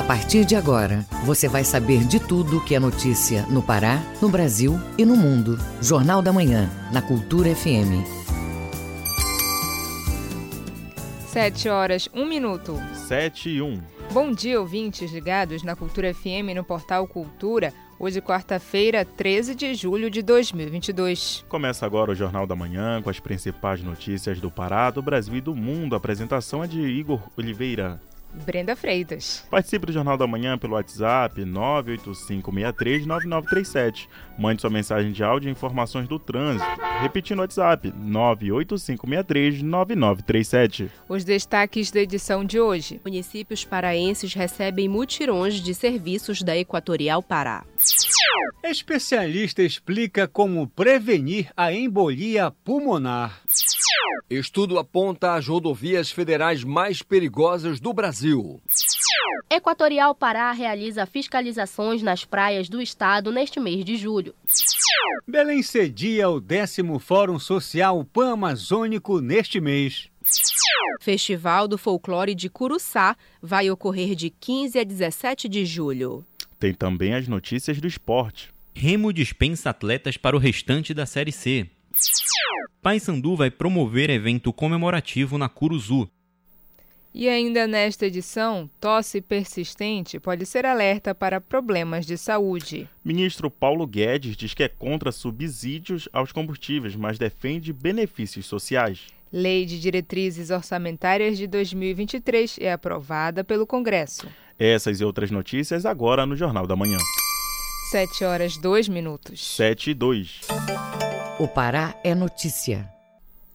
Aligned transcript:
A 0.00 0.02
partir 0.02 0.46
de 0.46 0.56
agora, 0.56 1.04
você 1.26 1.46
vai 1.46 1.62
saber 1.62 2.06
de 2.06 2.18
tudo 2.18 2.64
que 2.64 2.74
é 2.74 2.80
notícia 2.80 3.42
no 3.50 3.62
Pará, 3.62 4.02
no 4.22 4.30
Brasil 4.30 4.80
e 4.96 5.04
no 5.04 5.14
mundo. 5.14 5.58
Jornal 5.82 6.22
da 6.22 6.32
Manhã, 6.32 6.70
na 6.90 7.02
Cultura 7.02 7.54
FM. 7.54 8.00
Sete 11.26 11.68
horas, 11.68 12.08
um 12.14 12.24
minuto. 12.24 12.80
Sete 12.94 13.50
e 13.50 13.60
um. 13.60 13.78
Bom 14.10 14.32
dia, 14.32 14.58
ouvintes 14.58 15.12
ligados 15.12 15.62
na 15.62 15.76
Cultura 15.76 16.14
FM 16.14 16.56
no 16.56 16.64
portal 16.64 17.06
Cultura. 17.06 17.70
Hoje, 17.98 18.22
quarta-feira, 18.22 19.04
13 19.04 19.54
de 19.54 19.74
julho 19.74 20.08
de 20.08 20.22
2022. 20.22 21.44
Começa 21.46 21.84
agora 21.84 22.12
o 22.12 22.14
Jornal 22.14 22.46
da 22.46 22.56
Manhã 22.56 23.02
com 23.02 23.10
as 23.10 23.20
principais 23.20 23.82
notícias 23.82 24.40
do 24.40 24.50
Pará, 24.50 24.90
do 24.90 25.02
Brasil 25.02 25.36
e 25.36 25.42
do 25.42 25.54
mundo. 25.54 25.94
A 25.94 25.98
apresentação 25.98 26.64
é 26.64 26.66
de 26.66 26.80
Igor 26.80 27.20
Oliveira. 27.36 28.00
Brenda 28.32 28.76
Freitas. 28.76 29.44
Participe 29.50 29.86
do 29.86 29.92
Jornal 29.92 30.16
da 30.16 30.24
Manhã 30.26 30.58
pelo 30.58 30.74
WhatsApp 30.74 31.42
985639937. 31.42 34.08
Mande 34.40 34.62
sua 34.62 34.70
mensagem 34.70 35.12
de 35.12 35.22
áudio 35.22 35.50
e 35.50 35.52
informações 35.52 36.08
do 36.08 36.18
trânsito. 36.18 36.64
Repetindo 37.02 37.40
o 37.40 37.42
WhatsApp 37.42 37.92
985639937. 37.92 40.88
Os 41.06 41.24
destaques 41.24 41.90
da 41.90 42.00
edição 42.00 42.42
de 42.42 42.58
hoje. 42.58 42.98
Municípios 43.04 43.66
paraenses 43.66 44.32
recebem 44.32 44.88
mutirões 44.88 45.56
de 45.56 45.74
serviços 45.74 46.42
da 46.42 46.56
Equatorial 46.56 47.22
Pará. 47.22 47.66
Especialista 48.64 49.62
explica 49.62 50.26
como 50.26 50.66
prevenir 50.68 51.52
a 51.54 51.70
embolia 51.70 52.50
pulmonar. 52.64 53.42
Estudo 54.30 54.78
aponta 54.78 55.34
as 55.34 55.46
rodovias 55.46 56.10
federais 56.10 56.64
mais 56.64 57.02
perigosas 57.02 57.78
do 57.78 57.92
Brasil. 57.92 58.58
Equatorial 59.50 60.14
Pará 60.14 60.52
realiza 60.52 61.04
fiscalizações 61.04 62.02
nas 62.02 62.24
praias 62.24 62.68
do 62.68 62.80
estado 62.80 63.32
neste 63.32 63.58
mês 63.58 63.84
de 63.84 63.96
julho. 63.96 64.29
Belém 65.26 65.62
cedia 65.62 66.28
o 66.28 66.40
décimo 66.40 66.98
Fórum 66.98 67.38
Social 67.38 68.04
Pan-Amazônico 68.04 69.20
neste 69.20 69.60
mês. 69.60 70.08
Festival 71.00 71.66
do 71.66 71.78
Folclore 71.78 72.34
de 72.34 72.48
Curuçá 72.48 73.16
vai 73.40 73.70
ocorrer 73.70 74.14
de 74.14 74.30
15 74.30 74.78
a 74.78 74.84
17 74.84 75.48
de 75.48 75.64
julho. 75.64 76.24
Tem 76.58 76.74
também 76.74 77.14
as 77.14 77.26
notícias 77.26 77.80
do 77.80 77.86
esporte. 77.86 78.52
Remo 78.74 79.12
dispensa 79.12 79.70
atletas 79.70 80.16
para 80.16 80.36
o 80.36 80.38
restante 80.38 80.92
da 80.92 81.06
Série 81.06 81.32
C. 81.32 81.68
Paysandu 82.82 83.36
vai 83.36 83.50
promover 83.50 84.10
evento 84.10 84.52
comemorativo 84.52 85.36
na 85.36 85.48
Curuzu. 85.48 86.08
E 87.12 87.28
ainda 87.28 87.66
nesta 87.66 88.06
edição, 88.06 88.70
tosse 88.80 89.20
persistente 89.20 90.20
pode 90.20 90.46
ser 90.46 90.64
alerta 90.64 91.12
para 91.12 91.40
problemas 91.40 92.06
de 92.06 92.16
saúde. 92.16 92.88
Ministro 93.04 93.50
Paulo 93.50 93.84
Guedes 93.84 94.36
diz 94.36 94.54
que 94.54 94.62
é 94.62 94.68
contra 94.68 95.10
subsídios 95.10 96.08
aos 96.12 96.30
combustíveis, 96.30 96.94
mas 96.94 97.18
defende 97.18 97.72
benefícios 97.72 98.46
sociais. 98.46 99.08
Lei 99.32 99.64
de 99.64 99.80
Diretrizes 99.80 100.50
Orçamentárias 100.50 101.36
de 101.36 101.46
2023 101.46 102.58
é 102.60 102.72
aprovada 102.72 103.42
pelo 103.42 103.66
Congresso. 103.66 104.28
Essas 104.58 105.00
e 105.00 105.04
outras 105.04 105.30
notícias 105.30 105.84
agora 105.84 106.24
no 106.24 106.36
Jornal 106.36 106.66
da 106.66 106.76
Manhã. 106.76 106.98
7 107.90 108.24
horas 108.24 108.56
2 108.56 108.88
minutos. 108.88 109.56
7 109.56 109.90
e 109.90 109.94
2. 109.94 110.40
O 111.40 111.48
Pará 111.48 111.94
é 112.04 112.14
notícia. 112.14 112.99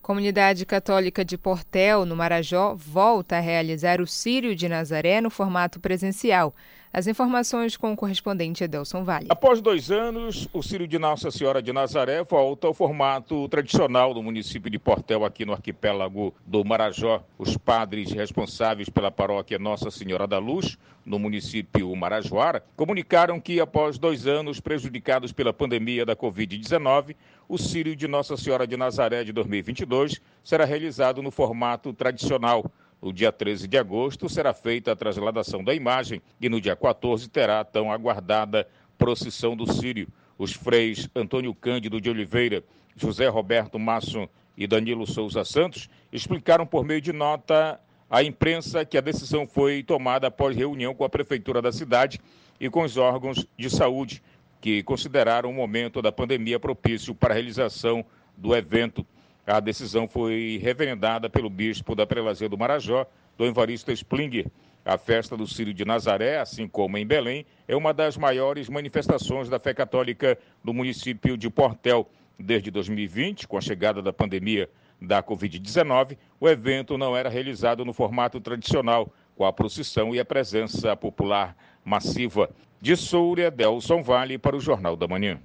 Comunidade 0.06 0.68
Católica 0.68 1.26
de 1.26 1.36
Portel, 1.36 2.06
no 2.06 2.16
Marajó, 2.16 2.76
volta 2.76 3.40
a 3.40 3.42
realizar 3.42 4.00
o 4.00 4.06
Sírio 4.06 4.56
de 4.56 4.70
Nazaré 4.70 5.20
no 5.20 5.32
formato 5.32 5.80
presencial. 5.80 6.54
As 6.96 7.08
informações 7.08 7.76
com 7.76 7.92
o 7.92 7.96
correspondente 7.98 8.64
Edelson 8.64 9.04
Vale. 9.04 9.26
Após 9.28 9.60
dois 9.60 9.92
anos, 9.92 10.48
o 10.54 10.64
Sírio 10.64 10.88
de 10.88 10.98
Nossa 10.98 11.30
Senhora 11.30 11.62
de 11.62 11.74
Nazaré 11.74 12.24
volta 12.24 12.68
ao 12.68 12.74
formato 12.74 13.50
tradicional 13.50 14.14
do 14.14 14.24
município 14.24 14.72
de 14.72 14.80
Portel, 14.80 15.26
aqui 15.26 15.44
no 15.44 15.52
arquipélago 15.52 16.34
do 16.46 16.64
Marajó. 16.64 17.22
Os 17.38 17.58
padres 17.58 18.14
responsáveis 18.14 18.88
pela 18.88 19.12
paróquia 19.12 19.60
Nossa 19.60 19.92
Senhora 19.92 20.26
da 20.26 20.40
Luz, 20.40 20.78
no 21.06 21.20
município 21.20 21.94
Marajoara, 21.98 22.64
comunicaram 22.78 23.42
que, 23.42 23.60
após 23.60 23.98
dois 23.98 24.26
anos 24.26 24.62
prejudicados 24.62 25.34
pela 25.34 25.52
pandemia 25.52 26.06
da 26.06 26.16
Covid-19, 26.16 27.14
o 27.50 27.58
Sírio 27.58 27.94
de 27.94 28.08
Nossa 28.08 28.38
Senhora 28.38 28.66
de 28.66 28.78
Nazaré 28.78 29.26
de 29.26 29.34
2022 29.34 30.22
será 30.46 30.64
realizado 30.64 31.22
no 31.22 31.30
formato 31.30 31.92
tradicional 31.92 32.72
no 33.06 33.14
dia 33.14 33.32
13 33.32 33.68
de 33.68 33.78
agosto 33.78 34.28
será 34.28 34.52
feita 34.52 34.92
a 34.92 34.96
transladação 34.96 35.64
da 35.64 35.76
imagem 35.76 36.24
e 36.42 36.50
no 36.50 36.60
dia 36.60 36.76
14 36.76 37.30
terá 37.30 37.60
a 37.60 37.64
tão 37.64 37.92
aguardada 37.92 38.68
procissão 38.98 39.56
do 39.56 39.72
Sírio. 39.72 40.08
Os 40.40 40.54
freis 40.54 41.08
Antônio 41.16 41.54
Cândido 41.54 42.02
de 42.02 42.10
Oliveira, 42.10 42.64
José 42.96 43.28
Roberto 43.28 43.78
Masso 43.78 44.28
e 44.58 44.66
Danilo 44.66 45.06
Souza 45.06 45.46
Santos 45.46 45.88
explicaram 46.12 46.66
por 46.66 46.84
meio 46.84 47.00
de 47.00 47.14
nota 47.14 47.80
à 48.10 48.24
imprensa 48.24 48.84
que 48.84 48.98
a 48.98 49.02
decisão 49.02 49.46
foi 49.46 49.84
tomada 49.84 50.26
após 50.26 50.58
reunião 50.58 50.96
com 50.96 51.04
a 51.04 51.10
prefeitura 51.10 51.62
da 51.62 51.72
cidade 51.72 52.20
e 52.60 52.72
com 52.72 52.82
os 52.82 52.98
órgãos 52.98 53.46
de 53.56 53.70
saúde, 53.70 54.24
que 54.60 54.82
consideraram 54.82 55.52
o 55.52 55.54
momento 55.54 56.02
da 56.02 56.12
pandemia 56.12 56.60
propício 56.60 57.14
para 57.14 57.36
a 57.36 57.36
realização 57.36 58.04
do 58.36 58.56
evento. 58.56 59.06
A 59.48 59.60
decisão 59.60 60.08
foi 60.08 60.60
reverendada 60.62 61.30
pelo 61.30 61.52
bispo 61.52 61.94
da 61.94 62.08
Prelazia 62.08 62.50
do 62.50 62.58
Marajó, 62.58 63.06
Dom 63.38 63.46
Evaristo 63.46 63.92
Splinger. 63.92 64.48
A 64.84 64.98
festa 64.98 65.38
do 65.38 65.46
Círio 65.46 65.74
de 65.74 65.86
Nazaré, 65.86 66.40
assim 66.40 66.68
como 66.68 66.98
em 66.98 67.06
Belém, 67.06 67.46
é 67.68 67.76
uma 67.76 67.94
das 67.94 68.18
maiores 68.18 68.70
manifestações 68.70 69.48
da 69.48 69.60
fé 69.60 69.74
católica 69.74 70.38
do 70.64 70.74
município 70.74 71.38
de 71.38 71.50
Portel. 71.50 72.10
Desde 72.40 72.72
2020, 72.72 73.48
com 73.48 73.58
a 73.58 73.62
chegada 73.62 74.02
da 74.02 74.12
pandemia 74.12 74.70
da 75.00 75.22
Covid-19, 75.22 76.18
o 76.40 76.50
evento 76.50 76.98
não 76.98 77.16
era 77.16 77.30
realizado 77.30 77.86
no 77.86 77.94
formato 77.94 78.40
tradicional, 78.42 79.14
com 79.36 79.46
a 79.46 79.54
procissão 79.54 80.14
e 80.16 80.20
a 80.20 80.26
presença 80.26 80.96
popular 80.96 81.56
massiva. 81.84 82.50
De 82.82 82.96
Soura, 82.96 83.52
Delson 83.52 84.02
Vale 84.02 84.38
para 84.38 84.56
o 84.56 84.60
Jornal 84.60 84.96
da 84.96 85.08
Manhã. 85.08 85.40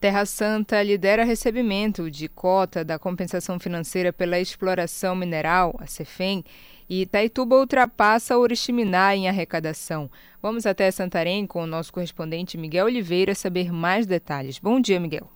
Terra 0.00 0.24
Santa 0.24 0.82
lidera 0.82 1.24
recebimento 1.24 2.10
de 2.10 2.26
cota 2.26 2.82
da 2.82 2.98
compensação 2.98 3.60
financeira 3.60 4.10
pela 4.10 4.40
exploração 4.40 5.14
mineral, 5.14 5.76
a 5.78 5.86
CEFEM, 5.86 6.42
e 6.88 7.02
Itaituba 7.02 7.56
ultrapassa 7.56 8.38
Oriximiná 8.38 9.14
em 9.14 9.28
arrecadação. 9.28 10.10
Vamos 10.40 10.64
até 10.64 10.90
Santarém 10.90 11.46
com 11.46 11.62
o 11.62 11.66
nosso 11.66 11.92
correspondente 11.92 12.56
Miguel 12.56 12.86
Oliveira 12.86 13.34
saber 13.34 13.70
mais 13.70 14.06
detalhes. 14.06 14.58
Bom 14.58 14.80
dia, 14.80 14.98
Miguel. 14.98 15.30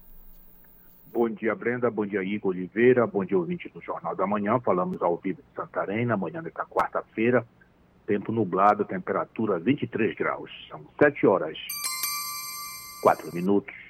Bom 1.12 1.28
dia, 1.28 1.54
Brenda. 1.54 1.90
Bom 1.90 2.06
dia, 2.06 2.24
Igor 2.24 2.52
Oliveira. 2.52 3.06
Bom 3.06 3.22
dia, 3.22 3.36
ouvinte 3.36 3.68
do 3.68 3.82
Jornal 3.82 4.16
da 4.16 4.26
Manhã. 4.26 4.58
Falamos 4.60 5.02
ao 5.02 5.18
vivo 5.18 5.42
de 5.42 5.54
Santarém, 5.54 6.06
na 6.06 6.16
manhã 6.16 6.42
desta 6.42 6.64
quarta-feira. 6.64 7.46
Tempo 8.06 8.32
nublado, 8.32 8.82
temperatura 8.86 9.58
23 9.58 10.16
graus. 10.16 10.50
São 10.70 10.80
7 10.98 11.26
horas, 11.26 11.58
4 13.02 13.30
minutos. 13.34 13.83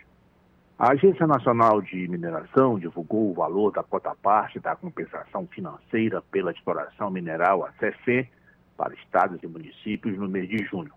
A 0.76 0.90
Agência 0.90 1.24
Nacional 1.24 1.80
de 1.80 2.08
Mineração 2.08 2.80
divulgou 2.80 3.30
o 3.30 3.34
valor 3.34 3.70
da 3.70 3.84
cota 3.84 4.12
parte 4.20 4.58
da 4.58 4.74
compensação 4.74 5.46
financeira 5.46 6.20
pela 6.32 6.50
exploração 6.50 7.12
mineral, 7.12 7.64
a 7.64 7.70
CEFE, 7.74 8.28
para 8.76 8.92
estados 8.94 9.40
e 9.40 9.46
municípios 9.46 10.18
no 10.18 10.28
mês 10.28 10.48
de 10.48 10.64
junho. 10.64 10.90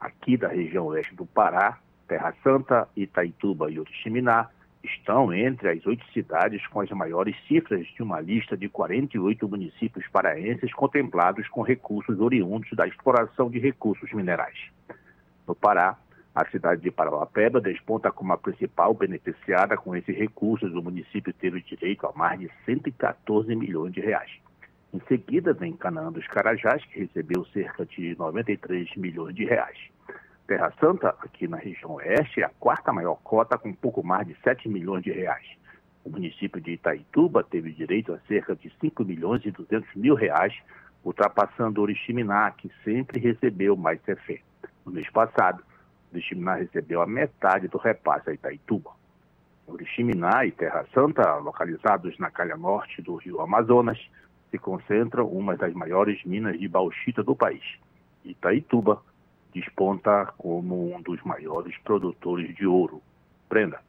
Aqui 0.00 0.36
da 0.36 0.48
região 0.48 0.86
oeste 0.86 1.14
do 1.14 1.24
Pará, 1.24 1.78
Terra 2.08 2.34
Santa, 2.42 2.88
Itaituba 2.96 3.70
e 3.70 3.78
Oriximiná 3.78 4.48
estão 4.82 5.32
entre 5.32 5.70
as 5.70 5.86
oito 5.86 6.04
cidades 6.12 6.66
com 6.66 6.80
as 6.80 6.90
maiores 6.90 7.36
cifras 7.46 7.86
de 7.86 8.02
uma 8.02 8.20
lista 8.20 8.56
de 8.56 8.68
48 8.68 9.48
municípios 9.48 10.04
paraenses 10.08 10.74
contemplados 10.74 11.46
com 11.48 11.62
recursos 11.62 12.18
oriundos 12.20 12.70
da 12.72 12.88
exploração 12.88 13.48
de 13.48 13.60
recursos 13.60 14.12
minerais. 14.12 14.58
No 15.46 15.54
Pará, 15.54 15.96
a 16.34 16.46
cidade 16.46 16.80
de 16.80 16.90
Parauapeba 16.90 17.60
desponta 17.60 18.10
como 18.10 18.32
a 18.32 18.38
principal 18.38 18.94
beneficiada 18.94 19.76
com 19.76 19.94
esses 19.94 20.16
recursos. 20.16 20.72
O 20.74 20.82
município 20.82 21.32
teve 21.32 21.60
direito 21.60 22.06
a 22.06 22.12
mais 22.14 22.40
de 22.40 22.50
114 22.64 23.54
milhões 23.54 23.92
de 23.92 24.00
reais. 24.00 24.30
Em 24.94 25.00
seguida, 25.08 25.52
vem 25.52 25.76
Canaã 25.76 26.10
dos 26.10 26.26
Carajás, 26.26 26.82
que 26.86 27.00
recebeu 27.00 27.44
cerca 27.46 27.84
de 27.84 28.16
93 28.18 28.96
milhões 28.96 29.34
de 29.34 29.44
reais. 29.44 29.78
Terra 30.46 30.72
Santa, 30.80 31.14
aqui 31.20 31.46
na 31.46 31.56
região 31.56 31.92
oeste, 31.92 32.40
é 32.40 32.44
a 32.44 32.50
quarta 32.50 32.92
maior 32.92 33.16
cota, 33.22 33.58
com 33.58 33.72
pouco 33.72 34.02
mais 34.02 34.26
de 34.26 34.34
7 34.42 34.68
milhões 34.68 35.02
de 35.02 35.10
reais. 35.12 35.46
O 36.04 36.10
município 36.10 36.60
de 36.60 36.72
Itaituba 36.72 37.44
teve 37.44 37.72
direito 37.72 38.12
a 38.12 38.18
cerca 38.26 38.56
de 38.56 38.72
5 38.80 39.04
milhões 39.04 39.44
e 39.44 39.50
200 39.50 39.94
mil 39.94 40.14
reais, 40.14 40.54
ultrapassando 41.04 41.80
Oriximiná, 41.80 42.50
que 42.50 42.70
sempre 42.84 43.20
recebeu 43.20 43.76
mais 43.76 44.00
CFE. 44.00 44.42
No 44.84 44.92
mês 44.92 45.08
passado, 45.10 45.62
Oriximiná 46.12 46.56
recebeu 46.56 47.00
a 47.00 47.06
metade 47.06 47.68
do 47.68 47.78
repasse 47.78 48.30
a 48.30 48.34
Itaituba. 48.34 48.90
Oriximiná 49.66 50.44
e 50.44 50.52
Terra 50.52 50.84
Santa, 50.92 51.36
localizados 51.36 52.18
na 52.18 52.30
calha 52.30 52.56
norte 52.56 53.00
do 53.00 53.16
rio 53.16 53.40
Amazonas, 53.40 53.98
se 54.50 54.58
concentram 54.58 55.26
uma 55.28 55.56
das 55.56 55.72
maiores 55.72 56.22
minas 56.24 56.58
de 56.58 56.68
bauxita 56.68 57.22
do 57.22 57.34
país. 57.34 57.62
Itaituba 58.24 59.02
desponta 59.54 60.26
como 60.36 60.94
um 60.94 61.00
dos 61.00 61.22
maiores 61.22 61.76
produtores 61.78 62.54
de 62.54 62.66
ouro. 62.66 63.02
Prenda. 63.48 63.80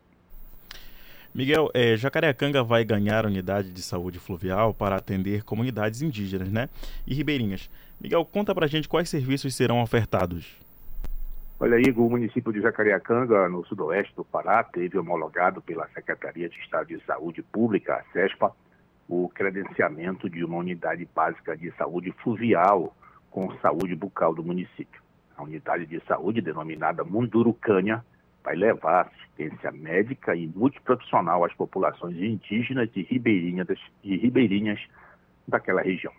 Miguel, 1.33 1.69
é, 1.73 1.97
Jacareacanga 1.97 2.63
vai 2.63 2.85
ganhar 2.85 3.25
unidade 3.25 3.71
de 3.71 3.81
saúde 3.81 4.19
fluvial 4.19 4.73
para 4.73 4.95
atender 4.95 5.43
comunidades 5.43 6.01
indígenas, 6.01 6.49
né? 6.51 6.69
E 7.07 7.13
ribeirinhas. 7.13 7.69
Miguel, 7.99 8.23
conta 8.23 8.53
pra 8.53 8.67
gente 8.67 8.87
quais 8.87 9.09
serviços 9.09 9.55
serão 9.55 9.81
ofertados. 9.81 10.45
Olha, 11.59 11.79
Igor, 11.79 12.07
o 12.07 12.09
município 12.09 12.51
de 12.51 12.61
Jacareacanga, 12.61 13.47
no 13.47 13.65
sudoeste 13.65 14.13
do 14.15 14.25
Pará, 14.25 14.63
teve 14.63 14.97
homologado 14.97 15.61
pela 15.61 15.87
Secretaria 15.89 16.49
de 16.49 16.59
Estado 16.59 16.87
de 16.87 16.99
Saúde 17.05 17.41
Pública, 17.41 17.95
a 17.95 18.03
CESPA, 18.11 18.51
o 19.07 19.29
credenciamento 19.29 20.29
de 20.29 20.43
uma 20.43 20.57
unidade 20.57 21.07
básica 21.15 21.55
de 21.55 21.71
saúde 21.73 22.11
fluvial 22.23 22.95
com 23.29 23.55
saúde 23.59 23.95
bucal 23.95 24.33
do 24.33 24.43
município. 24.43 25.01
A 25.37 25.43
unidade 25.43 25.85
de 25.85 25.99
saúde, 26.05 26.41
denominada 26.41 27.03
Mundurucânia, 27.03 28.03
vai 28.43 28.55
levar 28.55 29.07
assistência 29.07 29.71
médica 29.71 30.35
e 30.35 30.47
multiprofissional 30.47 31.45
às 31.45 31.53
populações 31.53 32.17
indígenas 32.17 32.89
e 32.95 33.03
ribeirinhas 33.03 34.79
daquela 35.47 35.81
região. 35.81 36.13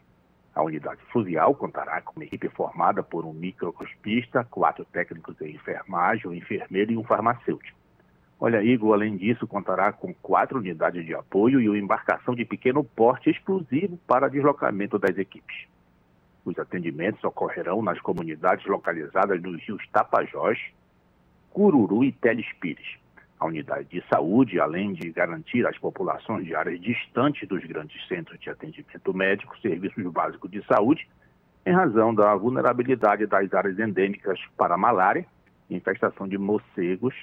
A 0.54 0.62
unidade 0.62 1.00
fluvial 1.10 1.54
contará 1.54 2.00
com 2.00 2.14
uma 2.14 2.24
equipe 2.24 2.48
formada 2.48 3.02
por 3.02 3.24
um 3.24 3.32
microscopista, 3.32 4.44
quatro 4.44 4.84
técnicos 4.84 5.36
de 5.36 5.50
enfermagem, 5.50 6.30
um 6.30 6.34
enfermeiro 6.34 6.92
e 6.92 6.96
um 6.96 7.02
farmacêutico. 7.02 7.76
Olha, 8.38 8.62
Igor, 8.62 8.94
além 8.94 9.16
disso, 9.16 9.46
contará 9.46 9.92
com 9.92 10.14
quatro 10.14 10.58
unidades 10.58 11.04
de 11.04 11.14
apoio 11.14 11.60
e 11.60 11.68
uma 11.68 11.78
embarcação 11.78 12.34
de 12.34 12.44
pequeno 12.44 12.84
porte 12.84 13.30
exclusivo 13.30 13.96
para 14.06 14.28
deslocamento 14.28 14.98
das 14.98 15.16
equipes. 15.18 15.66
Os 16.44 16.58
atendimentos 16.58 17.24
ocorrerão 17.24 17.82
nas 17.82 18.00
comunidades 18.00 18.66
localizadas 18.66 19.40
nos 19.42 19.60
rios 19.62 19.82
Tapajós, 19.88 20.58
Cururu 21.50 22.04
e 22.04 22.12
Teles 22.12 22.52
Pires. 22.60 22.98
A 23.38 23.46
unidade 23.46 23.88
de 23.88 24.02
saúde, 24.08 24.60
além 24.60 24.92
de 24.92 25.10
garantir 25.10 25.66
às 25.66 25.76
populações 25.78 26.46
de 26.46 26.54
áreas 26.54 26.80
distantes 26.80 27.48
dos 27.48 27.64
grandes 27.64 28.06
centros 28.06 28.38
de 28.40 28.48
atendimento 28.48 29.12
médico 29.12 29.58
serviços 29.58 30.04
básicos 30.12 30.50
de 30.50 30.64
saúde, 30.66 31.06
em 31.66 31.72
razão 31.72 32.14
da 32.14 32.34
vulnerabilidade 32.34 33.26
das 33.26 33.52
áreas 33.52 33.78
endêmicas 33.78 34.38
para 34.56 34.76
malária, 34.76 35.26
infestação 35.68 36.28
de 36.28 36.38
morcegos, 36.38 37.14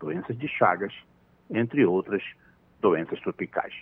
doenças 0.00 0.36
de 0.38 0.48
chagas, 0.48 0.92
entre 1.50 1.84
outras 1.84 2.22
doenças 2.80 3.20
tropicais. 3.20 3.74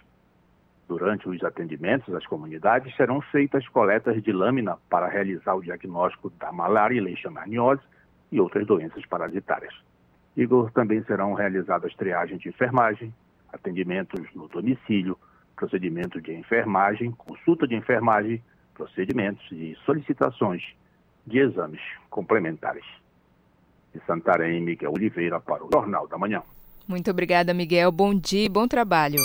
Durante 0.89 1.29
os 1.29 1.43
atendimentos 1.45 2.13
às 2.15 2.27
comunidades 2.27 2.97
serão 2.97 3.21
feitas 3.21 3.69
coletas 3.69 4.23
de 4.23 4.33
lâmina 4.33 4.79
para 4.89 5.07
realizar 5.07 5.55
o 5.55 5.63
diagnóstico 5.63 6.31
da 6.31 6.51
malária 6.51 6.97
e 6.97 7.01
leishmaniose 7.01 7.83
e 8.33 8.41
outras 8.41 8.67
doenças 8.67 9.05
parasitárias. 9.07 9.75
Igor, 10.39 10.71
também 10.71 11.03
serão 11.03 11.35
realizadas 11.35 11.93
triagens 11.97 12.41
de 12.41 12.49
enfermagem, 12.49 13.13
atendimentos 13.53 14.21
no 14.37 14.47
domicílio, 14.47 15.19
procedimento 15.57 16.21
de 16.21 16.33
enfermagem, 16.33 17.11
consulta 17.11 17.67
de 17.67 17.75
enfermagem, 17.75 18.41
procedimentos 18.73 19.45
e 19.51 19.77
solicitações 19.85 20.63
de 21.27 21.39
exames 21.39 21.81
complementares 22.09 22.85
de 23.93 24.01
Santarém, 24.07 24.63
Miguel 24.63 24.93
Oliveira, 24.93 25.41
para 25.41 25.65
o 25.65 25.69
Jornal 25.73 26.07
da 26.07 26.17
Manhã. 26.17 26.43
Muito 26.87 27.11
obrigada, 27.11 27.53
Miguel. 27.53 27.91
Bom 27.91 28.15
dia 28.15 28.45
e 28.45 28.49
bom 28.49 28.69
trabalho. 28.69 29.19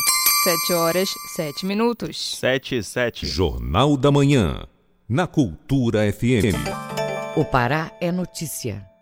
Sete 0.43 0.73
horas, 0.73 1.09
sete 1.35 1.65
minutos. 1.65 2.39
Sete 2.39 2.77
e 2.77 2.83
sete. 2.83 3.27
Jornal 3.27 3.95
da 3.95 4.11
Manhã, 4.11 4.65
na 5.07 5.27
Cultura 5.27 6.11
FM. 6.11 6.57
O 7.37 7.45
Pará 7.45 7.91
é 8.01 8.11
notícia. 8.11 8.92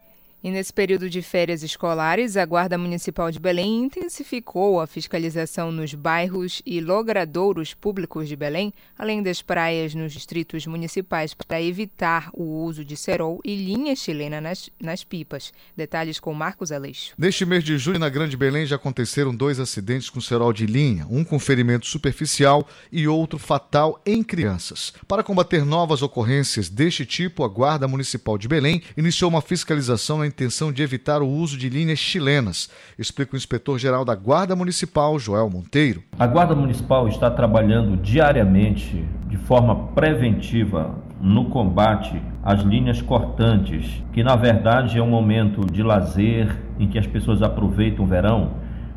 E 0.43 0.49
nesse 0.49 0.73
período 0.73 1.07
de 1.07 1.21
férias 1.21 1.61
escolares, 1.61 2.35
a 2.35 2.43
Guarda 2.43 2.75
Municipal 2.75 3.29
de 3.29 3.37
Belém 3.39 3.83
intensificou 3.83 4.81
a 4.81 4.87
fiscalização 4.87 5.71
nos 5.71 5.93
bairros 5.93 6.63
e 6.65 6.81
logradouros 6.81 7.75
públicos 7.75 8.27
de 8.27 8.35
Belém, 8.35 8.73
além 8.97 9.21
das 9.21 9.43
praias 9.43 9.93
nos 9.93 10.11
distritos 10.11 10.65
municipais, 10.65 11.35
para 11.35 11.61
evitar 11.61 12.31
o 12.33 12.63
uso 12.63 12.83
de 12.83 12.97
cerol 12.97 13.39
e 13.45 13.55
linha 13.55 13.95
chilena 13.95 14.41
nas, 14.41 14.67
nas 14.81 15.03
pipas. 15.03 15.53
Detalhes 15.77 16.19
com 16.19 16.33
Marcos 16.33 16.71
Aleixo. 16.71 17.13
Neste 17.15 17.45
mês 17.45 17.63
de 17.63 17.77
julho, 17.77 17.99
na 17.99 18.09
Grande 18.09 18.35
Belém, 18.35 18.65
já 18.65 18.77
aconteceram 18.77 19.35
dois 19.35 19.59
acidentes 19.59 20.09
com 20.09 20.19
cerol 20.19 20.51
de 20.51 20.65
linha, 20.65 21.05
um 21.07 21.23
com 21.23 21.37
ferimento 21.37 21.85
superficial 21.85 22.67
e 22.91 23.07
outro 23.07 23.37
fatal 23.37 24.01
em 24.03 24.23
crianças. 24.23 24.91
Para 25.07 25.21
combater 25.21 25.63
novas 25.63 26.01
ocorrências 26.01 26.67
deste 26.67 27.05
tipo, 27.05 27.43
a 27.43 27.47
Guarda 27.47 27.87
Municipal 27.87 28.39
de 28.39 28.47
Belém 28.47 28.81
iniciou 28.97 29.29
uma 29.29 29.41
fiscalização 29.41 30.17
na 30.17 30.30
intenção 30.31 30.71
de 30.71 30.81
evitar 30.81 31.21
o 31.21 31.27
uso 31.27 31.57
de 31.57 31.69
linhas 31.69 31.99
chilenas, 31.99 32.69
explica 32.97 33.35
o 33.35 33.37
inspetor-geral 33.37 34.03
da 34.03 34.15
Guarda 34.15 34.55
Municipal, 34.55 35.19
Joel 35.19 35.49
Monteiro. 35.49 36.03
A 36.17 36.25
Guarda 36.25 36.55
Municipal 36.55 37.07
está 37.07 37.29
trabalhando 37.29 37.95
diariamente, 38.01 39.05
de 39.27 39.37
forma 39.37 39.89
preventiva, 39.89 40.95
no 41.21 41.45
combate 41.45 42.19
às 42.43 42.61
linhas 42.61 43.01
cortantes, 43.01 44.03
que 44.11 44.23
na 44.23 44.35
verdade 44.35 44.97
é 44.97 45.03
um 45.03 45.09
momento 45.09 45.65
de 45.71 45.83
lazer 45.83 46.57
em 46.79 46.87
que 46.87 46.97
as 46.97 47.05
pessoas 47.05 47.43
aproveitam 47.43 48.03
o 48.03 48.07
verão, 48.07 48.53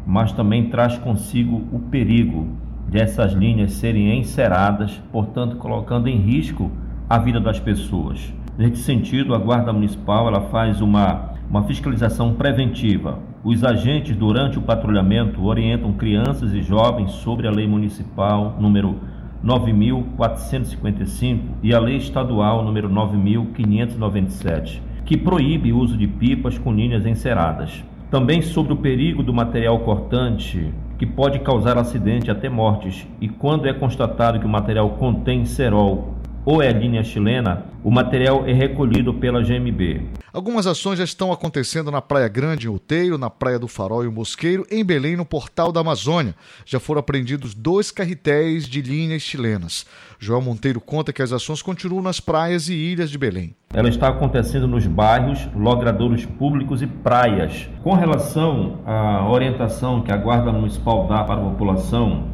mas 0.07 0.33
também 0.33 0.71
traz 0.71 0.97
consigo 0.97 1.57
o 1.71 1.79
perigo 1.79 2.49
de 2.89 2.99
essas 2.99 3.33
linhas 3.33 3.73
serem 3.73 4.19
enceradas, 4.19 5.03
portanto 5.13 5.57
colocando 5.57 6.09
em 6.09 6.17
risco 6.17 6.71
a 7.09 7.19
vida 7.19 7.41
das 7.41 7.61
pessoas. 7.61 8.33
Nesse 8.57 8.83
sentido, 8.83 9.35
a 9.35 9.39
Guarda 9.39 9.73
Municipal 9.73 10.29
ela 10.29 10.43
faz 10.43 10.81
uma, 10.81 11.33
uma 11.51 11.65
fiscalização 11.65 12.35
preventiva. 12.35 13.19
Os 13.43 13.65
agentes, 13.65 14.17
durante 14.17 14.61
o 14.61 14.63
patrulhamento, 14.63 15.45
orientam 15.45 15.93
crianças 15.93 16.55
e 16.55 16.63
jovens 16.63 17.11
sobre 17.11 17.49
a 17.49 17.51
Lei 17.51 17.67
Municipal 17.67 18.57
número 18.61 19.01
9.455 19.45 21.41
e 21.65 21.75
a 21.75 21.81
Lei 21.81 21.97
Estadual 21.97 22.65
número 22.65 22.89
9.597, 22.89 24.81
que 25.05 25.17
proíbe 25.17 25.73
o 25.73 25.79
uso 25.79 25.97
de 25.97 26.07
pipas 26.07 26.57
com 26.57 26.73
linhas 26.73 27.05
enceradas. 27.05 27.83
Também 28.09 28.41
sobre 28.41 28.73
o 28.73 28.77
perigo 28.77 29.25
do 29.25 29.35
material 29.35 29.81
cortante, 29.81 30.73
que 30.97 31.05
pode 31.05 31.41
causar 31.41 31.77
acidente 31.77 32.31
até 32.31 32.49
mortes, 32.49 33.05
e 33.21 33.29
quando 33.29 33.67
é 33.67 33.73
constatado 33.73 34.39
que 34.39 34.47
o 34.47 34.49
material 34.49 34.91
contém 34.91 35.45
cerol 35.45 36.14
ou 36.45 36.63
é 36.63 36.71
linha 36.73 37.03
chilena, 37.03 37.65
o 37.83 37.91
material 37.91 38.47
é 38.47 38.53
recolhido 38.53 39.15
pela 39.15 39.43
GMB. 39.43 40.03
Algumas 40.33 40.67
ações 40.67 40.99
já 40.99 41.05
estão 41.05 41.33
acontecendo 41.33 41.91
na 41.91 42.03
Praia 42.03 42.27
Grande, 42.29 42.67
em 42.67 42.71
Outeiro, 42.71 43.17
na 43.17 43.31
Praia 43.31 43.59
do 43.59 43.69
Farol 43.69 44.05
e 44.05 44.09
o 44.09 44.13
Mosqueiro, 44.13 44.67
em 44.71 44.85
Belém, 44.85 45.17
no 45.17 45.25
Portal 45.25 45.71
da 45.71 45.81
Amazônia. 45.81 46.35
Já 46.67 46.81
foram 46.81 46.99
apreendidos 46.99 47.55
dois 47.55 47.91
carretéis 47.91 48.67
de 48.67 48.83
linhas 48.83 49.23
chilenas. 49.23 49.87
João 50.19 50.41
Monteiro 50.41 50.81
conta 50.81 51.13
que 51.13 51.23
as 51.23 51.33
ações 51.33 51.63
continuam 51.63 52.03
nas 52.03 52.19
praias 52.19 52.69
e 52.69 52.75
ilhas 52.75 53.11
de 53.11 53.19
Belém. 53.19 53.55
Ela 53.73 53.89
está 53.89 54.09
acontecendo 54.09 54.67
nos 54.67 54.87
bairros, 54.87 55.49
logradouros 55.55 56.25
públicos 56.25 56.83
e 56.83 56.87
praias. 56.87 57.69
Com 57.83 57.93
relação 57.95 58.81
à 58.85 59.29
orientação 59.29 60.01
que 60.01 60.11
a 60.11 60.17
Guarda 60.17 60.53
Municipal 60.53 61.07
dá 61.07 61.23
para 61.23 61.41
a 61.41 61.45
população, 61.45 62.34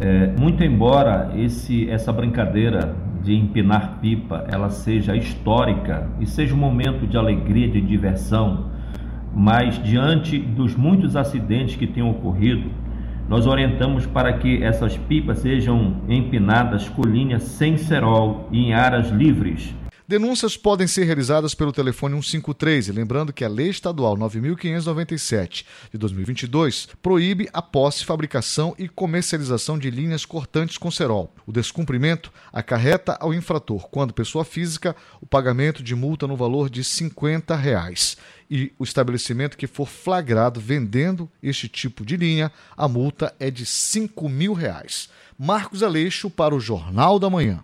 é, 0.00 0.28
muito 0.38 0.62
embora 0.62 1.32
esse, 1.36 1.88
essa 1.90 2.12
brincadeira 2.12 2.94
de 3.22 3.34
empinar 3.34 3.98
pipa 4.00 4.46
ela 4.48 4.70
seja 4.70 5.16
histórica 5.16 6.08
e 6.20 6.26
seja 6.26 6.54
um 6.54 6.58
momento 6.58 7.06
de 7.06 7.16
alegria, 7.16 7.68
de 7.68 7.80
diversão, 7.80 8.66
mas 9.34 9.82
diante 9.82 10.38
dos 10.38 10.76
muitos 10.76 11.16
acidentes 11.16 11.76
que 11.76 11.86
têm 11.86 12.02
ocorrido, 12.02 12.70
nós 13.28 13.46
orientamos 13.46 14.06
para 14.06 14.32
que 14.32 14.62
essas 14.62 14.96
pipas 14.96 15.40
sejam 15.40 15.96
empinadas 16.08 16.88
com 16.88 17.02
linha 17.02 17.38
sem 17.38 17.76
cerol 17.76 18.48
e 18.50 18.66
em 18.66 18.72
áreas 18.72 19.10
livres, 19.10 19.74
Denúncias 20.08 20.56
podem 20.56 20.86
ser 20.86 21.04
realizadas 21.04 21.54
pelo 21.54 21.70
telefone 21.70 22.14
153, 22.14 22.88
e 22.88 22.92
lembrando 22.92 23.30
que 23.30 23.44
a 23.44 23.48
Lei 23.48 23.68
Estadual 23.68 24.16
9597 24.16 25.66
de 25.92 25.98
2022 25.98 26.88
proíbe 27.02 27.46
a 27.52 27.60
posse, 27.60 28.06
fabricação 28.06 28.74
e 28.78 28.88
comercialização 28.88 29.78
de 29.78 29.90
linhas 29.90 30.24
cortantes 30.24 30.78
com 30.78 30.90
cerol. 30.90 31.30
O 31.46 31.52
descumprimento 31.52 32.32
acarreta 32.50 33.18
ao 33.20 33.34
infrator, 33.34 33.86
quando 33.90 34.14
pessoa 34.14 34.46
física, 34.46 34.96
o 35.20 35.26
pagamento 35.26 35.82
de 35.82 35.94
multa 35.94 36.26
no 36.26 36.38
valor 36.38 36.70
de 36.70 36.82
50 36.82 37.54
reais. 37.54 38.16
E 38.50 38.72
o 38.78 38.84
estabelecimento 38.84 39.58
que 39.58 39.66
for 39.66 39.86
flagrado 39.86 40.58
vendendo 40.58 41.30
este 41.42 41.68
tipo 41.68 42.02
de 42.02 42.16
linha, 42.16 42.50
a 42.74 42.88
multa 42.88 43.34
é 43.38 43.50
de 43.50 43.66
5 43.66 44.26
mil 44.26 44.54
reais. 44.54 45.10
Marcos 45.38 45.82
Aleixo 45.82 46.30
para 46.30 46.54
o 46.54 46.60
Jornal 46.60 47.18
da 47.18 47.28
Manhã. 47.28 47.62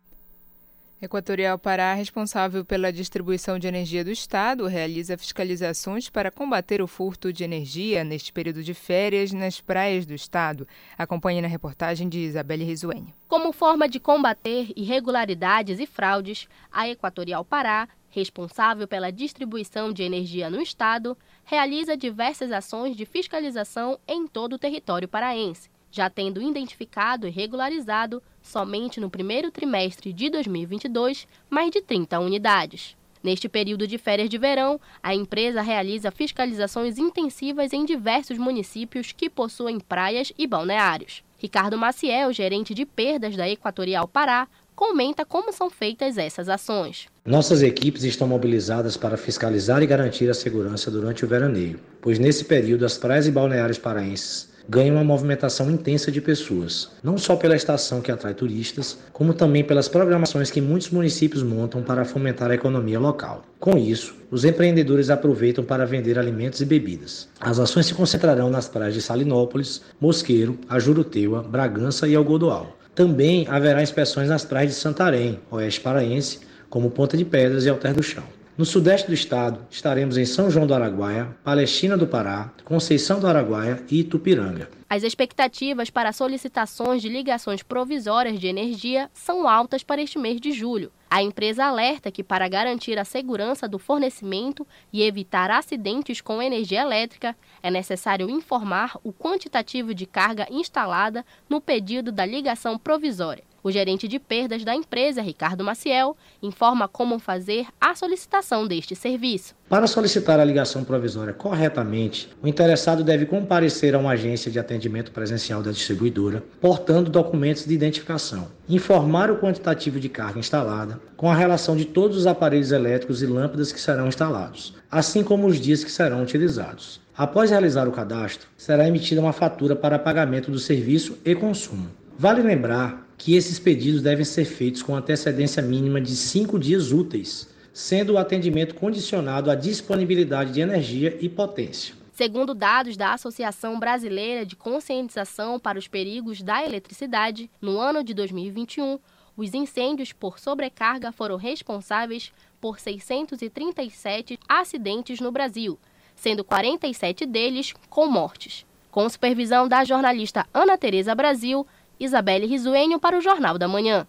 Equatorial 1.02 1.58
Pará, 1.58 1.92
responsável 1.92 2.64
pela 2.64 2.92
distribuição 2.92 3.58
de 3.58 3.66
energia 3.66 4.04
do 4.04 4.10
Estado, 4.10 4.66
realiza 4.66 5.18
fiscalizações 5.18 6.08
para 6.08 6.30
combater 6.30 6.80
o 6.80 6.86
furto 6.86 7.32
de 7.32 7.44
energia 7.44 8.02
neste 8.04 8.32
período 8.32 8.62
de 8.62 8.72
férias 8.72 9.32
nas 9.32 9.60
praias 9.60 10.06
do 10.06 10.14
Estado. 10.14 10.66
Acompanhe 10.96 11.42
na 11.42 11.48
reportagem 11.48 12.08
de 12.08 12.20
Isabelle 12.20 12.64
Rizuene. 12.64 13.14
Como 13.28 13.52
forma 13.52 13.88
de 13.88 14.00
combater 14.00 14.72
irregularidades 14.76 15.78
e 15.78 15.86
fraudes, 15.86 16.48
a 16.72 16.88
Equatorial 16.88 17.44
Pará 17.44 17.88
responsável 18.14 18.86
pela 18.86 19.10
distribuição 19.10 19.92
de 19.92 20.04
energia 20.04 20.48
no 20.48 20.62
estado, 20.62 21.18
realiza 21.44 21.96
diversas 21.96 22.52
ações 22.52 22.96
de 22.96 23.04
fiscalização 23.04 23.98
em 24.06 24.26
todo 24.26 24.52
o 24.52 24.58
território 24.58 25.08
paraense, 25.08 25.68
já 25.94 26.10
tendo 26.10 26.42
identificado 26.42 27.28
e 27.28 27.30
regularizado, 27.30 28.20
somente 28.42 28.98
no 28.98 29.08
primeiro 29.08 29.50
trimestre 29.50 30.12
de 30.12 30.28
2022, 30.28 31.26
mais 31.48 31.70
de 31.70 31.80
30 31.80 32.18
unidades. 32.18 32.96
Neste 33.22 33.48
período 33.48 33.86
de 33.86 33.96
férias 33.96 34.28
de 34.28 34.36
verão, 34.36 34.78
a 35.02 35.14
empresa 35.14 35.62
realiza 35.62 36.10
fiscalizações 36.10 36.98
intensivas 36.98 37.72
em 37.72 37.84
diversos 37.84 38.36
municípios 38.36 39.12
que 39.12 39.30
possuem 39.30 39.78
praias 39.78 40.32
e 40.36 40.46
balneários. 40.46 41.22
Ricardo 41.38 41.78
Maciel, 41.78 42.32
gerente 42.32 42.74
de 42.74 42.84
perdas 42.84 43.36
da 43.36 43.48
Equatorial 43.48 44.08
Pará, 44.08 44.48
comenta 44.74 45.24
como 45.24 45.52
são 45.52 45.70
feitas 45.70 46.18
essas 46.18 46.48
ações. 46.48 47.06
Nossas 47.24 47.62
equipes 47.62 48.02
estão 48.02 48.26
mobilizadas 48.26 48.96
para 48.96 49.16
fiscalizar 49.16 49.80
e 49.82 49.86
garantir 49.86 50.28
a 50.28 50.34
segurança 50.34 50.90
durante 50.90 51.24
o 51.24 51.28
veraneio, 51.28 51.78
pois 52.02 52.18
nesse 52.18 52.44
período 52.44 52.84
as 52.84 52.98
praias 52.98 53.28
e 53.28 53.30
balneários 53.30 53.78
paraenses 53.78 54.52
ganham 54.68 54.96
uma 54.96 55.04
movimentação 55.04 55.70
intensa 55.70 56.10
de 56.10 56.20
pessoas, 56.20 56.90
não 57.02 57.18
só 57.18 57.36
pela 57.36 57.56
estação 57.56 58.00
que 58.00 58.10
atrai 58.10 58.34
turistas, 58.34 58.98
como 59.12 59.34
também 59.34 59.62
pelas 59.62 59.88
programações 59.88 60.50
que 60.50 60.60
muitos 60.60 60.90
municípios 60.90 61.42
montam 61.42 61.82
para 61.82 62.04
fomentar 62.04 62.50
a 62.50 62.54
economia 62.54 62.98
local. 62.98 63.42
Com 63.58 63.76
isso, 63.76 64.14
os 64.30 64.44
empreendedores 64.44 65.10
aproveitam 65.10 65.64
para 65.64 65.86
vender 65.86 66.18
alimentos 66.18 66.60
e 66.60 66.64
bebidas. 66.64 67.28
As 67.40 67.58
ações 67.58 67.86
se 67.86 67.94
concentrarão 67.94 68.50
nas 68.50 68.68
praias 68.68 68.94
de 68.94 69.02
Salinópolis, 69.02 69.82
Mosqueiro, 70.00 70.58
Ajuruteua, 70.68 71.42
Bragança 71.42 72.08
e 72.08 72.14
Algodoal. 72.14 72.76
Também 72.94 73.46
haverá 73.48 73.82
inspeções 73.82 74.28
nas 74.28 74.44
praias 74.44 74.70
de 74.70 74.76
Santarém, 74.76 75.40
Oeste 75.50 75.80
Paraense, 75.80 76.40
como 76.70 76.90
Ponta 76.90 77.16
de 77.16 77.24
Pedras 77.24 77.64
e 77.64 77.68
Alter 77.68 77.94
do 77.94 78.02
Chão. 78.02 78.24
No 78.56 78.64
sudeste 78.64 79.08
do 79.08 79.14
estado, 79.14 79.66
estaremos 79.68 80.16
em 80.16 80.24
São 80.24 80.48
João 80.48 80.64
do 80.64 80.72
Araguaia, 80.72 81.36
Palestina 81.42 81.96
do 81.96 82.06
Pará, 82.06 82.52
Conceição 82.64 83.18
do 83.18 83.26
Araguaia 83.26 83.82
e 83.90 83.98
Itupiranga. 83.98 84.70
As 84.88 85.02
expectativas 85.02 85.90
para 85.90 86.12
solicitações 86.12 87.02
de 87.02 87.08
ligações 87.08 87.64
provisórias 87.64 88.38
de 88.38 88.46
energia 88.46 89.10
são 89.12 89.48
altas 89.48 89.82
para 89.82 90.00
este 90.00 90.20
mês 90.20 90.40
de 90.40 90.52
julho. 90.52 90.92
A 91.10 91.20
empresa 91.20 91.64
alerta 91.64 92.12
que, 92.12 92.22
para 92.22 92.46
garantir 92.46 92.96
a 92.96 93.04
segurança 93.04 93.66
do 93.66 93.76
fornecimento 93.76 94.64
e 94.92 95.02
evitar 95.02 95.50
acidentes 95.50 96.20
com 96.20 96.40
energia 96.40 96.82
elétrica, 96.82 97.36
é 97.60 97.72
necessário 97.72 98.30
informar 98.30 98.96
o 99.02 99.12
quantitativo 99.12 99.92
de 99.92 100.06
carga 100.06 100.46
instalada 100.48 101.26
no 101.48 101.60
pedido 101.60 102.12
da 102.12 102.24
ligação 102.24 102.78
provisória. 102.78 103.42
O 103.64 103.70
gerente 103.70 104.06
de 104.06 104.18
perdas 104.18 104.62
da 104.62 104.74
empresa, 104.74 105.22
Ricardo 105.22 105.64
Maciel, 105.64 106.14
informa 106.42 106.86
como 106.86 107.18
fazer 107.18 107.66
a 107.80 107.94
solicitação 107.94 108.68
deste 108.68 108.94
serviço. 108.94 109.54
Para 109.70 109.86
solicitar 109.86 110.38
a 110.38 110.44
ligação 110.44 110.84
provisória 110.84 111.32
corretamente, 111.32 112.28
o 112.42 112.46
interessado 112.46 113.02
deve 113.02 113.24
comparecer 113.24 113.94
a 113.94 113.98
uma 113.98 114.10
agência 114.10 114.50
de 114.50 114.58
atendimento 114.58 115.12
presencial 115.12 115.62
da 115.62 115.70
distribuidora, 115.70 116.44
portando 116.60 117.10
documentos 117.10 117.64
de 117.64 117.72
identificação, 117.72 118.48
informar 118.68 119.30
o 119.30 119.38
quantitativo 119.38 119.98
de 119.98 120.10
carga 120.10 120.38
instalada, 120.38 121.00
com 121.16 121.30
a 121.30 121.34
relação 121.34 121.74
de 121.74 121.86
todos 121.86 122.18
os 122.18 122.26
aparelhos 122.26 122.70
elétricos 122.70 123.22
e 123.22 123.26
lâmpadas 123.26 123.72
que 123.72 123.80
serão 123.80 124.08
instalados, 124.08 124.74
assim 124.90 125.24
como 125.24 125.46
os 125.46 125.58
dias 125.58 125.82
que 125.82 125.90
serão 125.90 126.22
utilizados. 126.22 127.00
Após 127.16 127.48
realizar 127.48 127.88
o 127.88 127.92
cadastro, 127.92 128.46
será 128.58 128.86
emitida 128.86 129.22
uma 129.22 129.32
fatura 129.32 129.74
para 129.74 129.98
pagamento 129.98 130.50
do 130.50 130.58
serviço 130.58 131.16
e 131.24 131.34
consumo. 131.34 131.88
Vale 132.18 132.42
lembrar 132.42 133.03
que 133.16 133.34
esses 133.34 133.58
pedidos 133.58 134.02
devem 134.02 134.24
ser 134.24 134.44
feitos 134.44 134.82
com 134.82 134.94
antecedência 134.94 135.62
mínima 135.62 136.00
de 136.00 136.14
cinco 136.14 136.58
dias 136.58 136.92
úteis, 136.92 137.48
sendo 137.72 138.14
o 138.14 138.18
atendimento 138.18 138.74
condicionado 138.74 139.50
à 139.50 139.54
disponibilidade 139.54 140.52
de 140.52 140.60
energia 140.60 141.16
e 141.20 141.28
potência. 141.28 141.94
Segundo 142.12 142.54
dados 142.54 142.96
da 142.96 143.12
Associação 143.12 143.80
Brasileira 143.80 144.46
de 144.46 144.54
Conscientização 144.54 145.58
para 145.58 145.78
os 145.78 145.88
Perigos 145.88 146.42
da 146.42 146.64
Eletricidade, 146.64 147.50
no 147.60 147.80
ano 147.80 148.04
de 148.04 148.14
2021, 148.14 149.00
os 149.36 149.52
incêndios 149.52 150.12
por 150.12 150.38
sobrecarga 150.38 151.10
foram 151.10 151.36
responsáveis 151.36 152.32
por 152.60 152.78
637 152.78 154.38
acidentes 154.48 155.18
no 155.18 155.32
Brasil, 155.32 155.76
sendo 156.14 156.44
47 156.44 157.26
deles 157.26 157.74
com 157.90 158.06
mortes. 158.06 158.64
Com 158.92 159.08
supervisão 159.08 159.66
da 159.66 159.82
jornalista 159.82 160.46
Ana 160.54 160.78
Tereza 160.78 161.16
Brasil, 161.16 161.66
Isabelle 161.98 162.46
Risuênio 162.46 162.98
para 162.98 163.18
o 163.18 163.20
Jornal 163.20 163.58
da 163.58 163.68
Manhã. 163.68 164.06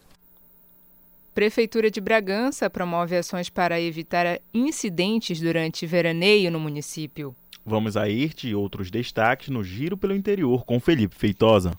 Prefeitura 1.34 1.92
de 1.92 2.00
Bragança 2.00 2.70
promove 2.70 3.18
ações 3.18 3.50
para 3.50 3.80
evitar 3.82 4.39
incidentes 4.54 5.39
durante 5.42 5.86
veraneio 5.86 6.50
no 6.50 6.60
município. 6.60 7.36
Vamos 7.65 7.98
a 7.98 8.08
este 8.08 8.48
e 8.48 8.56
outros 8.56 8.89
destaques 8.89 9.50
no 9.50 9.63
Giro 9.63 9.98
pelo 9.98 10.15
Interior 10.15 10.63
com 10.63 10.80
Felipe 10.80 11.15
Feitosa. 11.15 11.72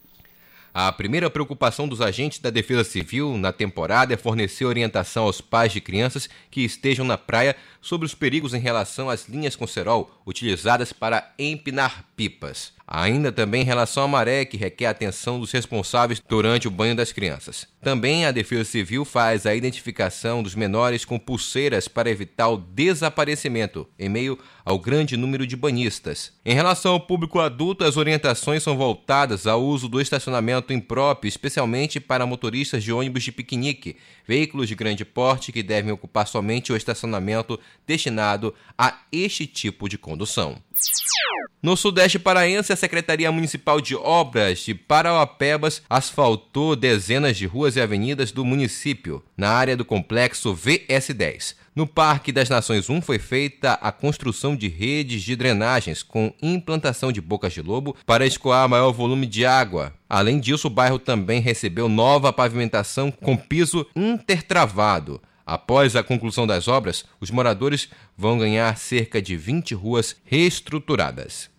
A 0.74 0.92
primeira 0.92 1.30
preocupação 1.30 1.88
dos 1.88 2.02
agentes 2.02 2.38
da 2.38 2.50
Defesa 2.50 2.84
Civil 2.84 3.38
na 3.38 3.50
temporada 3.50 4.12
é 4.12 4.16
fornecer 4.18 4.66
orientação 4.66 5.24
aos 5.24 5.40
pais 5.40 5.72
de 5.72 5.80
crianças 5.80 6.28
que 6.50 6.60
estejam 6.60 7.06
na 7.06 7.16
praia 7.16 7.56
sobre 7.80 8.04
os 8.04 8.14
perigos 8.14 8.52
em 8.52 8.60
relação 8.60 9.08
às 9.08 9.26
linhas 9.26 9.56
com 9.56 9.66
cerol 9.66 10.10
utilizadas 10.26 10.92
para 10.92 11.32
empinar 11.38 12.04
pipas. 12.14 12.75
Ainda 12.86 13.32
também 13.32 13.62
em 13.62 13.64
relação 13.64 14.04
à 14.04 14.08
maré, 14.08 14.44
que 14.44 14.56
requer 14.56 14.86
a 14.86 14.90
atenção 14.90 15.40
dos 15.40 15.50
responsáveis 15.50 16.22
durante 16.28 16.68
o 16.68 16.70
banho 16.70 16.94
das 16.94 17.10
crianças. 17.10 17.66
Também 17.82 18.24
a 18.24 18.30
Defesa 18.30 18.64
Civil 18.64 19.04
faz 19.04 19.44
a 19.44 19.54
identificação 19.54 20.42
dos 20.42 20.54
menores 20.54 21.04
com 21.04 21.18
pulseiras 21.18 21.88
para 21.88 22.10
evitar 22.10 22.48
o 22.48 22.56
desaparecimento, 22.56 23.88
em 23.98 24.08
meio 24.08 24.38
ao 24.64 24.78
grande 24.78 25.16
número 25.16 25.46
de 25.46 25.56
banhistas. 25.56 26.32
Em 26.44 26.54
relação 26.54 26.92
ao 26.92 27.00
público 27.00 27.40
adulto, 27.40 27.84
as 27.84 27.96
orientações 27.96 28.62
são 28.62 28.76
voltadas 28.76 29.46
ao 29.46 29.62
uso 29.62 29.88
do 29.88 30.00
estacionamento 30.00 30.72
impróprio, 30.72 31.28
especialmente 31.28 31.98
para 31.98 32.26
motoristas 32.26 32.84
de 32.84 32.92
ônibus 32.92 33.24
de 33.24 33.32
piquenique, 33.32 33.96
veículos 34.26 34.68
de 34.68 34.74
grande 34.74 35.04
porte 35.04 35.52
que 35.52 35.62
devem 35.62 35.92
ocupar 35.92 36.26
somente 36.26 36.72
o 36.72 36.76
estacionamento 36.76 37.58
destinado 37.86 38.54
a 38.76 39.00
este 39.10 39.46
tipo 39.46 39.88
de 39.88 39.98
condução. 39.98 40.56
No 41.62 41.76
Sudeste 41.76 42.18
Paraense, 42.18 42.72
a 42.76 42.78
Secretaria 42.78 43.32
Municipal 43.32 43.80
de 43.80 43.96
Obras 43.96 44.58
de 44.58 44.74
Parauapebas 44.74 45.80
asfaltou 45.88 46.76
dezenas 46.76 47.34
de 47.34 47.46
ruas 47.46 47.74
e 47.74 47.80
avenidas 47.80 48.30
do 48.30 48.44
município, 48.44 49.24
na 49.34 49.48
área 49.48 49.74
do 49.74 49.82
complexo 49.82 50.54
VS10. 50.54 51.54
No 51.74 51.86
Parque 51.86 52.30
das 52.30 52.50
Nações 52.50 52.90
1 52.90 53.00
foi 53.00 53.18
feita 53.18 53.72
a 53.80 53.90
construção 53.90 54.54
de 54.54 54.68
redes 54.68 55.22
de 55.22 55.34
drenagens 55.34 56.02
com 56.02 56.34
implantação 56.42 57.10
de 57.10 57.20
bocas 57.22 57.54
de 57.54 57.62
lobo 57.62 57.96
para 58.04 58.26
escoar 58.26 58.68
maior 58.68 58.92
volume 58.92 59.26
de 59.26 59.46
água. 59.46 59.94
Além 60.06 60.38
disso, 60.38 60.66
o 60.66 60.70
bairro 60.70 60.98
também 60.98 61.40
recebeu 61.40 61.88
nova 61.88 62.30
pavimentação 62.30 63.10
com 63.10 63.38
piso 63.38 63.86
intertravado. 63.96 65.18
Após 65.46 65.96
a 65.96 66.02
conclusão 66.02 66.46
das 66.46 66.68
obras, 66.68 67.06
os 67.20 67.30
moradores 67.30 67.88
vão 68.18 68.36
ganhar 68.36 68.76
cerca 68.76 69.22
de 69.22 69.34
20 69.34 69.74
ruas 69.74 70.14
reestruturadas. 70.26 71.55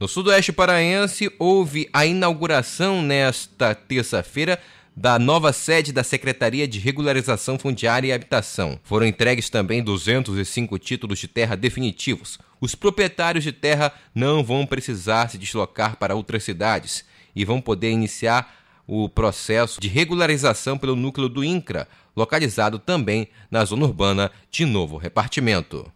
No 0.00 0.08
sudoeste 0.08 0.52
paraense, 0.52 1.32
houve 1.38 1.88
a 1.92 2.04
inauguração 2.04 3.00
nesta 3.00 3.74
terça-feira 3.74 4.60
da 4.96 5.18
nova 5.18 5.52
sede 5.52 5.92
da 5.92 6.04
Secretaria 6.04 6.68
de 6.68 6.78
Regularização 6.78 7.58
Fundiária 7.58 8.08
e 8.08 8.12
Habitação. 8.12 8.78
Foram 8.84 9.06
entregues 9.06 9.50
também 9.50 9.82
205 9.82 10.78
títulos 10.78 11.18
de 11.18 11.26
terra 11.26 11.56
definitivos. 11.56 12.38
Os 12.60 12.74
proprietários 12.74 13.42
de 13.42 13.52
terra 13.52 13.92
não 14.14 14.44
vão 14.44 14.64
precisar 14.64 15.28
se 15.28 15.38
deslocar 15.38 15.96
para 15.96 16.14
outras 16.14 16.44
cidades 16.44 17.04
e 17.34 17.44
vão 17.44 17.60
poder 17.60 17.90
iniciar 17.90 18.54
o 18.86 19.08
processo 19.08 19.80
de 19.80 19.88
regularização 19.88 20.78
pelo 20.78 20.94
núcleo 20.94 21.28
do 21.28 21.42
INCRA, 21.42 21.88
localizado 22.14 22.78
também 22.78 23.28
na 23.50 23.64
zona 23.64 23.84
urbana 23.84 24.30
de 24.50 24.64
Novo 24.64 24.96
Repartimento. 24.96 25.90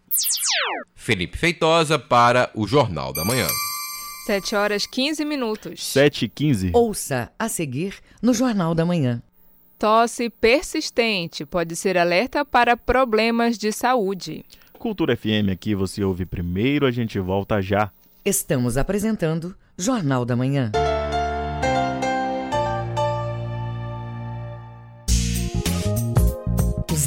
Felipe 0.95 1.37
Feitosa 1.37 1.97
para 1.97 2.51
o 2.53 2.67
Jornal 2.67 3.13
da 3.13 3.23
Manhã. 3.25 3.47
7 4.25 4.55
horas 4.55 4.85
15 4.85 5.25
minutos. 5.25 5.83
7 5.83 6.25
e 6.25 6.29
15. 6.29 6.71
Ouça 6.73 7.31
a 7.39 7.49
seguir 7.49 7.95
no 8.21 8.33
Jornal 8.33 8.75
da 8.75 8.85
Manhã. 8.85 9.21
Tosse 9.79 10.29
persistente 10.29 11.45
pode 11.45 11.75
ser 11.75 11.97
alerta 11.97 12.43
para 12.43 12.75
problemas 12.75 13.57
de 13.57 13.71
saúde. 13.71 14.45
Cultura 14.77 15.15
FM 15.15 15.49
aqui 15.51 15.73
você 15.73 16.03
ouve 16.03 16.25
primeiro, 16.25 16.85
a 16.85 16.91
gente 16.91 17.17
volta 17.19 17.61
já. 17.61 17.91
Estamos 18.23 18.77
apresentando 18.77 19.55
Jornal 19.77 20.25
da 20.25 20.35
Manhã. 20.35 20.71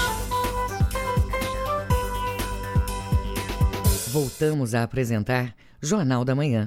Voltamos 4.10 4.76
a 4.76 4.84
apresentar 4.84 5.56
Jornal 5.82 6.26
da 6.26 6.36
Manhã. 6.36 6.66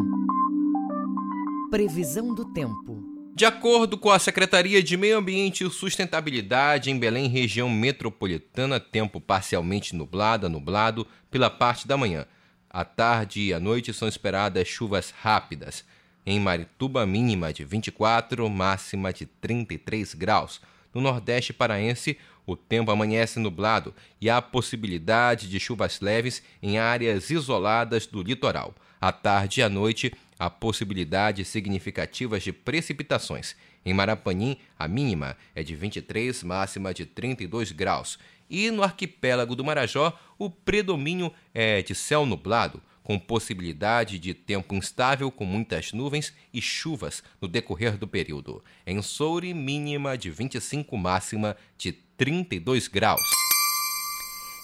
Previsão 1.70 2.34
do 2.34 2.46
tempo. 2.46 3.03
De 3.36 3.44
acordo 3.44 3.98
com 3.98 4.12
a 4.12 4.18
Secretaria 4.20 4.80
de 4.80 4.96
Meio 4.96 5.18
Ambiente 5.18 5.64
e 5.64 5.68
Sustentabilidade, 5.68 6.88
em 6.88 6.96
Belém, 6.96 7.26
região 7.26 7.68
metropolitana, 7.68 8.78
tempo 8.78 9.20
parcialmente 9.20 9.92
nublado 9.92 10.48
nublado 10.48 11.04
pela 11.32 11.50
parte 11.50 11.88
da 11.88 11.96
manhã. 11.96 12.26
À 12.70 12.84
tarde 12.84 13.40
e 13.40 13.52
à 13.52 13.58
noite 13.58 13.92
são 13.92 14.06
esperadas 14.06 14.68
chuvas 14.68 15.12
rápidas. 15.20 15.84
Em 16.24 16.38
Marituba, 16.38 17.04
mínima 17.04 17.52
de 17.52 17.64
24, 17.64 18.48
máxima 18.48 19.12
de 19.12 19.26
33 19.26 20.14
graus. 20.14 20.60
No 20.94 21.00
Nordeste 21.00 21.52
paraense, 21.52 22.16
o 22.46 22.54
tempo 22.54 22.92
amanhece 22.92 23.40
nublado 23.40 23.92
e 24.20 24.30
há 24.30 24.40
possibilidade 24.40 25.48
de 25.48 25.58
chuvas 25.58 25.98
leves 26.00 26.40
em 26.62 26.78
áreas 26.78 27.30
isoladas 27.30 28.06
do 28.06 28.22
litoral. 28.22 28.76
À 29.00 29.10
tarde 29.10 29.60
e 29.60 29.62
à 29.62 29.68
noite, 29.68 30.14
há 30.38 30.50
possibilidades 30.50 31.48
significativas 31.48 32.42
de 32.42 32.52
precipitações. 32.52 33.56
Em 33.84 33.92
Marapanim, 33.92 34.56
a 34.78 34.88
mínima 34.88 35.36
é 35.54 35.62
de 35.62 35.74
23, 35.76 36.42
máxima 36.42 36.94
de 36.94 37.04
32 37.04 37.72
graus. 37.72 38.18
E 38.48 38.70
no 38.70 38.82
arquipélago 38.82 39.54
do 39.54 39.64
Marajó, 39.64 40.18
o 40.38 40.48
predomínio 40.50 41.32
é 41.52 41.82
de 41.82 41.94
céu 41.94 42.24
nublado, 42.24 42.82
com 43.02 43.18
possibilidade 43.18 44.18
de 44.18 44.32
tempo 44.32 44.74
instável 44.74 45.30
com 45.30 45.44
muitas 45.44 45.92
nuvens 45.92 46.32
e 46.52 46.60
chuvas 46.60 47.22
no 47.40 47.46
decorrer 47.46 47.98
do 47.98 48.08
período. 48.08 48.64
Em 48.86 49.00
Soure, 49.02 49.52
mínima 49.52 50.16
de 50.16 50.30
25, 50.30 50.96
máxima 50.96 51.54
de 51.76 51.92
32 51.92 52.88
graus. 52.88 53.20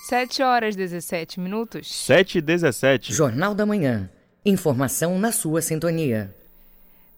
7 0.08 0.42
horas 0.42 0.74
17 0.74 1.38
minutos. 1.38 1.92
7 1.92 2.38
e 2.38 2.40
17. 2.40 3.12
Jornal 3.12 3.54
da 3.54 3.66
Manhã. 3.66 4.10
Informação 4.42 5.18
na 5.18 5.32
sua 5.32 5.60
sintonia. 5.60 6.34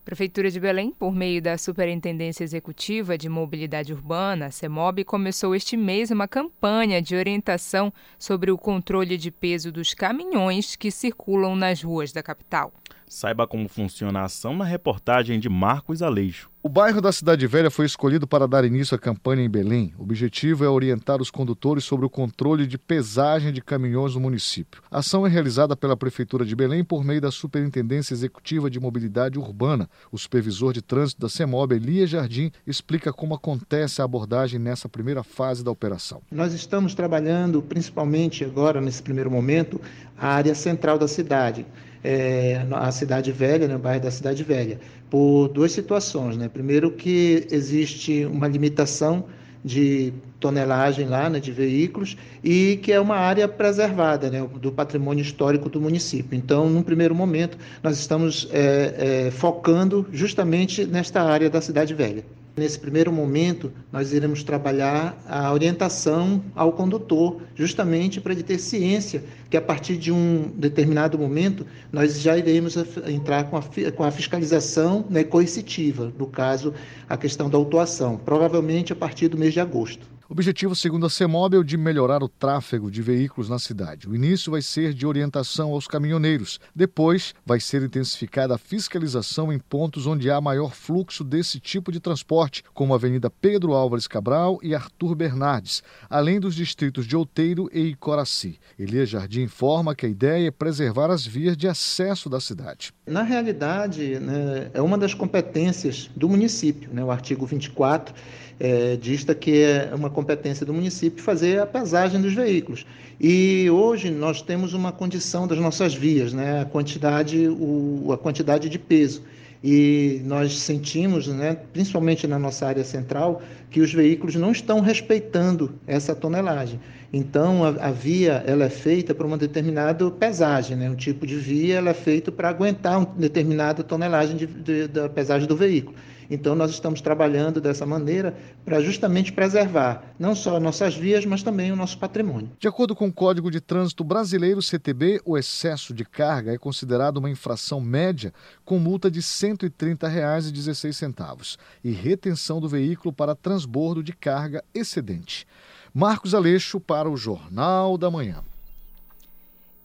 Prefeitura 0.04 0.50
de 0.50 0.58
Belém, 0.58 0.90
por 0.90 1.14
meio 1.14 1.40
da 1.40 1.56
Superintendência 1.56 2.42
Executiva 2.42 3.16
de 3.16 3.28
Mobilidade 3.28 3.92
Urbana, 3.92 4.50
CEMOB, 4.50 5.04
começou 5.04 5.54
este 5.54 5.76
mês 5.76 6.10
uma 6.10 6.26
campanha 6.26 7.00
de 7.00 7.14
orientação 7.14 7.92
sobre 8.18 8.50
o 8.50 8.58
controle 8.58 9.16
de 9.16 9.30
peso 9.30 9.70
dos 9.70 9.94
caminhões 9.94 10.74
que 10.74 10.90
circulam 10.90 11.54
nas 11.54 11.80
ruas 11.80 12.10
da 12.10 12.24
capital. 12.24 12.72
Saiba 13.12 13.46
como 13.46 13.68
funciona 13.68 14.20
a 14.20 14.24
ação 14.24 14.56
na 14.56 14.64
reportagem 14.64 15.38
de 15.38 15.46
Marcos 15.46 16.00
Aleixo. 16.00 16.50
O 16.62 16.68
bairro 16.68 16.98
da 16.98 17.12
Cidade 17.12 17.46
Velha 17.46 17.70
foi 17.70 17.84
escolhido 17.84 18.26
para 18.26 18.48
dar 18.48 18.64
início 18.64 18.94
à 18.94 18.98
campanha 18.98 19.44
em 19.44 19.50
Belém. 19.50 19.92
O 19.98 20.02
objetivo 20.02 20.64
é 20.64 20.68
orientar 20.68 21.20
os 21.20 21.30
condutores 21.30 21.84
sobre 21.84 22.06
o 22.06 22.10
controle 22.10 22.66
de 22.66 22.78
pesagem 22.78 23.52
de 23.52 23.60
caminhões 23.60 24.14
no 24.14 24.20
município. 24.20 24.80
A 24.90 25.00
ação 25.00 25.26
é 25.26 25.28
realizada 25.28 25.76
pela 25.76 25.94
Prefeitura 25.94 26.42
de 26.46 26.56
Belém 26.56 26.82
por 26.82 27.04
meio 27.04 27.20
da 27.20 27.30
Superintendência 27.30 28.14
Executiva 28.14 28.70
de 28.70 28.80
Mobilidade 28.80 29.38
Urbana. 29.38 29.90
O 30.10 30.16
supervisor 30.16 30.72
de 30.72 30.80
trânsito 30.80 31.20
da 31.20 31.28
CEMOB, 31.28 31.74
Elia 31.74 32.06
Jardim, 32.06 32.50
explica 32.66 33.12
como 33.12 33.34
acontece 33.34 34.00
a 34.00 34.06
abordagem 34.06 34.58
nessa 34.58 34.88
primeira 34.88 35.22
fase 35.22 35.62
da 35.62 35.70
operação. 35.70 36.22
Nós 36.30 36.54
estamos 36.54 36.94
trabalhando 36.94 37.60
principalmente 37.60 38.42
agora, 38.42 38.80
nesse 38.80 39.02
primeiro 39.02 39.30
momento, 39.30 39.78
a 40.16 40.28
área 40.28 40.54
central 40.54 40.98
da 40.98 41.06
cidade 41.06 41.66
é, 42.04 42.64
a 42.70 42.90
Cidade 42.90 43.30
Velha, 43.32 43.68
né, 43.68 43.76
o 43.76 43.78
bairro 43.78 44.02
da 44.02 44.10
Cidade 44.10 44.42
Velha, 44.42 44.80
por 45.10 45.48
duas 45.48 45.72
situações. 45.72 46.36
Né? 46.36 46.48
Primeiro 46.48 46.90
que 46.90 47.46
existe 47.50 48.24
uma 48.24 48.48
limitação 48.48 49.24
de 49.64 50.12
tonelagem 50.40 51.06
lá, 51.06 51.30
né, 51.30 51.38
de 51.38 51.52
veículos, 51.52 52.16
e 52.42 52.80
que 52.82 52.92
é 52.92 52.98
uma 52.98 53.16
área 53.16 53.46
preservada 53.46 54.28
né, 54.28 54.44
do 54.60 54.72
patrimônio 54.72 55.22
histórico 55.22 55.68
do 55.68 55.80
município. 55.80 56.36
Então, 56.36 56.68
num 56.68 56.82
primeiro 56.82 57.14
momento, 57.14 57.56
nós 57.82 57.98
estamos 57.98 58.48
é, 58.52 59.26
é, 59.26 59.30
focando 59.30 60.04
justamente 60.12 60.84
nesta 60.84 61.22
área 61.22 61.48
da 61.48 61.60
Cidade 61.60 61.94
Velha. 61.94 62.24
Nesse 62.54 62.78
primeiro 62.78 63.10
momento, 63.10 63.72
nós 63.90 64.12
iremos 64.12 64.42
trabalhar 64.42 65.16
a 65.26 65.50
orientação 65.50 66.44
ao 66.54 66.70
condutor, 66.72 67.40
justamente 67.54 68.20
para 68.20 68.32
ele 68.32 68.42
ter 68.42 68.58
ciência 68.58 69.24
que 69.48 69.56
a 69.56 69.62
partir 69.62 69.96
de 69.96 70.12
um 70.12 70.50
determinado 70.54 71.18
momento 71.18 71.66
nós 71.90 72.20
já 72.20 72.36
iremos 72.36 72.76
entrar 73.06 73.44
com 73.44 73.56
a, 73.56 73.62
com 73.96 74.04
a 74.04 74.10
fiscalização 74.10 75.06
né, 75.08 75.24
coercitiva, 75.24 76.12
no 76.18 76.26
caso, 76.26 76.74
a 77.08 77.16
questão 77.16 77.48
da 77.48 77.56
autuação, 77.56 78.18
provavelmente 78.22 78.92
a 78.92 78.96
partir 78.96 79.28
do 79.28 79.38
mês 79.38 79.54
de 79.54 79.60
agosto. 79.60 80.06
Objetivo, 80.32 80.74
segundo 80.74 81.04
a 81.04 81.10
CEMOB, 81.10 81.58
é 81.58 81.62
de 81.62 81.76
melhorar 81.76 82.22
o 82.22 82.28
tráfego 82.28 82.90
de 82.90 83.02
veículos 83.02 83.50
na 83.50 83.58
cidade. 83.58 84.08
O 84.08 84.14
início 84.14 84.50
vai 84.50 84.62
ser 84.62 84.94
de 84.94 85.06
orientação 85.06 85.72
aos 85.72 85.86
caminhoneiros. 85.86 86.58
Depois, 86.74 87.34
vai 87.44 87.60
ser 87.60 87.82
intensificada 87.82 88.54
a 88.54 88.58
fiscalização 88.58 89.52
em 89.52 89.58
pontos 89.58 90.06
onde 90.06 90.30
há 90.30 90.40
maior 90.40 90.74
fluxo 90.74 91.22
desse 91.22 91.60
tipo 91.60 91.92
de 91.92 92.00
transporte, 92.00 92.64
como 92.72 92.94
a 92.94 92.96
Avenida 92.96 93.28
Pedro 93.28 93.74
Álvares 93.74 94.06
Cabral 94.06 94.58
e 94.62 94.74
Arthur 94.74 95.14
Bernardes, 95.14 95.82
além 96.08 96.40
dos 96.40 96.54
distritos 96.54 97.06
de 97.06 97.14
Outeiro 97.14 97.68
e 97.70 97.88
Icoraci. 97.88 98.58
Elias 98.78 99.10
Jardim 99.10 99.42
informa 99.42 99.94
que 99.94 100.06
a 100.06 100.08
ideia 100.08 100.48
é 100.48 100.50
preservar 100.50 101.10
as 101.10 101.26
vias 101.26 101.58
de 101.58 101.68
acesso 101.68 102.30
da 102.30 102.40
cidade. 102.40 102.90
Na 103.06 103.22
realidade, 103.22 104.18
né, 104.18 104.70
é 104.72 104.80
uma 104.80 104.96
das 104.96 105.12
competências 105.12 106.10
do 106.16 106.26
município, 106.26 106.88
né, 106.90 107.04
o 107.04 107.10
artigo 107.10 107.44
24 107.44 108.14
é, 108.58 108.96
dista 108.96 109.34
que 109.34 109.62
é 109.62 109.90
uma 109.94 110.10
competência 110.10 110.64
do 110.64 110.72
município 110.72 111.22
fazer 111.22 111.60
a 111.60 111.66
pesagem 111.66 112.20
dos 112.20 112.34
veículos. 112.34 112.86
E 113.20 113.68
hoje 113.70 114.10
nós 114.10 114.42
temos 114.42 114.74
uma 114.74 114.92
condição 114.92 115.46
das 115.46 115.58
nossas 115.58 115.94
vias, 115.94 116.32
né, 116.32 116.62
a 116.62 116.64
quantidade, 116.64 117.48
o, 117.48 118.12
a 118.12 118.18
quantidade 118.18 118.68
de 118.68 118.78
peso. 118.78 119.22
E 119.64 120.20
nós 120.24 120.58
sentimos, 120.58 121.28
né, 121.28 121.56
principalmente 121.72 122.26
na 122.26 122.36
nossa 122.38 122.66
área 122.66 122.82
central, 122.82 123.40
que 123.70 123.80
os 123.80 123.92
veículos 123.92 124.34
não 124.34 124.50
estão 124.50 124.80
respeitando 124.80 125.72
essa 125.86 126.16
tonelagem. 126.16 126.80
Então, 127.12 127.62
a, 127.62 127.68
a 127.68 127.90
via 127.90 128.42
ela 128.46 128.64
é 128.64 128.70
feita 128.70 129.14
para 129.14 129.26
uma 129.26 129.36
determinada 129.36 130.10
pesagem, 130.10 130.76
né? 130.76 130.88
um 130.88 130.96
tipo 130.96 131.26
de 131.26 131.36
via 131.36 131.76
ela 131.76 131.90
é 131.90 131.94
feita 131.94 132.32
para 132.32 132.48
aguentar 132.48 132.98
uma 132.98 133.14
determinada 133.16 133.84
tonelagem 133.84 134.36
de, 134.36 134.46
de, 134.46 134.88
da 134.88 135.08
pesagem 135.08 135.46
do 135.46 135.54
veículo. 135.54 135.94
Então, 136.32 136.54
nós 136.54 136.70
estamos 136.70 137.02
trabalhando 137.02 137.60
dessa 137.60 137.84
maneira 137.84 138.34
para 138.64 138.80
justamente 138.80 139.30
preservar 139.30 140.14
não 140.18 140.34
só 140.34 140.58
nossas 140.58 140.94
vias, 140.94 141.26
mas 141.26 141.42
também 141.42 141.70
o 141.70 141.76
nosso 141.76 141.98
patrimônio. 141.98 142.50
De 142.58 142.66
acordo 142.66 142.96
com 142.96 143.08
o 143.08 143.12
Código 143.12 143.50
de 143.50 143.60
Trânsito 143.60 144.02
Brasileiro, 144.02 144.62
CTB, 144.62 145.20
o 145.26 145.36
excesso 145.36 145.92
de 145.92 146.06
carga 146.06 146.54
é 146.54 146.56
considerado 146.56 147.18
uma 147.18 147.28
infração 147.28 147.82
média 147.82 148.32
com 148.64 148.78
multa 148.78 149.10
de 149.10 149.18
R$ 149.18 149.26
130,16 149.26 151.58
e 151.84 151.92
retenção 151.92 152.62
do 152.62 152.68
veículo 152.68 153.12
para 153.12 153.34
transbordo 153.34 154.02
de 154.02 154.14
carga 154.14 154.64
excedente. 154.74 155.46
Marcos 155.92 156.34
Aleixo 156.34 156.80
para 156.80 157.10
o 157.10 157.16
Jornal 157.16 157.98
da 157.98 158.10
Manhã. 158.10 158.42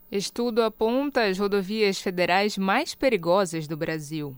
Estudo 0.09 0.63
aponta 0.63 1.25
as 1.25 1.37
rodovias 1.37 1.99
federais 1.99 2.57
mais 2.57 2.95
perigosas 2.95 3.67
do 3.67 3.75
Brasil. 3.75 4.33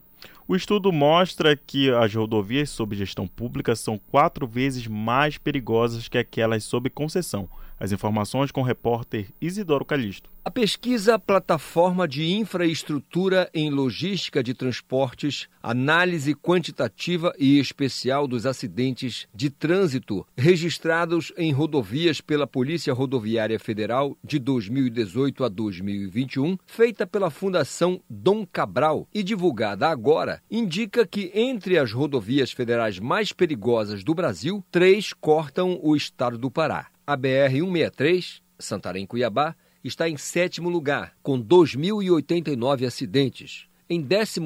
O 0.48 0.56
estudo 0.56 0.92
mostra 0.92 1.56
que 1.56 1.92
as 1.92 2.14
rodovias 2.14 2.70
sob 2.70 2.96
gestão 2.96 3.28
pública 3.28 3.76
são 3.76 3.98
quatro 3.98 4.48
vezes 4.48 4.88
mais 4.88 5.38
perigosas 5.38 6.08
que 6.08 6.18
aquelas 6.18 6.64
sob 6.64 6.90
concessão. 6.90 7.48
As 7.80 7.94
informações 7.94 8.52
com 8.52 8.62
o 8.62 8.64
repórter 8.64 9.28
Isidoro 9.40 9.86
Calixto. 9.86 10.30
A 10.44 10.52
pesquisa 10.52 11.20
Plataforma 11.20 12.08
de 12.08 12.34
Infraestrutura 12.34 13.50
em 13.54 13.70
Logística 13.70 14.44
de 14.44 14.54
Transportes, 14.54 15.48
análise 15.62 16.34
quantitativa 16.34 17.32
e 17.38 17.60
especial 17.60 18.28
dos 18.28 18.46
acidentes 18.46 19.28
de 19.34 19.50
trânsito 19.50 20.26
registrados 20.36 21.32
em 21.38 21.52
rodovias 21.52 22.20
pela 22.20 22.48
Polícia 22.48 22.94
Rodoviária 22.94 23.60
Federal 23.60 24.18
de 24.24 24.40
2018 24.40 25.44
a 25.44 25.50
2021, 25.50 26.58
feita 26.66 27.06
pela 27.06 27.30
Fundação 27.30 28.02
Dom 28.10 28.46
Cabral 28.46 29.08
e 29.14 29.22
divulgada 29.22 29.88
agora, 29.88 30.42
indica 30.50 31.06
que 31.06 31.32
entre 31.34 31.78
as 31.78 31.94
rodovias 31.94 32.52
federais 32.52 33.00
mais 33.00 33.32
perigosas 33.32 34.04
do 34.04 34.16
Brasil, 34.16 34.66
três 34.72 35.14
cortam 35.14 35.80
o 35.82 35.96
estado 35.96 36.38
do 36.38 36.50
Pará: 36.50 36.88
a 37.10 37.18
BR-163, 37.18 38.40
Santarém-Cuiabá 38.60 39.56
está 39.84 40.08
em 40.08 40.16
sétimo 40.16 40.70
lugar, 40.70 41.16
com 41.24 41.42
2.089 41.42 42.86
acidentes. 42.86 43.66
Em 43.90 44.00
12 44.00 44.40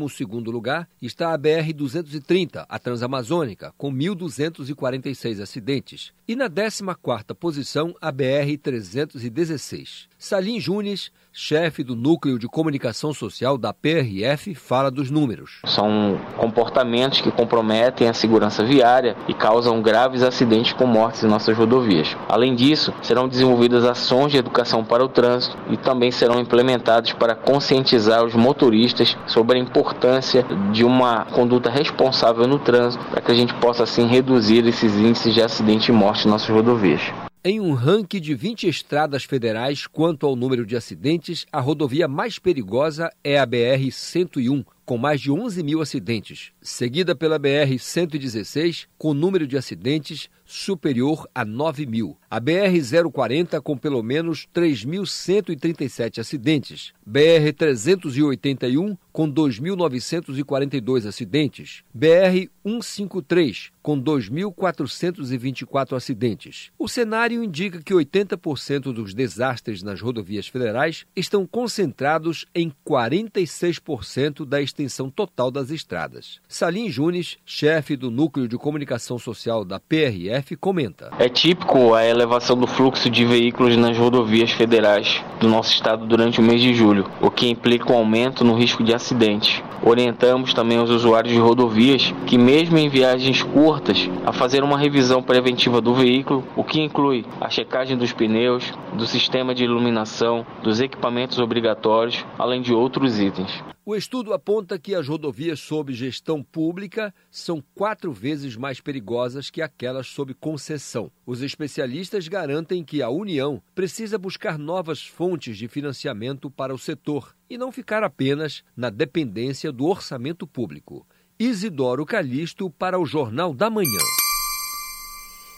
lugar 0.50 0.88
está 1.02 1.34
a 1.34 1.38
BR-230, 1.38 2.66
a 2.70 2.80
Transamazônica, 2.80 3.74
com 3.78 3.92
1.246 3.92 5.42
acidentes. 5.42 6.14
E 6.26 6.38
na 6.38 6.50
14ª 6.50 7.36
posição, 7.36 7.94
a 8.00 8.14
BR-316. 8.14 10.08
Salim 10.18 10.58
Junes 10.58 11.12
chefe 11.34 11.84
do 11.84 11.96
Núcleo 11.96 12.38
de 12.38 12.48
Comunicação 12.48 13.12
Social 13.12 13.58
da 13.58 13.74
PRF, 13.74 14.54
fala 14.54 14.92
dos 14.92 15.10
números. 15.10 15.60
São 15.66 16.20
comportamentos 16.38 17.22
que 17.22 17.32
comprometem 17.32 18.08
a 18.08 18.14
segurança 18.14 18.64
viária 18.64 19.18
e 19.28 19.34
causam 19.34 19.82
graves 19.82 20.22
acidentes 20.22 20.74
com 20.74 20.86
mortes 20.86 21.24
em 21.24 21.28
nossas 21.28 21.58
rodovias. 21.58 22.16
Além 22.30 22.54
disso, 22.54 22.94
serão 23.02 23.28
desenvolvidas 23.28 23.84
ações 23.84 24.32
de 24.32 24.38
educação 24.38 24.86
para 24.86 25.04
o 25.04 25.10
trânsito 25.10 25.58
e 25.70 25.78
também 25.78 26.12
serão 26.12 26.40
implementados 26.40 27.14
para 27.14 27.36
conscientizar 27.36 28.24
os 28.24 28.36
motoristas 28.36 29.18
sobre 29.26 29.58
a 29.58 29.62
importância 29.62 30.46
de 30.72 30.84
uma 30.84 31.26
conduta 31.26 31.70
responsável 31.70 32.48
no 32.48 32.60
trânsito 32.60 33.04
para 33.06 33.22
que 33.22 33.32
a 33.32 33.36
gente 33.36 33.54
possa 33.56 33.84
assim 33.84 34.06
reduzir 34.06 34.68
esses 34.68 34.96
índices 34.96 35.34
de 35.34 35.42
acidente 35.42 35.92
e 35.92 35.96
morte 35.96 36.28
em 36.28 36.32
nossas 36.32 36.50
rodovias. 36.50 37.02
Em 37.46 37.60
um 37.60 37.74
ranking 37.74 38.22
de 38.22 38.34
20 38.34 38.70
estradas 38.70 39.26
federais 39.26 39.86
quanto 39.86 40.26
ao 40.26 40.34
número 40.34 40.66
de 40.66 40.78
acidentes, 40.78 41.46
a 41.52 41.60
rodovia 41.60 42.08
mais 42.08 42.40
perigosa 42.40 43.12
é 43.22 43.38
a 43.38 43.46
BR-101, 43.46 44.66
com 44.86 44.98
mais 44.98 45.20
de 45.20 45.30
11 45.30 45.62
mil 45.62 45.82
acidentes, 45.82 46.54
seguida 46.62 47.14
pela 47.14 47.38
BR-116, 47.38 48.88
com 48.98 49.14
número 49.14 49.46
de 49.46 49.58
acidentes 49.58 50.30
superior 50.54 51.28
a 51.34 51.44
9 51.44 51.86
mil. 51.88 52.16
A 52.30 52.40
BR-040, 52.40 53.60
com 53.62 53.76
pelo 53.76 54.04
menos 54.04 54.48
3.137 54.54 56.20
acidentes. 56.20 56.94
BR-381, 57.10 58.96
com 59.12 59.32
2.942 59.32 61.08
acidentes. 61.08 61.84
BR-153, 61.96 63.72
com 63.82 64.02
2.424 64.02 65.96
acidentes. 65.96 66.72
O 66.78 66.88
cenário 66.88 67.44
indica 67.44 67.82
que 67.82 67.94
80% 67.94 68.94
dos 68.94 69.14
desastres 69.14 69.84
nas 69.84 70.02
rodovias 70.02 70.48
federais 70.48 71.06
estão 71.16 71.46
concentrados 71.46 72.46
em 72.56 72.72
46% 72.86 74.46
da 74.46 74.62
extensão 74.62 75.10
total 75.10 75.50
das 75.52 75.70
estradas. 75.70 76.40
Salim 76.48 76.90
Junes, 76.90 77.38
chefe 77.46 77.96
do 77.96 78.10
Núcleo 78.10 78.48
de 78.48 78.58
Comunicação 78.58 79.18
Social 79.20 79.66
da 79.66 79.80
PRF, 79.80 80.43
comenta. 80.56 81.10
É 81.18 81.30
típico 81.30 81.94
a 81.94 82.06
elevação 82.06 82.58
do 82.58 82.68
fluxo 82.68 83.10
de 83.10 83.26
veículos 83.26 83.76
nas 83.78 83.98
rodovias 83.98 84.52
federais 84.52 85.24
do 85.40 85.48
nosso 85.48 85.74
estado 85.74 86.06
durante 86.06 86.40
o 86.40 86.44
mês 86.44 86.62
de 86.62 86.74
julho, 86.74 87.10
o 87.22 87.32
que 87.32 87.50
implica 87.50 87.92
um 87.92 87.98
aumento 87.98 88.44
no 88.44 88.56
risco 88.56 88.84
de 88.84 88.94
acidente. 88.94 89.64
Orientamos 89.82 90.54
também 90.54 90.80
os 90.80 90.90
usuários 90.90 91.34
de 91.34 91.40
rodovias 91.40 92.14
que, 92.26 92.38
mesmo 92.38 92.78
em 92.78 92.90
viagens 92.90 93.42
curtas, 93.42 94.10
a 94.26 94.32
fazer 94.32 94.64
uma 94.64 94.78
revisão 94.78 95.22
preventiva 95.22 95.82
do 95.82 95.94
veículo, 95.94 96.44
o 96.56 96.64
que 96.64 96.82
inclui 96.82 97.26
a 97.42 97.50
checagem 97.50 97.98
dos 97.98 98.14
pneus, 98.14 98.72
do 98.94 99.06
sistema 99.06 99.54
de 99.54 99.64
iluminação, 99.64 100.46
dos 100.62 100.80
equipamentos 100.80 101.40
obrigatórios, 101.40 102.26
além 102.38 102.62
de 102.62 102.74
outros 102.74 103.20
itens. 103.20 103.73
O 103.86 103.98
estudo 103.98 104.32
aponta 104.32 104.80
que 104.80 104.96
as 104.96 105.10
rodovias 105.10 105.60
sob 105.60 105.94
gestão 105.94 106.42
pública 106.42 107.14
são 107.30 107.62
quatro 107.76 108.14
vezes 108.14 108.56
mais 108.56 108.80
perigosas 108.80 109.50
que 109.50 109.62
aquelas 109.62 110.08
sob 110.08 110.34
concessão. 110.34 111.12
Os 111.26 111.42
especialistas 111.42 112.30
garantem 112.30 112.82
que 112.82 113.02
a 113.02 113.10
União 113.10 113.62
precisa 113.76 114.18
buscar 114.18 114.58
novas 114.58 115.06
fontes 115.06 115.58
de 115.58 115.68
financiamento 115.68 116.50
para 116.50 116.74
o 116.74 116.78
setor 116.78 117.36
e 117.50 117.58
não 117.58 117.74
ficar 117.74 118.04
apenas 118.04 118.64
na 118.74 118.90
dependência 118.90 119.70
do 119.70 119.86
orçamento 119.86 120.48
público. 120.48 121.06
Isidoro 121.38 122.06
Calixto 122.06 122.70
para 122.70 122.98
o 122.98 123.06
Jornal 123.06 123.54
da 123.54 123.70
Manhã. 123.70 124.00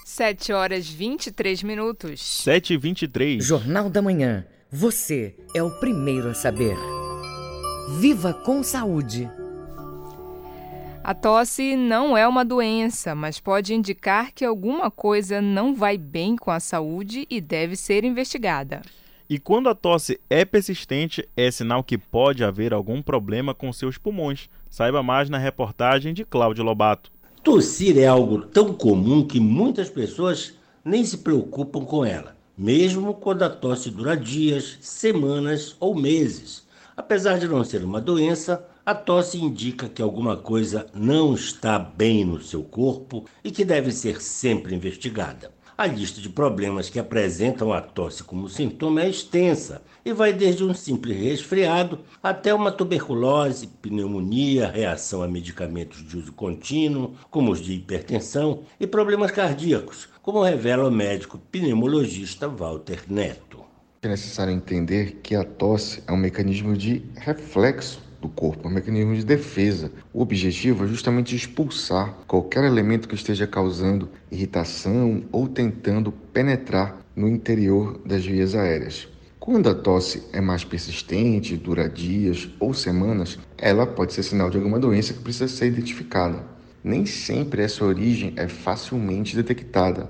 7 0.04 0.52
horas 0.52 0.90
23 0.90 1.62
minutos. 1.62 2.22
7 2.22 2.74
e 2.74 2.78
23. 2.78 3.46
Jornal 3.46 3.88
da 3.88 4.02
Manhã. 4.02 4.48
Você 4.72 5.36
é 5.54 5.62
o 5.62 5.70
primeiro 5.80 6.30
a 6.30 6.34
saber. 6.34 6.76
Viva 7.88 8.34
com 8.34 8.64
saúde. 8.64 9.30
A 11.04 11.14
tosse 11.14 11.76
não 11.76 12.18
é 12.18 12.28
uma 12.28 12.44
doença, 12.44 13.14
mas 13.14 13.40
pode 13.40 13.76
indicar 13.76 14.32
que 14.34 14.44
alguma 14.44 14.90
coisa 14.90 15.40
não 15.40 15.76
vai 15.76 15.96
bem 15.96 16.36
com 16.36 16.50
a 16.50 16.60
saúde 16.60 17.28
e 17.30 17.40
deve 17.40 17.76
ser 17.76 18.04
investigada. 18.04 18.82
E 19.30 19.38
quando 19.38 19.70
a 19.70 19.76
tosse 19.76 20.20
é 20.28 20.44
persistente, 20.44 21.30
é 21.38 21.52
sinal 21.52 21.84
que 21.84 21.96
pode 21.96 22.44
haver 22.44 22.74
algum 22.74 23.04
problema 23.04 23.54
com 23.54 23.72
seus 23.72 24.00
pulmões. 24.00 24.50
Saiba 24.68 25.04
mais 25.04 25.30
na 25.30 25.38
reportagem 25.38 26.12
de 26.12 26.26
Cláudio 26.26 26.64
Lobato. 26.64 27.12
Tossir 27.44 28.00
é 28.00 28.08
algo 28.08 28.42
tão 28.42 28.74
comum 28.74 29.24
que 29.24 29.40
muitas 29.40 29.92
pessoas 29.92 30.56
nem 30.84 31.06
se 31.06 31.20
preocupam 31.20 31.86
com 31.86 32.04
ela, 32.04 32.36
mesmo 32.58 33.14
quando 33.14 33.44
a 33.44 33.50
tosse 33.50 33.92
dura 33.92 34.18
dias, 34.18 34.80
semanas 34.82 35.76
ou 35.80 35.94
meses. 35.94 36.65
Apesar 36.98 37.38
de 37.38 37.48
não 37.48 37.64
ser 37.64 37.84
uma 37.84 38.00
doença, 38.00 38.66
a 38.86 38.96
tosse 38.96 39.38
indica 39.38 39.90
que 39.90 40.02
alguma 40.02 40.38
coisa 40.38 40.88
não 40.94 41.34
está 41.34 41.78
bem 41.78 42.24
no 42.24 42.42
seu 42.42 42.64
corpo 42.64 43.26
e 43.44 43.52
que 43.52 43.66
deve 43.66 43.92
ser 43.92 44.22
sempre 44.22 44.74
investigada. 44.74 45.52
A 45.78 45.86
lista 45.86 46.22
de 46.22 46.30
problemas 46.30 46.90
que 46.90 46.98
apresentam 46.98 47.74
a 47.74 47.82
tosse 47.82 48.24
como 48.24 48.48
sintoma 48.48 49.02
é 49.02 49.10
extensa 49.10 49.82
e 50.06 50.14
vai 50.14 50.32
desde 50.32 50.64
um 50.64 50.74
simples 50.74 51.18
resfriado 51.18 52.00
até 52.24 52.54
uma 52.54 52.72
tuberculose, 52.72 53.68
pneumonia, 53.82 54.72
reação 54.72 55.22
a 55.22 55.28
medicamentos 55.28 56.02
de 56.08 56.18
uso 56.18 56.32
contínuo, 56.32 57.16
como 57.30 57.52
os 57.52 57.60
de 57.60 57.74
hipertensão, 57.74 58.64
e 58.80 58.88
problemas 58.88 59.32
cardíacos, 59.32 60.08
como 60.22 60.42
revela 60.42 60.88
o 60.88 60.92
médico 60.92 61.38
pneumologista 61.52 62.48
Walter 62.48 63.04
Neto. 63.10 63.55
É 64.06 64.08
necessário 64.08 64.54
entender 64.54 65.20
que 65.24 65.34
a 65.34 65.44
tosse 65.44 66.04
é 66.06 66.12
um 66.12 66.16
mecanismo 66.16 66.78
de 66.78 67.04
reflexo 67.16 68.00
do 68.22 68.30
corpo, 68.30 68.68
um 68.68 68.72
mecanismo 68.72 69.16
de 69.16 69.26
defesa. 69.26 69.92
O 70.14 70.22
objetivo 70.22 70.86
é 70.86 70.88
justamente 70.88 71.36
expulsar 71.36 72.16
qualquer 72.28 72.66
elemento 72.66 73.08
que 73.08 73.16
esteja 73.16 73.48
causando 73.48 74.08
irritação 74.32 75.24
ou 75.32 75.48
tentando 75.48 76.12
penetrar 76.12 77.02
no 77.16 77.28
interior 77.28 78.00
das 78.06 78.24
vias 78.24 78.54
aéreas. 78.54 79.08
Quando 79.40 79.70
a 79.70 79.74
tosse 79.74 80.22
é 80.32 80.40
mais 80.40 80.64
persistente, 80.64 81.58
dura 81.58 81.90
dias 81.90 82.48
ou 82.60 82.76
semanas, 82.76 83.40
ela 83.58 83.88
pode 83.88 84.14
ser 84.14 84.22
sinal 84.22 84.52
de 84.52 84.58
alguma 84.58 84.80
doença 84.80 85.16
que 85.16 85.20
precisa 85.22 85.48
ser 85.48 85.66
identificada. 85.66 86.46
Nem 86.84 87.08
sempre 87.08 87.64
essa 87.64 87.84
origem 87.84 88.34
é 88.36 88.48
facilmente 88.48 89.36
detectada, 89.36 90.08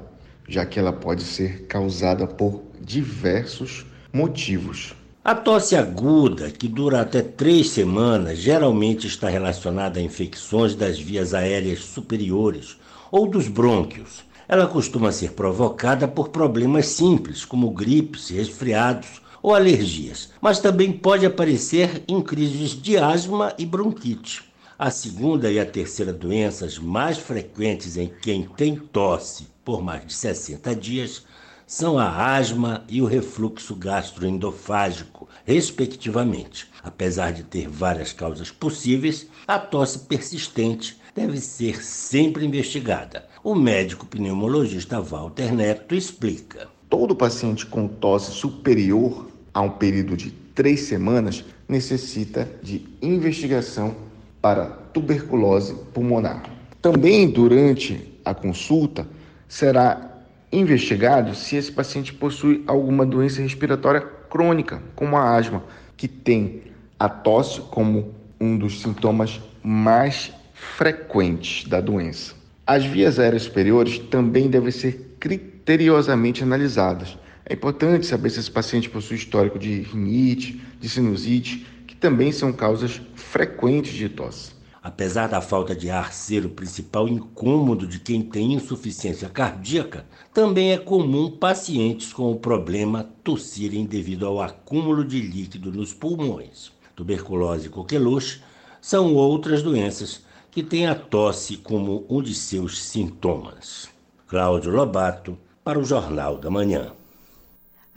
já 0.50 0.66
que 0.66 0.78
ela 0.78 0.92
pode 0.92 1.24
ser 1.24 1.62
causada 1.68 2.28
por 2.28 2.62
diversos 2.86 3.84
motivos. 4.14 4.94
A 5.24 5.34
tosse 5.34 5.76
aguda, 5.76 6.52
que 6.52 6.68
dura 6.68 7.02
até 7.02 7.24
três 7.24 7.70
semanas, 7.70 8.38
geralmente 8.38 9.08
está 9.08 9.28
relacionada 9.28 10.00
a 10.00 10.04
infecções 10.04 10.76
das 10.76 11.00
vias 11.00 11.34
aéreas 11.34 11.80
superiores 11.80 12.78
ou 13.12 13.28
dos 13.28 13.48
brônquios. 13.48 14.24
Ela 14.48 14.68
costuma 14.68 15.12
ser 15.12 15.32
provocada 15.32 16.08
por 16.08 16.30
problemas 16.30 16.86
simples, 16.86 17.44
como 17.44 17.72
gripes, 17.72 18.30
resfriados 18.30 19.20
ou 19.42 19.56
alergias, 19.56 20.30
mas 20.40 20.60
também 20.60 20.92
pode 20.92 21.26
aparecer 21.26 22.04
em 22.08 22.22
crises 22.22 22.80
de 22.80 22.98
asma 22.98 23.52
e 23.58 23.66
bronquite. 23.66 24.44
A 24.78 24.92
segunda 24.92 25.52
e 25.52 25.60
a 25.60 25.66
terceira 25.66 26.14
doenças 26.14 26.78
mais 26.78 27.18
frequentes 27.18 27.98
em 27.98 28.12
quem 28.22 28.44
tem 28.44 28.76
tosse 28.76 29.48
por 29.64 29.82
mais 29.82 30.06
de 30.06 30.14
60 30.14 30.76
dias 30.76 31.24
são 31.68 31.98
a 31.98 32.36
asma 32.36 32.84
e 32.88 33.02
o 33.02 33.06
refluxo 33.06 33.76
gastroendofágico, 33.76 35.28
respectivamente. 35.44 36.68
Apesar 36.84 37.34
de 37.34 37.44
ter 37.44 37.68
várias 37.68 38.14
causas 38.14 38.52
possíveis, 38.52 39.28
a 39.48 39.58
tosse 39.58 40.00
persistente 40.00 40.98
deve 41.16 41.40
ser 41.40 41.84
sempre 41.84 42.46
investigada. 42.46 43.26
O 43.44 43.56
médico 43.56 44.06
pneumologista 44.06 45.02
Walter 45.02 45.54
Neto 45.54 45.96
explica. 45.96 46.68
Todo 46.90 47.16
paciente 47.16 47.66
com 47.66 47.88
tosse 47.88 48.32
superior 48.32 49.28
a 49.54 49.62
um 49.62 49.70
período 49.70 50.16
de 50.16 50.32
três 50.32 50.82
semanas 50.82 51.44
necessita 51.68 52.48
de 52.62 52.86
investigação 53.02 53.96
para 54.42 54.68
tuberculose 54.94 55.74
pulmonar. 55.94 56.44
Também 56.82 57.30
durante 57.30 58.20
a 58.24 58.34
consulta 58.34 59.08
será 59.48 60.15
investigado 60.60 61.36
se 61.36 61.56
esse 61.56 61.72
paciente 61.72 62.14
possui 62.14 62.64
alguma 62.68 63.06
doença 63.06 63.42
respiratória 63.42 64.02
crônica, 64.02 64.82
como 64.96 65.18
a 65.18 65.36
asma, 65.36 65.64
que 65.98 66.08
tem 66.08 66.64
a 67.00 67.10
tosse 67.10 67.62
como 67.62 68.14
um 68.40 68.58
dos 68.58 68.82
sintomas 68.82 69.42
mais 69.64 70.32
frequentes 70.54 71.68
da 71.68 71.82
doença. 71.82 72.34
As 72.66 72.84
vias 72.86 73.20
aéreas 73.20 73.44
superiores 73.44 74.00
também 74.00 74.50
devem 74.50 74.72
ser 74.72 75.16
criteriosamente 75.20 76.42
analisadas. 76.42 77.18
É 77.46 77.54
importante 77.54 78.08
saber 78.08 78.30
se 78.30 78.40
esse 78.40 78.50
paciente 78.50 78.90
possui 78.90 79.18
histórico 79.18 79.60
de 79.60 79.82
rinite, 79.82 80.62
de 80.80 80.90
sinusite, 80.90 81.66
que 81.86 81.96
também 81.96 82.32
são 82.32 82.52
causas 82.52 83.00
frequentes 83.14 83.94
de 83.94 84.10
tosse. 84.10 84.55
Apesar 84.86 85.28
da 85.28 85.42
falta 85.42 85.76
de 85.76 85.90
ar 85.90 86.14
ser 86.14 86.46
o 86.46 86.50
principal 86.52 87.08
incômodo 87.08 87.88
de 87.88 88.00
quem 88.00 88.22
tem 88.22 88.54
insuficiência 88.54 89.28
cardíaca, 89.28 90.06
também 90.32 90.74
é 90.74 90.78
comum 90.78 91.32
pacientes 91.32 92.14
com 92.14 92.32
o 92.32 92.38
problema 92.38 93.10
tossirem 93.24 93.84
devido 93.84 94.28
ao 94.28 94.40
acúmulo 94.40 95.04
de 95.04 95.20
líquido 95.20 95.72
nos 95.72 95.92
pulmões. 95.92 96.72
Tuberculose 96.96 97.66
e 97.66 97.70
coqueluche 97.72 98.44
são 98.80 99.16
outras 99.16 99.64
doenças 99.64 100.22
que 100.52 100.62
têm 100.62 100.86
a 100.86 100.94
tosse 100.94 101.58
como 101.58 102.06
um 102.08 102.22
de 102.22 102.36
seus 102.36 102.80
sintomas. 102.80 103.90
Cláudio 104.28 104.72
Lobato, 104.72 105.36
para 105.64 105.80
o 105.80 105.84
Jornal 105.84 106.38
da 106.38 106.52
Manhã. 106.52 106.92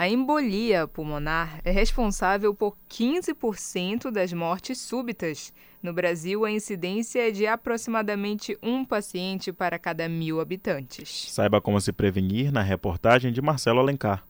A 0.01 0.09
embolia 0.09 0.87
pulmonar 0.87 1.61
é 1.65 1.73
responsável 1.73 2.55
por 2.55 2.77
15% 2.89 4.13
das 4.13 4.33
mortes 4.33 4.79
súbitas. 4.79 5.53
No 5.83 5.93
Brasil, 5.93 6.45
a 6.45 6.53
incidência 6.53 7.27
é 7.27 7.33
de 7.33 7.49
aproximadamente 7.49 8.57
um 8.63 8.85
paciente 8.85 9.53
para 9.53 9.77
cada 9.77 10.09
mil 10.09 10.41
habitantes. 10.41 11.33
Saiba 11.33 11.61
como 11.61 11.81
se 11.81 11.93
prevenir 11.93 12.53
na 12.53 12.63
reportagem 12.63 13.33
de 13.33 13.43
Marcelo 13.43 13.81
Alencar. 13.81 14.25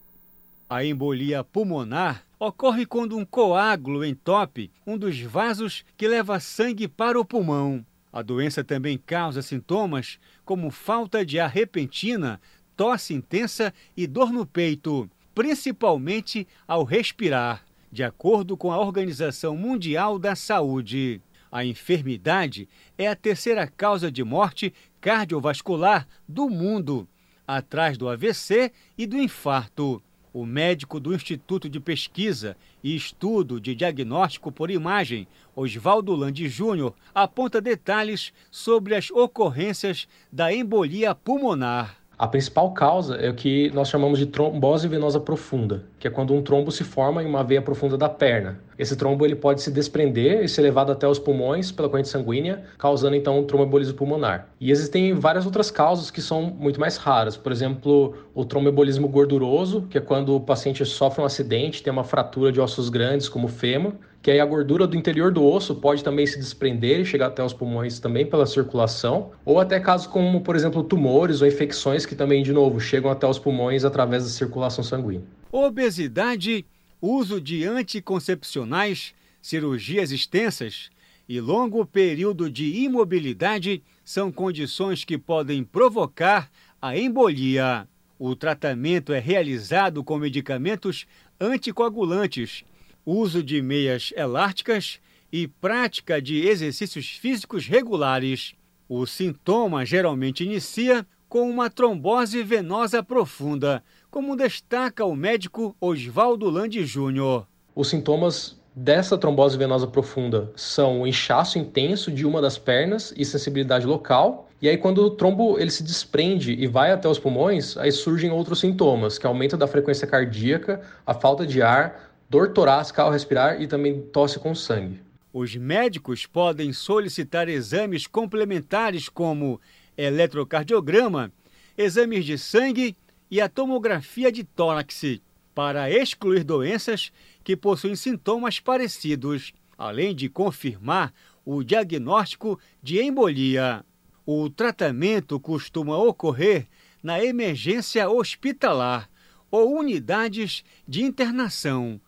A 0.70 0.82
embolia 0.82 1.44
pulmonar 1.44 2.24
ocorre 2.38 2.86
quando 2.86 3.18
um 3.18 3.24
coágulo 3.26 4.06
entope 4.06 4.70
um 4.86 4.96
dos 4.96 5.20
vasos 5.20 5.84
que 5.98 6.08
leva 6.08 6.40
sangue 6.40 6.88
para 6.88 7.20
o 7.20 7.26
pulmão. 7.26 7.84
A 8.10 8.22
doença 8.22 8.64
também 8.64 8.96
causa 8.96 9.42
sintomas 9.42 10.18
como 10.46 10.70
falta 10.70 11.26
de 11.26 11.38
ar 11.38 11.50
repentina, 11.50 12.40
tosse 12.74 13.12
intensa 13.12 13.74
e 13.94 14.06
dor 14.06 14.32
no 14.32 14.46
peito 14.46 15.10
principalmente 15.38 16.48
ao 16.66 16.82
respirar, 16.82 17.64
de 17.92 18.02
acordo 18.02 18.56
com 18.56 18.72
a 18.72 18.80
Organização 18.80 19.56
Mundial 19.56 20.18
da 20.18 20.34
Saúde. 20.34 21.22
A 21.48 21.64
enfermidade 21.64 22.68
é 22.98 23.06
a 23.06 23.14
terceira 23.14 23.64
causa 23.68 24.10
de 24.10 24.24
morte 24.24 24.74
cardiovascular 25.00 26.08
do 26.26 26.50
mundo, 26.50 27.06
atrás 27.46 27.96
do 27.96 28.08
AVC 28.08 28.72
e 28.98 29.06
do 29.06 29.16
infarto. 29.16 30.02
O 30.32 30.44
médico 30.44 30.98
do 30.98 31.14
Instituto 31.14 31.68
de 31.68 31.78
Pesquisa 31.78 32.56
e 32.82 32.96
Estudo 32.96 33.60
de 33.60 33.76
Diagnóstico 33.76 34.50
por 34.50 34.72
Imagem, 34.72 35.28
Oswaldo 35.54 36.16
Landi 36.16 36.48
Júnior, 36.48 36.96
aponta 37.14 37.60
detalhes 37.60 38.32
sobre 38.50 38.96
as 38.96 39.08
ocorrências 39.12 40.08
da 40.32 40.52
embolia 40.52 41.14
pulmonar. 41.14 41.97
A 42.18 42.26
principal 42.26 42.72
causa 42.72 43.14
é 43.14 43.30
o 43.30 43.34
que 43.34 43.70
nós 43.72 43.88
chamamos 43.88 44.18
de 44.18 44.26
trombose 44.26 44.88
venosa 44.88 45.20
profunda, 45.20 45.84
que 46.00 46.08
é 46.08 46.10
quando 46.10 46.34
um 46.34 46.42
trombo 46.42 46.72
se 46.72 46.82
forma 46.82 47.22
em 47.22 47.26
uma 47.26 47.44
veia 47.44 47.62
profunda 47.62 47.96
da 47.96 48.08
perna. 48.08 48.58
Esse 48.76 48.96
trombo 48.96 49.24
ele 49.24 49.36
pode 49.36 49.62
se 49.62 49.70
desprender 49.70 50.42
e 50.42 50.48
ser 50.48 50.62
levado 50.62 50.90
até 50.90 51.06
os 51.06 51.20
pulmões 51.20 51.70
pela 51.70 51.88
corrente 51.88 52.08
sanguínea, 52.08 52.64
causando 52.76 53.14
então 53.14 53.38
um 53.38 53.44
tromboembolismo 53.44 53.94
pulmonar. 53.94 54.48
E 54.60 54.72
existem 54.72 55.14
várias 55.14 55.46
outras 55.46 55.70
causas 55.70 56.10
que 56.10 56.20
são 56.20 56.42
muito 56.42 56.80
mais 56.80 56.96
raras. 56.96 57.36
Por 57.36 57.52
exemplo, 57.52 58.16
o 58.34 58.44
tromboembolismo 58.44 59.06
gorduroso, 59.06 59.82
que 59.82 59.96
é 59.96 60.00
quando 60.00 60.34
o 60.34 60.40
paciente 60.40 60.84
sofre 60.84 61.22
um 61.22 61.24
acidente, 61.24 61.84
tem 61.84 61.92
uma 61.92 62.02
fratura 62.02 62.50
de 62.50 62.60
ossos 62.60 62.88
grandes, 62.88 63.28
como 63.28 63.46
o 63.46 63.50
fêmur, 63.50 63.92
que 64.22 64.30
aí 64.30 64.40
a 64.40 64.44
gordura 64.44 64.86
do 64.86 64.96
interior 64.96 65.32
do 65.32 65.44
osso 65.44 65.74
pode 65.76 66.02
também 66.02 66.26
se 66.26 66.38
desprender 66.38 67.00
e 67.00 67.04
chegar 67.04 67.26
até 67.26 67.42
os 67.42 67.52
pulmões 67.52 67.98
também 68.00 68.26
pela 68.26 68.46
circulação, 68.46 69.30
ou 69.44 69.60
até 69.60 69.78
casos 69.78 70.06
como, 70.06 70.40
por 70.40 70.56
exemplo, 70.56 70.82
tumores 70.82 71.40
ou 71.40 71.46
infecções 71.46 72.04
que 72.04 72.14
também, 72.14 72.42
de 72.42 72.52
novo, 72.52 72.80
chegam 72.80 73.10
até 73.10 73.26
os 73.26 73.38
pulmões 73.38 73.84
através 73.84 74.24
da 74.24 74.30
circulação 74.30 74.82
sanguínea. 74.82 75.22
Obesidade, 75.52 76.66
uso 77.00 77.40
de 77.40 77.64
anticoncepcionais, 77.64 79.14
cirurgias 79.40 80.10
extensas 80.10 80.90
e 81.28 81.40
longo 81.40 81.84
período 81.86 82.50
de 82.50 82.82
imobilidade 82.82 83.82
são 84.04 84.32
condições 84.32 85.04
que 85.04 85.16
podem 85.16 85.62
provocar 85.62 86.50
a 86.80 86.96
embolia. 86.98 87.86
O 88.18 88.34
tratamento 88.34 89.12
é 89.12 89.20
realizado 89.20 90.02
com 90.02 90.18
medicamentos 90.18 91.06
anticoagulantes 91.40 92.64
uso 93.04 93.42
de 93.42 93.60
meias 93.62 94.12
elásticas 94.16 95.00
e 95.32 95.46
prática 95.46 96.20
de 96.20 96.46
exercícios 96.46 97.08
físicos 97.08 97.66
regulares. 97.66 98.54
O 98.88 99.06
sintoma 99.06 99.84
geralmente 99.84 100.44
inicia 100.44 101.06
com 101.28 101.48
uma 101.48 101.68
trombose 101.68 102.42
venosa 102.42 103.02
profunda, 103.02 103.82
como 104.10 104.34
destaca 104.34 105.04
o 105.04 105.14
médico 105.14 105.76
Oswaldo 105.78 106.48
Landi 106.48 106.84
Júnior. 106.86 107.46
Os 107.74 107.88
sintomas 107.88 108.58
dessa 108.74 109.18
trombose 109.18 109.58
venosa 109.58 109.86
profunda 109.86 110.50
são 110.54 111.02
o 111.02 111.06
inchaço 111.06 111.58
intenso 111.58 112.10
de 112.10 112.24
uma 112.24 112.40
das 112.40 112.56
pernas 112.56 113.12
e 113.16 113.24
sensibilidade 113.24 113.86
local. 113.86 114.48
E 114.62 114.68
aí 114.68 114.78
quando 114.78 114.98
o 114.98 115.10
trombo 115.10 115.58
ele 115.58 115.70
se 115.70 115.82
desprende 115.82 116.52
e 116.52 116.66
vai 116.66 116.92
até 116.92 117.08
os 117.08 117.18
pulmões, 117.18 117.76
aí 117.76 117.92
surgem 117.92 118.30
outros 118.30 118.60
sintomas, 118.60 119.18
que 119.18 119.26
aumento 119.26 119.56
da 119.56 119.66
frequência 119.66 120.06
cardíaca, 120.06 120.80
a 121.04 121.12
falta 121.12 121.46
de 121.46 121.60
ar, 121.60 122.07
dor 122.28 122.52
torácica 122.52 123.02
ao 123.02 123.10
respirar 123.10 123.60
e 123.60 123.66
também 123.66 124.02
tosse 124.02 124.38
com 124.38 124.54
sangue. 124.54 125.00
Os 125.32 125.56
médicos 125.56 126.26
podem 126.26 126.72
solicitar 126.72 127.48
exames 127.48 128.06
complementares 128.06 129.08
como 129.08 129.60
eletrocardiograma, 129.96 131.32
exames 131.76 132.24
de 132.24 132.36
sangue 132.36 132.96
e 133.30 133.40
a 133.40 133.48
tomografia 133.48 134.30
de 134.32 134.44
tórax 134.44 135.20
para 135.54 135.90
excluir 135.90 136.44
doenças 136.44 137.12
que 137.42 137.56
possuem 137.56 137.96
sintomas 137.96 138.60
parecidos, 138.60 139.52
além 139.76 140.14
de 140.14 140.28
confirmar 140.28 141.12
o 141.44 141.62
diagnóstico 141.62 142.58
de 142.82 143.00
embolia. 143.00 143.84
O 144.24 144.50
tratamento 144.50 145.40
costuma 145.40 145.96
ocorrer 145.96 146.68
na 147.02 147.22
emergência 147.22 148.08
hospitalar 148.08 149.08
ou 149.50 149.78
unidades 149.78 150.62
de 150.86 151.02
internação 151.02 152.00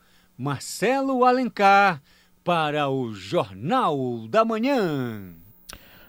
Marcelo 0.43 1.23
Alencar, 1.23 2.01
para 2.43 2.89
o 2.89 3.13
Jornal 3.13 4.27
da 4.27 4.43
Manhã. 4.43 5.35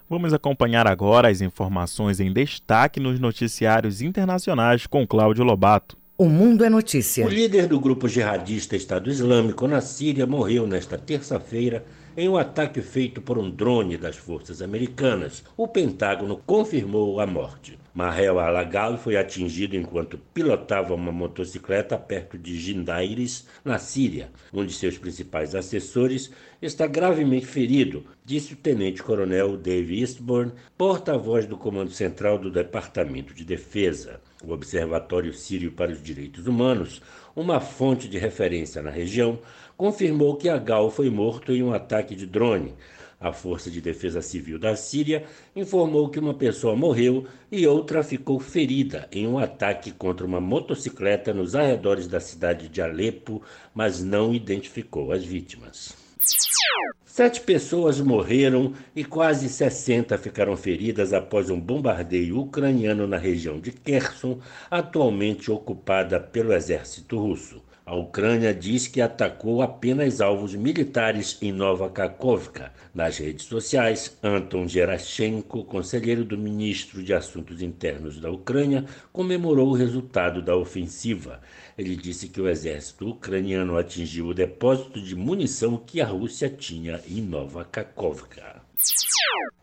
Vamos 0.08 0.32
acompanhar 0.32 0.86
agora 0.86 1.28
as 1.28 1.42
informações 1.42 2.18
em 2.18 2.32
destaque 2.32 2.98
nos 2.98 3.20
noticiários 3.20 4.00
internacionais 4.00 4.86
com 4.86 5.06
Cláudio 5.06 5.44
Lobato. 5.44 5.98
O 6.16 6.30
Mundo 6.30 6.64
é 6.64 6.70
Notícia. 6.70 7.26
O 7.26 7.28
líder 7.28 7.66
do 7.66 7.78
grupo 7.78 8.08
jihadista 8.08 8.74
Estado 8.74 9.10
Islâmico 9.10 9.68
na 9.68 9.82
Síria 9.82 10.26
morreu 10.26 10.66
nesta 10.66 10.96
terça-feira 10.96 11.84
em 12.16 12.26
um 12.26 12.38
ataque 12.38 12.80
feito 12.80 13.20
por 13.20 13.36
um 13.36 13.50
drone 13.50 13.98
das 13.98 14.16
forças 14.16 14.62
americanas. 14.62 15.44
O 15.58 15.68
Pentágono 15.68 16.40
confirmou 16.46 17.20
a 17.20 17.26
morte. 17.26 17.78
Mahel 17.94 18.38
Alagal 18.38 18.96
foi 18.96 19.18
atingido 19.18 19.76
enquanto 19.76 20.16
pilotava 20.32 20.94
uma 20.94 21.12
motocicleta 21.12 21.98
perto 21.98 22.38
de 22.38 22.58
Gindaires, 22.58 23.46
na 23.62 23.78
Síria. 23.78 24.30
Um 24.50 24.64
de 24.64 24.72
seus 24.72 24.96
principais 24.96 25.54
assessores 25.54 26.32
está 26.62 26.86
gravemente 26.86 27.44
ferido, 27.44 28.06
disse 28.24 28.54
o 28.54 28.56
tenente-coronel 28.56 29.58
Dave 29.58 30.00
Eastburn, 30.00 30.52
porta-voz 30.78 31.44
do 31.44 31.58
Comando 31.58 31.90
Central 31.90 32.38
do 32.38 32.50
Departamento 32.50 33.34
de 33.34 33.44
Defesa. 33.44 34.22
O 34.42 34.52
Observatório 34.52 35.34
Sírio 35.34 35.70
para 35.72 35.92
os 35.92 36.02
Direitos 36.02 36.46
Humanos, 36.46 37.02
uma 37.36 37.60
fonte 37.60 38.08
de 38.08 38.16
referência 38.16 38.80
na 38.80 38.90
região, 38.90 39.38
confirmou 39.76 40.36
que 40.36 40.48
Agal 40.48 40.90
foi 40.90 41.10
morto 41.10 41.52
em 41.52 41.62
um 41.62 41.74
ataque 41.74 42.14
de 42.14 42.26
drone. 42.26 42.72
A 43.22 43.32
Força 43.32 43.70
de 43.70 43.80
Defesa 43.80 44.20
Civil 44.20 44.58
da 44.58 44.74
Síria 44.74 45.24
informou 45.54 46.08
que 46.08 46.18
uma 46.18 46.34
pessoa 46.34 46.74
morreu 46.74 47.24
e 47.52 47.64
outra 47.68 48.02
ficou 48.02 48.40
ferida 48.40 49.08
em 49.12 49.28
um 49.28 49.38
ataque 49.38 49.92
contra 49.92 50.26
uma 50.26 50.40
motocicleta 50.40 51.32
nos 51.32 51.54
arredores 51.54 52.08
da 52.08 52.18
cidade 52.18 52.68
de 52.68 52.82
Alepo, 52.82 53.40
mas 53.72 54.02
não 54.02 54.34
identificou 54.34 55.12
as 55.12 55.24
vítimas. 55.24 55.94
Sete 57.04 57.42
pessoas 57.42 58.00
morreram 58.00 58.72
e 58.96 59.04
quase 59.04 59.48
60 59.48 60.18
ficaram 60.18 60.56
feridas 60.56 61.12
após 61.12 61.48
um 61.48 61.60
bombardeio 61.60 62.40
ucraniano 62.40 63.06
na 63.06 63.18
região 63.18 63.60
de 63.60 63.70
Kherson, 63.70 64.40
atualmente 64.68 65.48
ocupada 65.48 66.18
pelo 66.18 66.52
exército 66.52 67.18
russo. 67.20 67.62
A 67.84 67.96
Ucrânia 67.96 68.54
diz 68.54 68.86
que 68.86 69.00
atacou 69.00 69.60
apenas 69.60 70.20
alvos 70.20 70.54
militares 70.54 71.36
em 71.42 71.50
Nova 71.50 71.90
Kakovka. 71.90 72.72
Nas 72.94 73.18
redes 73.18 73.46
sociais, 73.46 74.16
Anton 74.22 74.68
Gerashenko, 74.68 75.64
conselheiro 75.64 76.24
do 76.24 76.38
ministro 76.38 77.02
de 77.02 77.12
Assuntos 77.12 77.60
Internos 77.60 78.20
da 78.20 78.30
Ucrânia, 78.30 78.84
comemorou 79.12 79.70
o 79.70 79.74
resultado 79.74 80.40
da 80.40 80.56
ofensiva. 80.56 81.40
Ele 81.76 81.96
disse 81.96 82.28
que 82.28 82.40
o 82.40 82.48
exército 82.48 83.08
ucraniano 83.08 83.76
atingiu 83.76 84.28
o 84.28 84.34
depósito 84.34 85.02
de 85.02 85.16
munição 85.16 85.76
que 85.76 86.00
a 86.00 86.06
Rússia 86.06 86.48
tinha 86.48 87.00
em 87.08 87.20
Nova 87.20 87.64
Kakovka. 87.64 88.62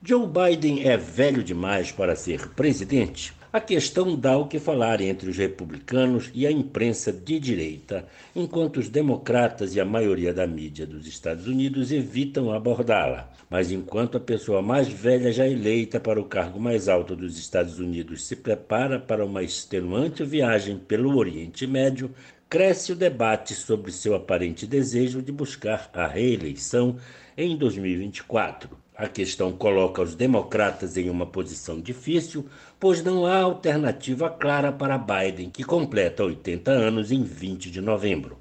Joe 0.03 0.27
Biden 0.27 0.85
é 0.85 0.97
velho 0.97 1.41
demais 1.41 1.89
para 1.89 2.17
ser 2.17 2.49
presidente. 2.49 3.38
A 3.51 3.59
questão 3.59 4.15
dá 4.15 4.37
o 4.37 4.47
que 4.47 4.59
falar 4.59 5.01
entre 5.01 5.27
os 5.27 5.35
republicanos 5.35 6.29
e 6.35 6.45
a 6.45 6.51
imprensa 6.51 7.11
de 7.11 7.39
direita, 7.39 8.05
enquanto 8.35 8.77
os 8.77 8.89
democratas 8.89 9.73
e 9.73 9.81
a 9.81 9.85
maioria 9.85 10.31
da 10.31 10.45
mídia 10.45 10.85
dos 10.85 11.07
Estados 11.07 11.47
Unidos 11.47 11.91
evitam 11.91 12.51
abordá-la. 12.51 13.27
Mas 13.49 13.71
enquanto 13.71 14.17
a 14.17 14.19
pessoa 14.19 14.61
mais 14.61 14.87
velha 14.87 15.31
já 15.31 15.47
eleita 15.47 15.99
para 15.99 16.21
o 16.21 16.25
cargo 16.25 16.59
mais 16.59 16.87
alto 16.87 17.15
dos 17.15 17.39
Estados 17.39 17.79
Unidos 17.79 18.23
se 18.23 18.35
prepara 18.35 18.99
para 18.99 19.25
uma 19.25 19.41
extenuante 19.41 20.23
viagem 20.23 20.77
pelo 20.77 21.17
Oriente 21.17 21.65
Médio, 21.65 22.11
cresce 22.47 22.91
o 22.91 22.95
debate 22.95 23.55
sobre 23.55 23.91
seu 23.91 24.13
aparente 24.13 24.67
desejo 24.67 25.23
de 25.23 25.31
buscar 25.31 25.89
a 25.95 26.05
reeleição 26.05 26.97
em 27.35 27.57
2024. 27.57 28.77
A 28.99 29.07
questão 29.07 29.53
coloca 29.53 30.01
os 30.01 30.13
democratas 30.13 30.97
em 30.97 31.09
uma 31.09 31.25
posição 31.25 31.79
difícil, 31.79 32.45
pois 32.77 33.01
não 33.01 33.25
há 33.25 33.39
alternativa 33.39 34.29
clara 34.29 34.73
para 34.73 34.97
Biden, 34.97 35.49
que 35.49 35.63
completa 35.63 36.25
80 36.25 36.69
anos 36.69 37.09
em 37.09 37.23
20 37.23 37.71
de 37.71 37.79
novembro. 37.79 38.37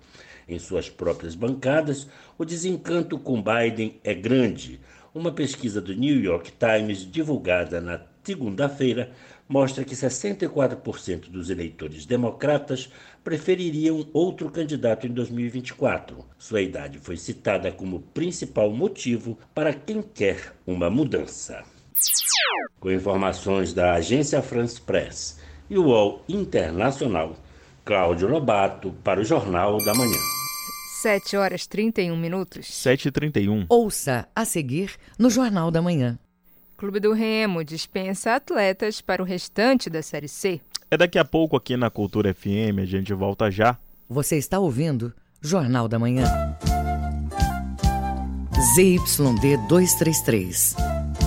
Em 0.48 0.58
suas 0.58 0.90
próprias 0.90 1.36
bancadas, 1.36 2.08
o 2.36 2.44
desencanto 2.44 3.20
com 3.20 3.40
Biden 3.40 4.00
é 4.02 4.12
grande. 4.12 4.80
Uma 5.14 5.30
pesquisa 5.30 5.80
do 5.80 5.94
New 5.94 6.18
York 6.20 6.50
Times, 6.58 7.08
divulgada 7.08 7.80
na 7.80 8.00
segunda-feira, 8.24 9.12
mostra 9.48 9.84
que 9.84 9.94
64% 9.94 11.30
dos 11.30 11.50
eleitores 11.50 12.04
democratas 12.04 12.90
prefeririam 13.28 14.08
outro 14.14 14.50
candidato 14.50 15.06
em 15.06 15.10
2024. 15.10 16.24
Sua 16.38 16.62
idade 16.62 16.98
foi 16.98 17.14
citada 17.18 17.70
como 17.70 18.00
principal 18.00 18.70
motivo 18.70 19.38
para 19.54 19.74
quem 19.74 20.00
quer 20.00 20.54
uma 20.66 20.88
mudança. 20.88 21.62
Com 22.80 22.90
informações 22.90 23.74
da 23.74 23.92
agência 23.92 24.40
France 24.40 24.80
Press 24.80 25.38
e 25.68 25.76
o 25.76 25.88
UOL 25.88 26.24
Internacional, 26.26 27.36
Cláudio 27.84 28.28
Lobato 28.28 28.94
para 29.04 29.20
o 29.20 29.24
Jornal 29.24 29.76
da 29.84 29.92
Manhã. 29.92 30.18
7 31.02 31.36
horas 31.36 31.66
31 31.66 32.16
minutos. 32.16 32.64
7h31. 32.64 33.66
Ouça 33.68 34.26
a 34.34 34.46
seguir 34.46 34.96
no 35.18 35.28
Jornal 35.28 35.70
da 35.70 35.82
Manhã. 35.82 36.18
Clube 36.78 36.98
do 36.98 37.12
Remo 37.12 37.62
dispensa 37.62 38.36
atletas 38.36 39.02
para 39.02 39.20
o 39.20 39.26
restante 39.26 39.90
da 39.90 40.00
Série 40.00 40.28
C. 40.28 40.62
É 40.90 40.96
daqui 40.96 41.18
a 41.18 41.24
pouco 41.24 41.54
aqui 41.54 41.76
na 41.76 41.90
Cultura 41.90 42.32
FM, 42.32 42.78
a 42.80 42.86
gente 42.86 43.12
volta 43.12 43.50
já. 43.50 43.76
Você 44.08 44.36
está 44.36 44.58
ouvindo 44.58 45.12
Jornal 45.42 45.86
da 45.86 45.98
Manhã. 45.98 46.24
ZYD 48.74 49.58
233, 49.68 50.74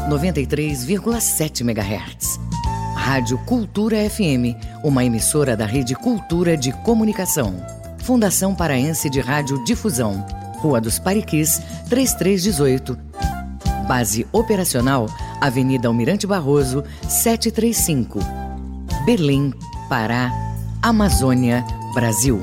93,7 0.10 1.62
MHz. 1.62 2.40
Rádio 2.96 3.38
Cultura 3.46 3.98
FM, 4.10 4.58
uma 4.84 5.06
emissora 5.06 5.56
da 5.56 5.66
Rede 5.66 5.94
Cultura 5.94 6.58
de 6.58 6.72
Comunicação. 6.84 7.56
Fundação 8.00 8.56
Paraense 8.56 9.12
de 9.12 9.20
Rádio 9.22 9.64
Difusão. 9.64 10.26
Rua 10.58 10.82
dos 10.82 10.98
Pariquis, 10.98 11.62
3318. 11.88 12.98
Base 13.88 14.26
operacional, 14.32 15.06
Avenida 15.40 15.88
Almirante 15.88 16.26
Barroso, 16.26 16.84
735. 17.08 18.41
Belém, 19.06 19.52
Pará, 19.90 20.32
Amazônia, 20.80 21.66
Brasil. 21.96 22.40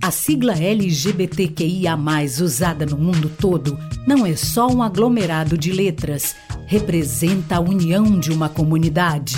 A 0.00 0.10
sigla 0.10 0.54
LGBTQIA, 0.54 1.98
usada 2.40 2.86
no 2.86 2.96
mundo 2.96 3.30
todo, 3.38 3.78
não 4.06 4.24
é 4.24 4.34
só 4.34 4.68
um 4.68 4.82
aglomerado 4.82 5.58
de 5.58 5.70
letras, 5.70 6.34
representa 6.66 7.56
a 7.56 7.60
união 7.60 8.18
de 8.18 8.30
uma 8.30 8.48
comunidade. 8.48 9.36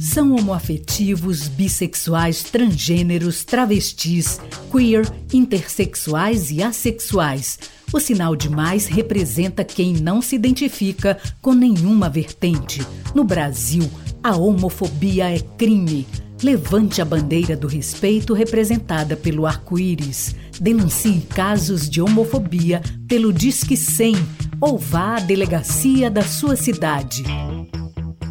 São 0.00 0.34
homoafetivos, 0.34 1.48
bissexuais, 1.48 2.42
transgêneros, 2.42 3.44
travestis, 3.44 4.40
queer, 4.70 5.06
intersexuais 5.30 6.50
e 6.50 6.62
assexuais. 6.62 7.58
O 7.92 8.00
sinal 8.00 8.34
de 8.34 8.48
mais 8.48 8.86
representa 8.86 9.62
quem 9.62 9.92
não 9.92 10.22
se 10.22 10.34
identifica 10.34 11.18
com 11.42 11.52
nenhuma 11.52 12.08
vertente. 12.08 12.80
No 13.14 13.22
Brasil, 13.22 13.88
a 14.22 14.34
homofobia 14.34 15.30
é 15.30 15.38
crime. 15.38 16.06
Levante 16.42 17.02
a 17.02 17.04
bandeira 17.04 17.54
do 17.54 17.66
respeito 17.66 18.32
representada 18.32 19.14
pelo 19.14 19.46
arco-íris. 19.46 20.34
Denuncie 20.58 21.20
casos 21.20 21.88
de 21.88 22.00
homofobia 22.00 22.80
pelo 23.06 23.30
Disque 23.32 23.76
100 23.76 24.16
ou 24.58 24.78
vá 24.78 25.16
à 25.16 25.20
delegacia 25.20 26.10
da 26.10 26.22
sua 26.22 26.56
cidade. 26.56 27.24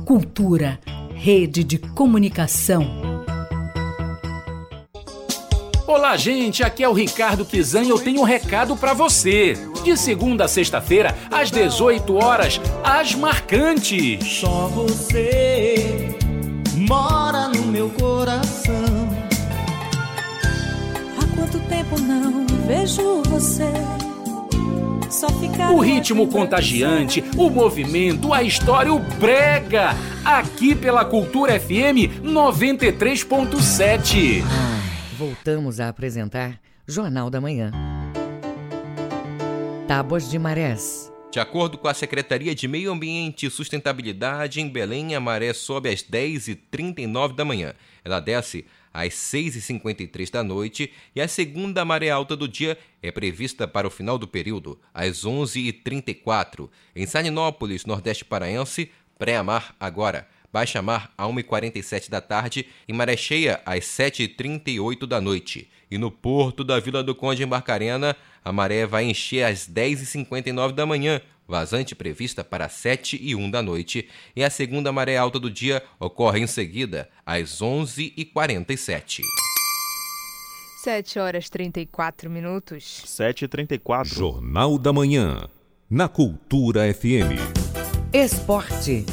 Cultura, 0.05 0.79
rede 1.13 1.63
de 1.63 1.77
comunicação. 1.77 3.20
Olá, 5.93 6.15
gente, 6.15 6.63
aqui 6.63 6.85
é 6.85 6.87
o 6.87 6.93
Ricardo 6.93 7.43
Kizan 7.43 7.83
e 7.83 7.89
eu 7.89 7.99
tenho 7.99 8.21
um 8.21 8.23
recado 8.23 8.77
para 8.77 8.93
você. 8.93 9.57
De 9.83 9.97
segunda 9.97 10.45
a 10.45 10.47
sexta-feira, 10.47 11.13
às 11.29 11.51
18 11.51 12.15
horas, 12.15 12.61
as 12.81 13.13
marcantes. 13.13 14.25
Só 14.25 14.69
você 14.69 16.15
mora 16.77 17.49
no 17.49 17.63
meu 17.63 17.89
coração. 17.89 19.09
Há 21.19 21.27
quanto 21.35 21.59
tempo 21.67 21.99
não 21.99 22.47
vejo 22.65 23.21
você? 23.23 23.69
O 25.73 25.81
ritmo 25.81 26.25
contagiante, 26.27 27.21
o 27.35 27.49
movimento, 27.49 28.33
a 28.33 28.41
história, 28.41 28.93
o 28.93 28.99
brega. 28.99 29.93
Aqui 30.23 30.73
pela 30.73 31.03
Cultura 31.03 31.59
FM 31.59 32.23
93.7. 32.23 34.41
Voltamos 35.21 35.79
a 35.79 35.87
apresentar 35.87 36.59
Jornal 36.87 37.29
da 37.29 37.39
Manhã. 37.39 37.71
Tábuas 39.87 40.27
de 40.27 40.39
marés. 40.39 41.13
De 41.31 41.39
acordo 41.39 41.77
com 41.77 41.87
a 41.87 41.93
Secretaria 41.93 42.55
de 42.55 42.67
Meio 42.67 42.91
Ambiente 42.91 43.45
e 43.45 43.51
Sustentabilidade, 43.51 44.59
em 44.59 44.67
Belém, 44.67 45.13
a 45.13 45.19
maré 45.19 45.53
sobe 45.53 45.89
às 45.89 46.01
10h39 46.01 47.35
da 47.35 47.45
manhã. 47.45 47.75
Ela 48.03 48.19
desce 48.19 48.65
às 48.91 49.13
6h53 49.13 50.31
da 50.31 50.43
noite 50.43 50.91
e 51.15 51.21
a 51.21 51.27
segunda 51.27 51.85
maré 51.85 52.09
alta 52.09 52.35
do 52.35 52.47
dia 52.47 52.75
é 52.99 53.11
prevista 53.11 53.67
para 53.67 53.85
o 53.85 53.91
final 53.91 54.17
do 54.17 54.27
período, 54.27 54.79
às 54.91 55.23
11h34. 55.23 56.67
Em 56.95 57.05
Salinópolis, 57.05 57.85
Nordeste 57.85 58.25
Paraense, 58.25 58.89
pré-mar 59.19 59.75
agora. 59.79 60.27
Baixa 60.51 60.81
mar 60.81 61.11
a 61.17 61.25
1h47 61.25 62.09
da 62.09 62.19
tarde 62.19 62.67
e 62.87 62.93
maré 62.93 63.15
cheia 63.15 63.61
às 63.65 63.85
7h38 63.85 65.05
da 65.05 65.21
noite. 65.21 65.69
E 65.89 65.97
no 65.97 66.11
porto 66.11 66.63
da 66.63 66.79
Vila 66.79 67.03
do 67.03 67.15
Conde, 67.15 67.43
em 67.43 67.47
Barcarena, 67.47 68.15
a 68.43 68.51
maré 68.51 68.85
vai 68.85 69.05
encher 69.05 69.43
às 69.43 69.67
10h59 69.67 70.73
da 70.73 70.85
manhã, 70.85 71.21
vazante 71.47 71.95
prevista 71.95 72.43
para 72.43 72.67
7 72.67 73.19
e 73.21 73.35
1 73.35 73.49
da 73.49 73.61
noite, 73.61 74.07
e 74.35 74.43
a 74.43 74.49
segunda 74.49 74.91
maré 74.91 75.17
alta 75.17 75.39
do 75.39 75.49
dia 75.49 75.83
ocorre 75.99 76.39
em 76.39 76.47
seguida, 76.47 77.09
às 77.25 77.61
11h47. 77.61 79.21
7 80.83 81.19
horas 81.19 81.49
34 81.49 82.29
minutos. 82.29 83.03
7h34. 83.05 84.05
Jornal 84.05 84.79
da 84.79 84.91
Manhã, 84.91 85.47
na 85.89 86.07
Cultura 86.07 86.91
FM. 86.91 87.37
Esporte. 88.11 89.05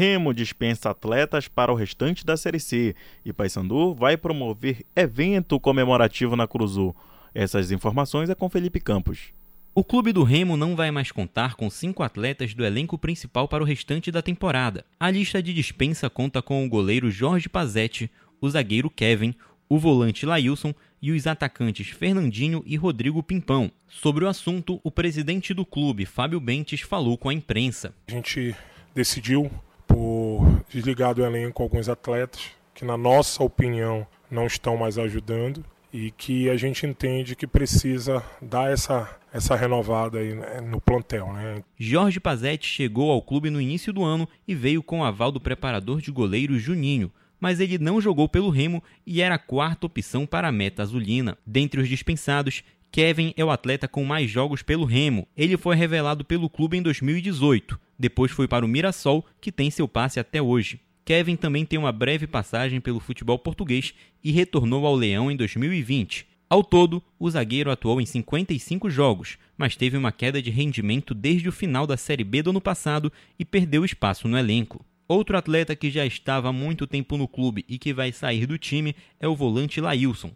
Remo 0.00 0.32
dispensa 0.32 0.88
atletas 0.88 1.46
para 1.46 1.70
o 1.70 1.74
restante 1.74 2.24
da 2.24 2.34
Série 2.34 2.58
C 2.58 2.96
e 3.22 3.34
Paysandu 3.34 3.94
vai 3.94 4.16
promover 4.16 4.82
evento 4.96 5.60
comemorativo 5.60 6.34
na 6.34 6.48
Cruzul. 6.48 6.96
Essas 7.34 7.70
informações 7.70 8.30
é 8.30 8.34
com 8.34 8.48
Felipe 8.48 8.80
Campos. 8.80 9.34
O 9.74 9.84
clube 9.84 10.10
do 10.10 10.22
Remo 10.22 10.56
não 10.56 10.74
vai 10.74 10.90
mais 10.90 11.12
contar 11.12 11.54
com 11.54 11.68
cinco 11.68 12.02
atletas 12.02 12.54
do 12.54 12.64
elenco 12.64 12.96
principal 12.96 13.46
para 13.46 13.62
o 13.62 13.66
restante 13.66 14.10
da 14.10 14.22
temporada. 14.22 14.86
A 14.98 15.10
lista 15.10 15.42
de 15.42 15.52
dispensa 15.52 16.08
conta 16.08 16.40
com 16.40 16.64
o 16.64 16.68
goleiro 16.70 17.10
Jorge 17.10 17.50
Pazetti, 17.50 18.10
o 18.40 18.48
zagueiro 18.48 18.88
Kevin, 18.88 19.34
o 19.68 19.78
volante 19.78 20.24
Lailson 20.24 20.72
e 21.02 21.12
os 21.12 21.26
atacantes 21.26 21.88
Fernandinho 21.88 22.62
e 22.64 22.74
Rodrigo 22.74 23.22
Pimpão. 23.22 23.70
Sobre 23.86 24.24
o 24.24 24.28
assunto, 24.28 24.80
o 24.82 24.90
presidente 24.90 25.52
do 25.52 25.66
clube, 25.66 26.06
Fábio 26.06 26.40
Bentes, 26.40 26.80
falou 26.80 27.18
com 27.18 27.28
a 27.28 27.34
imprensa. 27.34 27.94
A 28.08 28.12
gente 28.12 28.56
decidiu 28.94 29.50
por 29.90 30.62
desligar 30.68 31.14
do 31.14 31.24
elenco 31.24 31.62
alguns 31.62 31.88
atletas 31.88 32.52
que, 32.72 32.84
na 32.84 32.96
nossa 32.96 33.42
opinião, 33.42 34.06
não 34.30 34.46
estão 34.46 34.76
mais 34.76 34.96
ajudando 34.96 35.64
e 35.92 36.12
que 36.12 36.48
a 36.48 36.56
gente 36.56 36.86
entende 36.86 37.34
que 37.34 37.46
precisa 37.46 38.22
dar 38.40 38.70
essa, 38.70 39.10
essa 39.32 39.56
renovada 39.56 40.18
aí 40.18 40.34
né, 40.34 40.60
no 40.60 40.80
plantel. 40.80 41.32
Né? 41.32 41.64
Jorge 41.76 42.20
Pazetti 42.20 42.68
chegou 42.68 43.10
ao 43.10 43.20
clube 43.20 43.50
no 43.50 43.60
início 43.60 43.92
do 43.92 44.04
ano 44.04 44.28
e 44.46 44.54
veio 44.54 44.82
com 44.82 45.00
o 45.00 45.04
aval 45.04 45.32
do 45.32 45.40
preparador 45.40 46.00
de 46.00 46.12
goleiro 46.12 46.56
Juninho, 46.56 47.10
mas 47.40 47.58
ele 47.58 47.76
não 47.76 48.00
jogou 48.00 48.28
pelo 48.28 48.50
Remo 48.50 48.82
e 49.04 49.20
era 49.20 49.34
a 49.34 49.38
quarta 49.38 49.86
opção 49.86 50.24
para 50.24 50.46
a 50.46 50.52
meta 50.52 50.82
azulina. 50.82 51.36
Dentre 51.44 51.80
os 51.80 51.88
dispensados, 51.88 52.62
Kevin 52.92 53.34
é 53.36 53.44
o 53.44 53.50
atleta 53.50 53.88
com 53.88 54.04
mais 54.04 54.30
jogos 54.30 54.62
pelo 54.62 54.84
Remo. 54.84 55.26
Ele 55.36 55.56
foi 55.56 55.74
revelado 55.74 56.24
pelo 56.24 56.48
clube 56.48 56.76
em 56.76 56.82
2018. 56.82 57.80
Depois 58.00 58.32
foi 58.32 58.48
para 58.48 58.64
o 58.64 58.68
Mirassol, 58.68 59.26
que 59.42 59.52
tem 59.52 59.70
seu 59.70 59.86
passe 59.86 60.18
até 60.18 60.40
hoje. 60.40 60.80
Kevin 61.04 61.36
também 61.36 61.66
tem 61.66 61.78
uma 61.78 61.92
breve 61.92 62.26
passagem 62.26 62.80
pelo 62.80 62.98
futebol 62.98 63.38
português 63.38 63.92
e 64.24 64.32
retornou 64.32 64.86
ao 64.86 64.94
Leão 64.94 65.30
em 65.30 65.36
2020. 65.36 66.26
Ao 66.48 66.64
todo, 66.64 67.02
o 67.18 67.30
zagueiro 67.30 67.70
atuou 67.70 68.00
em 68.00 68.06
55 68.06 68.88
jogos, 68.88 69.36
mas 69.54 69.76
teve 69.76 69.98
uma 69.98 70.10
queda 70.10 70.40
de 70.40 70.50
rendimento 70.50 71.12
desde 71.12 71.46
o 71.50 71.52
final 71.52 71.86
da 71.86 71.98
Série 71.98 72.24
B 72.24 72.42
do 72.42 72.48
ano 72.48 72.60
passado 72.60 73.12
e 73.38 73.44
perdeu 73.44 73.84
espaço 73.84 74.26
no 74.26 74.38
elenco. 74.38 74.82
Outro 75.06 75.36
atleta 75.36 75.76
que 75.76 75.90
já 75.90 76.06
estava 76.06 76.48
há 76.48 76.52
muito 76.54 76.86
tempo 76.86 77.18
no 77.18 77.28
clube 77.28 77.66
e 77.68 77.76
que 77.76 77.92
vai 77.92 78.12
sair 78.12 78.46
do 78.46 78.56
time 78.56 78.96
é 79.20 79.28
o 79.28 79.36
volante 79.36 79.78
Lailson. 79.78 80.32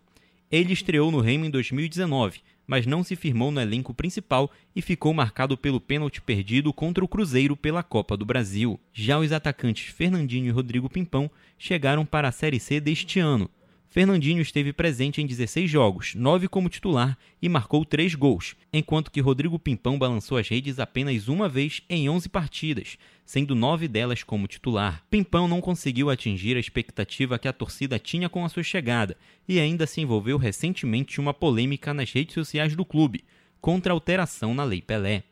Ele 0.51 0.75
estreou 0.75 1.11
no 1.11 1.21
Remo 1.21 1.47
em 1.47 1.51
2019, 1.51 2.43
mas 2.67 2.87
não 2.87 3.03
se 3.03 3.17
firmou 3.17 3.51
no 3.51 3.61
elenco 3.61 3.93
principal 3.93 4.51
e 4.75 4.83
ficou 4.83 5.13
marcado 5.13 5.57
pelo 5.57 5.81
pênalti 5.81 6.21
perdido 6.21 6.73
contra 6.73 7.05
o 7.05 7.09
Cruzeiro 7.09 7.57
pela 7.57 7.83
Copa 7.83 8.17
do 8.17 8.25
Brasil. 8.25 8.79
Já 8.93 9.19
os 9.19 9.33
atacantes 9.33 9.93
Fernandinho 9.93 10.47
e 10.47 10.51
Rodrigo 10.51 10.89
Pimpão 10.89 11.31
chegaram 11.59 12.05
para 12.05 12.29
a 12.29 12.33
Série 12.33 12.61
C 12.61 12.81
deste 12.81 13.21
ano, 13.21 13.51
Fernandinho 13.95 14.43
esteve 14.43 14.73
presente 14.73 15.23
em 15.23 15.27
16 15.27 15.71
jogos, 15.71 16.17
9 16.17 16.49
como 16.49 16.69
titular 16.69 17.17
e 17.41 17.49
marcou 17.49 17.85
3 17.85 18.17
gols, 18.17 18.57
enquanto 18.73 19.09
que 19.09 19.21
Rodrigo 19.21 19.57
Pimpão 19.57 19.97
balançou 19.97 20.37
as 20.37 20.49
redes 20.49 20.81
apenas 20.81 21.29
uma 21.29 21.49
vez 21.49 21.81
em 21.89 22.09
11 22.09 22.29
partidas, 22.29 22.99
sendo 23.25 23.55
9 23.55 23.87
delas 23.87 24.25
como 24.25 24.49
titular. 24.49 25.05
Pimpão 25.09 25.47
não 25.47 25.61
conseguiu 25.61 26.11
atingir 26.11 26.57
a 26.57 26.61
expectativa 26.61 27.39
que 27.39 27.47
a 27.47 27.53
torcida 27.53 27.97
tinha 27.97 28.29
com 28.29 28.45
a 28.45 28.49
sua 28.49 28.65
chegada 28.65 29.17
e 29.47 29.61
ainda 29.61 29.87
se 29.87 30.01
envolveu 30.01 30.39
recentemente 30.39 31.21
em 31.21 31.23
uma 31.23 31.33
polêmica 31.33 31.95
nas 31.95 32.11
redes 32.11 32.35
sociais 32.35 32.75
do 32.75 32.85
clube, 32.85 33.23
contra 33.61 33.93
a 33.93 33.95
alteração 33.95 34.53
na 34.53 34.65
Lei 34.65 34.83
Pelé. 34.83 35.23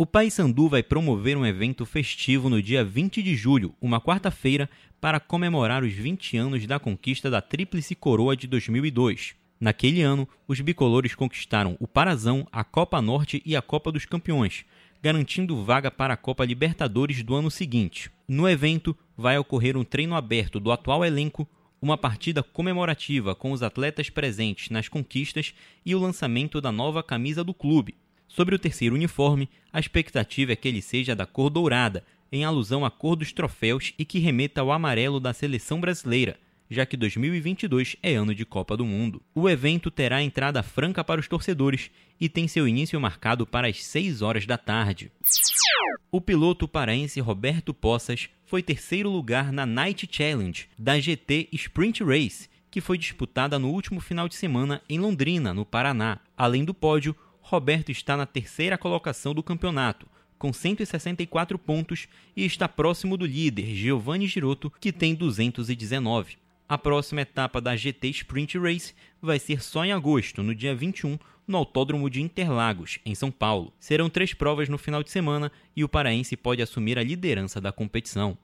O 0.00 0.06
Paysandu 0.06 0.66
vai 0.66 0.82
promover 0.82 1.36
um 1.36 1.44
evento 1.44 1.84
festivo 1.84 2.48
no 2.48 2.62
dia 2.62 2.82
20 2.82 3.22
de 3.22 3.36
julho, 3.36 3.74
uma 3.82 4.00
quarta-feira, 4.00 4.66
para 5.00 5.18
comemorar 5.18 5.82
os 5.82 5.92
20 5.92 6.36
anos 6.36 6.66
da 6.66 6.78
conquista 6.78 7.30
da 7.30 7.40
Tríplice 7.40 7.94
Coroa 7.94 8.36
de 8.36 8.46
2002. 8.46 9.34
Naquele 9.58 10.02
ano, 10.02 10.28
os 10.46 10.60
bicolores 10.60 11.14
conquistaram 11.14 11.76
o 11.80 11.88
Parazão, 11.88 12.46
a 12.52 12.62
Copa 12.62 13.00
Norte 13.00 13.42
e 13.44 13.56
a 13.56 13.62
Copa 13.62 13.90
dos 13.90 14.04
Campeões, 14.04 14.64
garantindo 15.02 15.64
vaga 15.64 15.90
para 15.90 16.14
a 16.14 16.16
Copa 16.16 16.44
Libertadores 16.44 17.22
do 17.22 17.34
ano 17.34 17.50
seguinte. 17.50 18.10
No 18.28 18.48
evento, 18.48 18.96
vai 19.16 19.38
ocorrer 19.38 19.76
um 19.76 19.84
treino 19.84 20.14
aberto 20.14 20.60
do 20.60 20.70
atual 20.70 21.04
elenco, 21.04 21.48
uma 21.80 21.96
partida 21.96 22.42
comemorativa 22.42 23.34
com 23.34 23.52
os 23.52 23.62
atletas 23.62 24.10
presentes 24.10 24.68
nas 24.68 24.88
conquistas 24.88 25.54
e 25.84 25.94
o 25.94 25.98
lançamento 25.98 26.60
da 26.60 26.70
nova 26.70 27.02
camisa 27.02 27.42
do 27.42 27.54
clube, 27.54 27.94
Sobre 28.30 28.54
o 28.54 28.58
terceiro 28.60 28.94
uniforme, 28.94 29.48
a 29.72 29.80
expectativa 29.80 30.52
é 30.52 30.56
que 30.56 30.68
ele 30.68 30.80
seja 30.80 31.16
da 31.16 31.26
cor 31.26 31.50
dourada, 31.50 32.04
em 32.32 32.44
alusão 32.44 32.84
à 32.84 32.90
cor 32.90 33.16
dos 33.16 33.32
troféus 33.32 33.92
e 33.98 34.04
que 34.04 34.18
remeta 34.18 34.60
ao 34.60 34.72
amarelo 34.72 35.18
da 35.18 35.32
seleção 35.32 35.80
brasileira, 35.80 36.38
já 36.70 36.86
que 36.86 36.96
2022 36.96 37.96
é 38.02 38.14
ano 38.14 38.34
de 38.34 38.44
Copa 38.44 38.76
do 38.76 38.86
Mundo. 38.86 39.20
O 39.34 39.48
evento 39.48 39.90
terá 39.90 40.22
entrada 40.22 40.62
franca 40.62 41.02
para 41.02 41.20
os 41.20 41.26
torcedores 41.26 41.90
e 42.20 42.28
tem 42.28 42.46
seu 42.46 42.68
início 42.68 43.00
marcado 43.00 43.46
para 43.46 43.66
as 43.66 43.84
6 43.84 44.22
horas 44.22 44.46
da 44.46 44.56
tarde. 44.56 45.10
O 46.12 46.20
piloto 46.20 46.68
paraense 46.68 47.20
Roberto 47.20 47.74
Poças 47.74 48.28
foi 48.44 48.62
terceiro 48.62 49.10
lugar 49.10 49.52
na 49.52 49.66
Night 49.66 50.08
Challenge 50.10 50.68
da 50.78 50.98
GT 50.98 51.48
Sprint 51.52 52.04
Race, 52.04 52.48
que 52.70 52.80
foi 52.80 52.96
disputada 52.96 53.58
no 53.58 53.70
último 53.70 54.00
final 54.00 54.28
de 54.28 54.36
semana 54.36 54.80
em 54.88 54.98
Londrina, 54.98 55.52
no 55.52 55.64
Paraná. 55.64 56.20
Além 56.36 56.64
do 56.64 56.72
pódio, 56.72 57.16
Roberto 57.40 57.90
está 57.90 58.16
na 58.16 58.26
terceira 58.26 58.78
colocação 58.78 59.34
do 59.34 59.42
campeonato, 59.42 60.06
com 60.40 60.54
164 60.54 61.58
pontos 61.58 62.08
e 62.34 62.46
está 62.46 62.66
próximo 62.66 63.14
do 63.18 63.26
líder, 63.26 63.74
Giovanni 63.74 64.26
Giroto, 64.26 64.72
que 64.80 64.90
tem 64.90 65.14
219. 65.14 66.38
A 66.66 66.78
próxima 66.78 67.20
etapa 67.20 67.60
da 67.60 67.76
GT 67.76 68.08
Sprint 68.08 68.58
Race 68.58 68.94
vai 69.20 69.38
ser 69.38 69.62
só 69.62 69.84
em 69.84 69.92
agosto, 69.92 70.42
no 70.42 70.54
dia 70.54 70.74
21, 70.74 71.18
no 71.46 71.58
Autódromo 71.58 72.08
de 72.08 72.22
Interlagos, 72.22 72.98
em 73.04 73.14
São 73.14 73.30
Paulo. 73.30 73.70
Serão 73.78 74.08
três 74.08 74.32
provas 74.32 74.66
no 74.70 74.78
final 74.78 75.02
de 75.02 75.10
semana 75.10 75.52
e 75.76 75.84
o 75.84 75.88
paraense 75.88 76.38
pode 76.38 76.62
assumir 76.62 76.98
a 76.98 77.04
liderança 77.04 77.60
da 77.60 77.70
competição. 77.70 78.38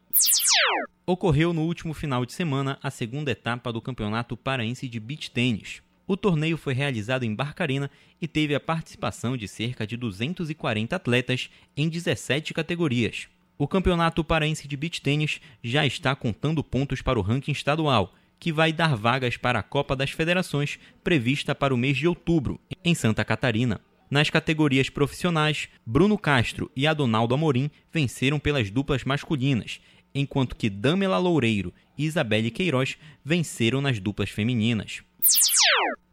Ocorreu 1.07 1.55
no 1.55 1.63
último 1.63 1.95
final 1.95 2.27
de 2.27 2.35
semana 2.35 2.79
a 2.83 2.91
segunda 2.91 3.31
etapa 3.31 3.73
do 3.73 3.81
Campeonato 3.81 4.37
Paraense 4.37 4.87
de 4.87 5.01
Beach 5.01 5.31
Tênis. 5.31 5.81
O 6.09 6.17
torneio 6.17 6.57
foi 6.57 6.73
realizado 6.73 7.25
em 7.25 7.35
Barcarena 7.35 7.91
e 8.23 8.29
teve 8.29 8.55
a 8.55 8.61
participação 8.61 9.37
de 9.37 9.49
cerca 9.49 9.85
de 9.85 9.97
240 9.97 10.95
atletas 10.95 11.51
em 11.77 11.89
17 11.89 12.55
categorias. 12.55 13.27
O 13.59 13.67
Campeonato 13.67 14.23
Paraense 14.23 14.69
de 14.69 14.77
Beach 14.77 15.01
Tênis 15.01 15.41
já 15.65 15.85
está 15.85 16.15
contando 16.15 16.63
pontos 16.63 17.03
para 17.03 17.19
o 17.19 17.23
ranking 17.23 17.51
estadual, 17.51 18.15
que 18.39 18.53
vai 18.53 18.73
dar 18.73 18.95
vagas 18.95 19.37
para 19.37 19.59
a 19.59 19.63
Copa 19.65 19.97
das 19.97 20.11
Federações 20.11 20.79
prevista 21.03 21.55
para 21.57 21.75
o 21.75 21.77
mês 21.77 21.97
de 21.97 22.07
outubro, 22.07 22.61
em 22.85 22.95
Santa 22.95 23.25
Catarina. 23.25 23.81
Nas 24.09 24.31
categorias 24.31 24.89
profissionais, 24.89 25.69
Bruno 25.85 26.17
Castro 26.17 26.71
e 26.77 26.87
Adonaldo 26.87 27.35
Amorim 27.35 27.69
venceram 27.93 28.39
pelas 28.39 28.71
duplas 28.71 29.03
masculinas, 29.03 29.81
enquanto 30.15 30.55
que 30.55 30.71
Damela 30.71 31.19
Loureiro 31.19 31.75
e 31.99 32.05
Isabelle 32.05 32.53
Queiroz 32.53 32.97
venceram 33.25 33.81
nas 33.81 33.99
duplas 33.99 34.31
femininas 34.31 35.03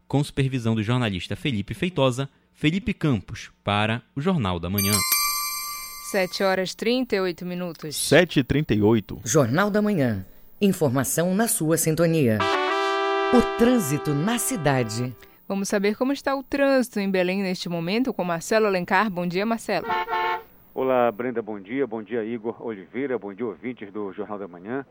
com 0.06 0.22
supervisão 0.22 0.74
do 0.74 0.82
jornalista 0.82 1.34
Felipe 1.34 1.74
Feitosa, 1.74 2.28
Felipe 2.52 2.94
Campos, 2.94 3.50
para 3.64 4.02
o 4.14 4.20
Jornal 4.20 4.60
da 4.60 4.70
Manhã. 4.70 4.92
7 6.10 6.44
horas 6.44 6.74
38 6.74 7.44
minutos. 7.44 7.96
7 7.96 8.40
e 8.40 8.44
38 8.44 9.20
Jornal 9.24 9.70
da 9.70 9.82
Manhã. 9.82 10.24
Informação 10.60 11.34
na 11.34 11.48
sua 11.48 11.76
sintonia. 11.76 12.38
O 13.32 13.58
trânsito 13.58 14.14
na 14.14 14.38
cidade. 14.38 15.12
Vamos 15.48 15.68
saber 15.68 15.96
como 15.96 16.12
está 16.12 16.36
o 16.36 16.42
trânsito 16.42 17.00
em 17.00 17.10
Belém 17.10 17.42
neste 17.42 17.68
momento 17.68 18.14
com 18.14 18.22
Marcelo 18.22 18.66
Alencar. 18.66 19.10
Bom 19.10 19.26
dia, 19.26 19.44
Marcelo. 19.44 19.86
Olá, 20.72 21.10
Brenda, 21.10 21.42
bom 21.42 21.58
dia. 21.58 21.86
Bom 21.86 22.02
dia, 22.02 22.24
Igor 22.24 22.64
Oliveira. 22.64 23.18
Bom 23.18 23.34
dia, 23.34 23.46
ouvintes 23.46 23.92
do 23.92 24.12
Jornal 24.12 24.38
da 24.38 24.46
Manhã. 24.46 24.86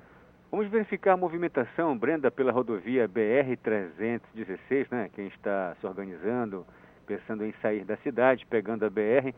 Vamos 0.54 0.68
verificar 0.68 1.14
a 1.14 1.18
movimentação, 1.18 1.97
Brenda, 1.97 2.30
pela 2.30 2.51
rodovia 2.51 3.10
BR-316, 3.10 4.88
né? 4.91 5.10
Quem 5.12 5.26
está 5.26 5.76
se 5.82 5.88
organizando, 5.88 6.64
pensando 7.08 7.43
em 7.43 7.51
sair 7.54 7.84
da 7.84 7.97
cidade, 7.97 8.45
pegando 8.45 8.86
a 8.86 8.89
BR, 8.91 9.34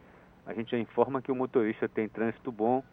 a 0.45 0.53
gente 0.53 0.72
já 0.72 0.78
informa 0.78 1.22
que 1.22 1.32
o 1.32 1.36
motorista 1.36 1.88
tem 1.88 2.09
trânsito 2.09 2.51
bom, 2.51 2.84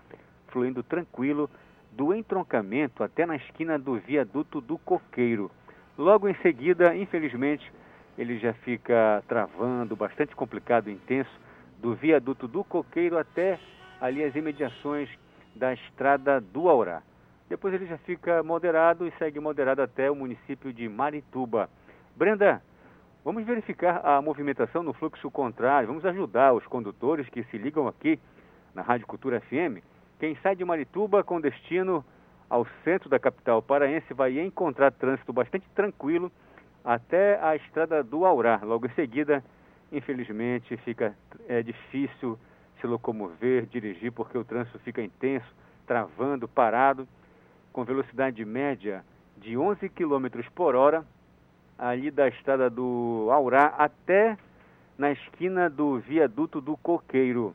fluindo 0.47 0.85
tranquilo, 0.85 1.51
do 1.91 2.15
entroncamento 2.15 3.03
até 3.03 3.27
na 3.27 3.35
esquina 3.35 3.77
do 3.77 3.99
viaduto 3.99 4.61
do 4.61 4.79
Coqueiro. 4.79 5.51
Logo 5.99 6.29
em 6.29 6.35
seguida, 6.43 6.95
infelizmente, 6.95 7.73
ele 8.17 8.39
já 8.39 8.53
fica 8.53 9.21
travando, 9.27 9.97
bastante 9.97 10.33
complicado 10.37 10.89
intenso, 10.89 11.41
do 11.81 11.93
viaduto 11.97 12.47
do 12.47 12.63
Coqueiro 12.63 13.19
até 13.19 13.59
ali 14.01 14.23
as 14.23 14.33
imediações 14.37 15.09
da 15.57 15.75
estrada 15.75 16.41
do 16.41 16.69
Aurá. 16.69 17.03
Depois 17.53 17.75
ele 17.75 17.85
já 17.85 17.99
fica 17.99 18.43
moderado 18.43 19.07
e 19.07 19.11
segue 19.19 19.39
moderado 19.39 19.83
até 19.83 20.11
o 20.11 20.15
município 20.15 20.73
de 20.73 20.89
Marituba. 20.89 21.69
Brenda, 22.17 22.63
vamos 23.23 23.45
verificar 23.45 24.01
a 24.03 24.23
movimentação 24.23 24.83
no 24.83 24.95
fluxo 24.95 25.31
contrário. 25.31 25.87
Vamos 25.87 26.03
ajudar 26.07 26.55
os 26.55 26.67
condutores 26.67 27.29
que 27.29 27.45
se 27.45 27.59
ligam 27.59 27.87
aqui 27.87 28.19
na 28.75 28.81
Rádio 28.81 29.07
Cultura 29.07 29.39
FM. 29.39 29.85
Quem 30.19 30.35
sai 30.37 30.57
de 30.57 30.65
Marituba 30.65 31.23
com 31.23 31.39
destino 31.43 32.03
ao 32.49 32.67
centro 32.85 33.11
da 33.11 33.19
capital 33.19 33.61
paraense 33.61 34.15
vai 34.15 34.41
encontrar 34.41 34.91
trânsito 34.91 35.31
bastante 35.31 35.69
tranquilo 35.75 36.33
até 36.83 37.39
a 37.39 37.55
estrada 37.55 38.03
do 38.03 38.25
Aurá. 38.25 38.61
Logo 38.63 38.87
em 38.87 38.95
seguida, 38.95 39.45
infelizmente, 39.93 40.75
fica 40.79 41.15
é 41.47 41.63
difícil 41.63 42.39
se 42.81 42.87
locomover, 42.87 43.67
dirigir, 43.67 44.11
porque 44.11 44.39
o 44.39 44.43
trânsito 44.43 44.79
fica 44.79 45.03
intenso, 45.03 45.55
travando, 45.87 46.49
parado 46.49 47.07
com 47.73 47.85
velocidade 47.85 48.45
média 48.45 49.05
de 49.39 49.57
11 49.57 49.89
km 49.89 50.27
por 50.55 50.75
hora, 50.75 51.05
ali 51.79 52.11
da 52.11 52.29
estrada 52.29 52.71
do 52.71 53.29
Aurá 53.33 53.75
até 53.79 54.37
na 54.97 55.11
esquina 55.11 55.69
do 55.69 55.99
viaduto 55.99 56.61
do 56.61 56.77
Coqueiro. 56.77 57.55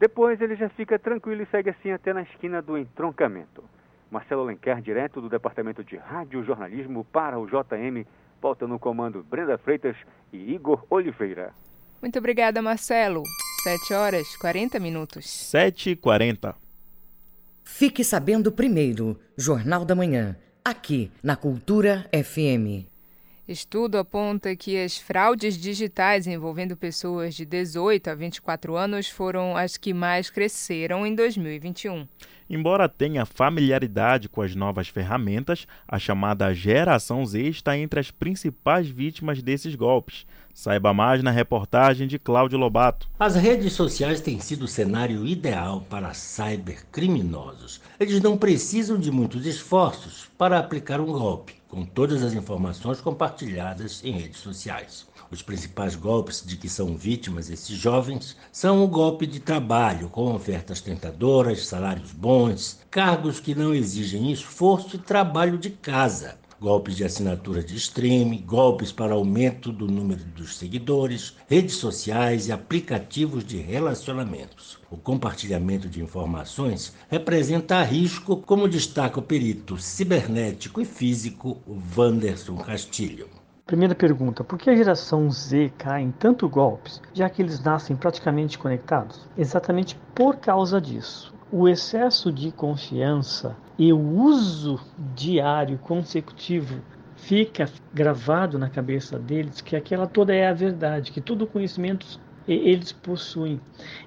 Depois 0.00 0.40
ele 0.40 0.56
já 0.56 0.68
fica 0.70 0.98
tranquilo 0.98 1.42
e 1.42 1.46
segue 1.46 1.70
assim 1.70 1.90
até 1.90 2.12
na 2.12 2.22
esquina 2.22 2.62
do 2.62 2.76
entroncamento. 2.76 3.62
Marcelo 4.10 4.42
Alencar, 4.42 4.80
direto 4.80 5.20
do 5.20 5.28
Departamento 5.28 5.84
de 5.84 5.96
Rádio 5.96 6.42
Jornalismo 6.42 7.04
para 7.04 7.38
o 7.38 7.46
JM, 7.46 8.06
volta 8.40 8.66
no 8.66 8.78
comando 8.78 9.22
Brenda 9.22 9.58
Freitas 9.58 9.96
e 10.32 10.54
Igor 10.54 10.84
Oliveira. 10.88 11.52
Muito 12.00 12.18
obrigada, 12.18 12.62
Marcelo. 12.62 13.22
7 13.62 13.94
horas 13.94 14.36
40 14.36 14.80
minutos. 14.80 15.28
7 15.28 15.90
e 15.90 15.96
40 15.96 16.67
Fique 17.70 18.02
sabendo 18.02 18.50
primeiro, 18.50 19.20
Jornal 19.36 19.84
da 19.84 19.94
Manhã, 19.94 20.36
aqui 20.64 21.12
na 21.22 21.36
Cultura 21.36 22.08
FM. 22.12 22.88
Estudo 23.46 23.98
aponta 23.98 24.56
que 24.56 24.76
as 24.82 24.98
fraudes 24.98 25.56
digitais 25.56 26.26
envolvendo 26.26 26.76
pessoas 26.76 27.34
de 27.34 27.44
18 27.44 28.08
a 28.10 28.14
24 28.14 28.74
anos 28.74 29.08
foram 29.08 29.54
as 29.56 29.76
que 29.76 29.94
mais 29.94 30.28
cresceram 30.28 31.06
em 31.06 31.14
2021. 31.14 32.08
Embora 32.50 32.88
tenha 32.88 33.26
familiaridade 33.26 34.28
com 34.28 34.40
as 34.40 34.54
novas 34.54 34.88
ferramentas, 34.88 35.66
a 35.86 35.98
chamada 35.98 36.52
geração 36.54 37.24
Z 37.24 37.42
está 37.42 37.78
entre 37.78 38.00
as 38.00 38.10
principais 38.10 38.88
vítimas 38.88 39.42
desses 39.42 39.74
golpes. 39.74 40.26
Saiba 40.60 40.92
mais 40.92 41.22
na 41.22 41.30
reportagem 41.30 42.08
de 42.08 42.18
Cláudio 42.18 42.58
Lobato. 42.58 43.08
As 43.16 43.36
redes 43.36 43.74
sociais 43.74 44.20
têm 44.20 44.40
sido 44.40 44.64
o 44.64 44.68
cenário 44.68 45.24
ideal 45.24 45.82
para 45.82 46.12
cybercriminosos. 46.12 47.80
Eles 48.00 48.20
não 48.20 48.36
precisam 48.36 48.98
de 48.98 49.08
muitos 49.08 49.46
esforços 49.46 50.28
para 50.36 50.58
aplicar 50.58 51.00
um 51.00 51.12
golpe 51.12 51.54
com 51.68 51.84
todas 51.84 52.24
as 52.24 52.32
informações 52.32 53.00
compartilhadas 53.00 54.02
em 54.02 54.10
redes 54.10 54.40
sociais. 54.40 55.06
Os 55.30 55.42
principais 55.42 55.94
golpes 55.94 56.42
de 56.44 56.56
que 56.56 56.68
são 56.68 56.96
vítimas 56.96 57.48
esses 57.50 57.76
jovens 57.76 58.36
são 58.50 58.82
o 58.82 58.88
golpe 58.88 59.28
de 59.28 59.38
trabalho, 59.38 60.08
com 60.08 60.34
ofertas 60.34 60.80
tentadoras, 60.80 61.68
salários 61.68 62.10
bons, 62.10 62.80
cargos 62.90 63.38
que 63.38 63.54
não 63.54 63.72
exigem 63.72 64.32
esforço 64.32 64.96
e 64.96 64.98
trabalho 64.98 65.56
de 65.56 65.70
casa 65.70 66.36
golpes 66.60 66.96
de 66.96 67.04
assinatura 67.04 67.62
de 67.62 67.76
streaming, 67.76 68.42
golpes 68.44 68.90
para 68.90 69.14
aumento 69.14 69.70
do 69.72 69.86
número 69.86 70.24
dos 70.24 70.56
seguidores, 70.56 71.36
redes 71.48 71.76
sociais 71.76 72.48
e 72.48 72.52
aplicativos 72.52 73.44
de 73.44 73.58
relacionamentos. 73.58 74.78
O 74.90 74.96
compartilhamento 74.96 75.88
de 75.88 76.02
informações 76.02 76.94
representa 77.08 77.82
risco, 77.82 78.36
como 78.36 78.68
destaca 78.68 79.20
o 79.20 79.22
perito 79.22 79.76
cibernético 79.78 80.80
e 80.80 80.84
físico 80.84 81.58
Wanderson 81.96 82.56
Castilho. 82.56 83.28
Primeira 83.66 83.94
pergunta: 83.94 84.42
por 84.42 84.58
que 84.58 84.70
a 84.70 84.74
geração 84.74 85.30
Z 85.30 85.70
cai 85.76 86.00
em 86.00 86.10
tanto 86.10 86.48
golpes, 86.48 87.02
já 87.12 87.28
que 87.28 87.42
eles 87.42 87.62
nascem 87.62 87.94
praticamente 87.94 88.58
conectados? 88.58 89.28
Exatamente 89.36 89.94
por 90.14 90.36
causa 90.36 90.80
disso. 90.80 91.37
O 91.50 91.66
excesso 91.66 92.30
de 92.30 92.52
confiança 92.52 93.56
e 93.78 93.90
o 93.90 93.98
uso 93.98 94.78
diário 95.14 95.78
consecutivo 95.78 96.82
fica 97.16 97.66
gravado 97.92 98.58
na 98.58 98.68
cabeça 98.68 99.18
deles 99.18 99.62
que 99.62 99.74
aquela 99.74 100.06
toda 100.06 100.34
é 100.34 100.46
a 100.46 100.52
verdade, 100.52 101.10
que 101.10 101.22
todo 101.22 101.46
conhecimento 101.46 102.20
eles 102.46 102.92
possuem. 102.92 103.58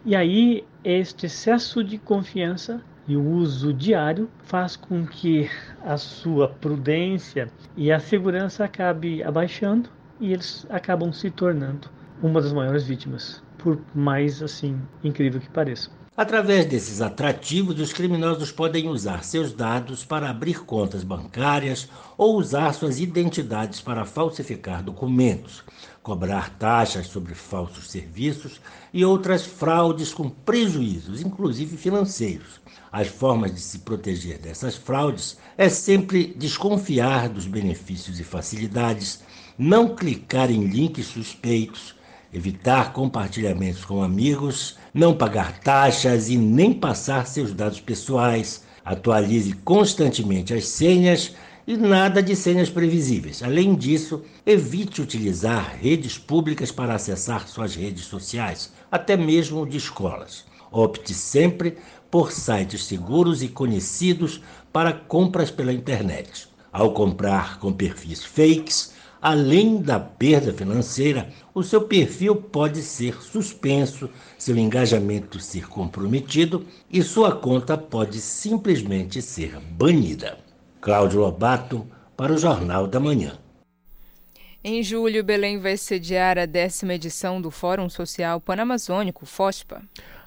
E 0.06 0.16
aí 0.16 0.64
este 0.84 1.26
excesso 1.26 1.84
de 1.84 1.98
confiança 1.98 2.80
e 3.08 3.18
o 3.18 3.28
uso 3.28 3.74
diário 3.74 4.30
faz 4.44 4.76
com 4.76 5.04
que 5.08 5.50
a 5.84 5.98
sua 5.98 6.48
prudência 6.48 7.48
e 7.76 7.92
a 7.92 8.00
segurança 8.00 8.66
acabe 8.66 9.24
abaixando 9.24 9.90
e 10.20 10.32
eles 10.32 10.68
acabam 10.70 11.12
se 11.12 11.32
tornando 11.32 11.90
uma 12.22 12.40
das 12.40 12.54
maiores 12.54 12.84
vítimas, 12.84 13.42
por 13.58 13.80
mais 13.96 14.44
assim 14.44 14.80
incrível 15.04 15.42
que 15.42 15.50
pareça. 15.50 16.01
Através 16.16 16.66
desses 16.66 17.02
atrativos, 17.02 17.80
os 17.80 17.94
criminosos 17.94 18.52
podem 18.52 18.90
usar 18.90 19.24
seus 19.24 19.54
dados 19.54 20.04
para 20.04 20.30
abrir 20.30 20.66
contas 20.66 21.06
bancárias 21.06 21.88
ou 22.18 22.36
usar 22.36 22.74
suas 22.74 23.00
identidades 23.00 23.80
para 23.80 24.04
falsificar 24.04 24.84
documentos, 24.84 25.64
cobrar 26.04 26.50
taxas 26.58 27.08
sobre 27.08 27.34
falsos 27.34 27.90
serviços 27.90 28.60
e 28.94 29.06
outras 29.06 29.46
fraudes 29.46 30.14
com 30.14 30.30
prejuízos, 30.30 31.22
inclusive 31.22 31.78
financeiros. 31.78 32.60
As 32.92 33.08
formas 33.08 33.56
de 33.56 33.62
se 33.62 33.80
proteger 33.80 34.38
dessas 34.38 34.76
fraudes 34.76 35.38
é 35.58 35.70
sempre 35.70 36.36
desconfiar 36.36 37.30
dos 37.30 37.48
benefícios 37.48 38.20
e 38.20 38.24
facilidades, 38.26 39.24
não 39.58 39.96
clicar 39.96 40.52
em 40.52 40.66
links 40.66 41.06
suspeitos 41.06 41.96
evitar 42.34 42.94
compartilhamentos 42.94 43.84
com 43.84 44.02
amigos, 44.02 44.78
não 44.94 45.16
pagar 45.16 45.60
taxas 45.60 46.30
e 46.30 46.38
nem 46.38 46.74
passar 46.74 47.26
seus 47.26 47.54
dados 47.54 47.80
pessoais. 47.80 48.64
Atualize 48.84 49.54
constantemente 49.54 50.54
as 50.54 50.68
senhas 50.68 51.34
e 51.66 51.78
nada 51.78 52.22
de 52.22 52.36
senhas 52.36 52.70
previsíveis. 52.70 53.42
Além 53.42 53.76
disso, 53.76 54.24
evite 54.46 55.02
utilizar 55.02 55.78
redes 55.80 56.18
públicas 56.18 56.72
para 56.72 56.96
acessar 56.96 57.48
suas 57.48 57.76
redes 57.76 58.06
sociais, 58.06 58.74
até 58.92 59.16
mesmo 59.16 59.66
de 59.66 59.78
escolas. 59.78 60.46
Opte 60.72 61.14
sempre 61.14 61.78
por 62.10 62.32
sites 62.32 62.84
seguros 62.84 63.42
e 63.42 63.48
conhecidos 63.48 64.42
para 64.74 64.92
compras 64.92 65.52
pela 65.52 65.72
internet. 65.72 66.50
Ao 66.74 66.92
comprar 66.94 67.60
com 67.60 67.72
perfis 67.72 68.24
fakes, 68.24 68.94
Além 69.22 69.80
da 69.80 70.00
perda 70.00 70.52
financeira, 70.52 71.30
o 71.54 71.64
seu 71.64 71.82
perfil 71.82 72.36
pode 72.36 72.82
ser 72.82 73.22
suspenso, 73.22 74.10
seu 74.38 74.58
engajamento 74.58 75.40
ser 75.40 75.68
comprometido 75.68 76.66
e 76.90 77.04
sua 77.04 77.36
conta 77.36 77.78
pode 77.78 78.20
simplesmente 78.22 79.22
ser 79.22 79.60
banida. 79.60 80.38
Cláudio 80.80 81.20
Lobato, 81.20 81.86
para 82.16 82.34
o 82.34 82.38
Jornal 82.38 82.88
da 82.88 83.00
Manhã. 83.00 83.38
Em 84.64 84.84
julho, 84.84 85.24
Belém 85.24 85.58
vai 85.58 85.76
sediar 85.76 86.38
a 86.38 86.46
décima 86.46 86.94
edição 86.94 87.42
do 87.42 87.50
Fórum 87.50 87.90
Social 87.90 88.40
Panamazônico, 88.40 89.26
FOSPA. 89.26 89.82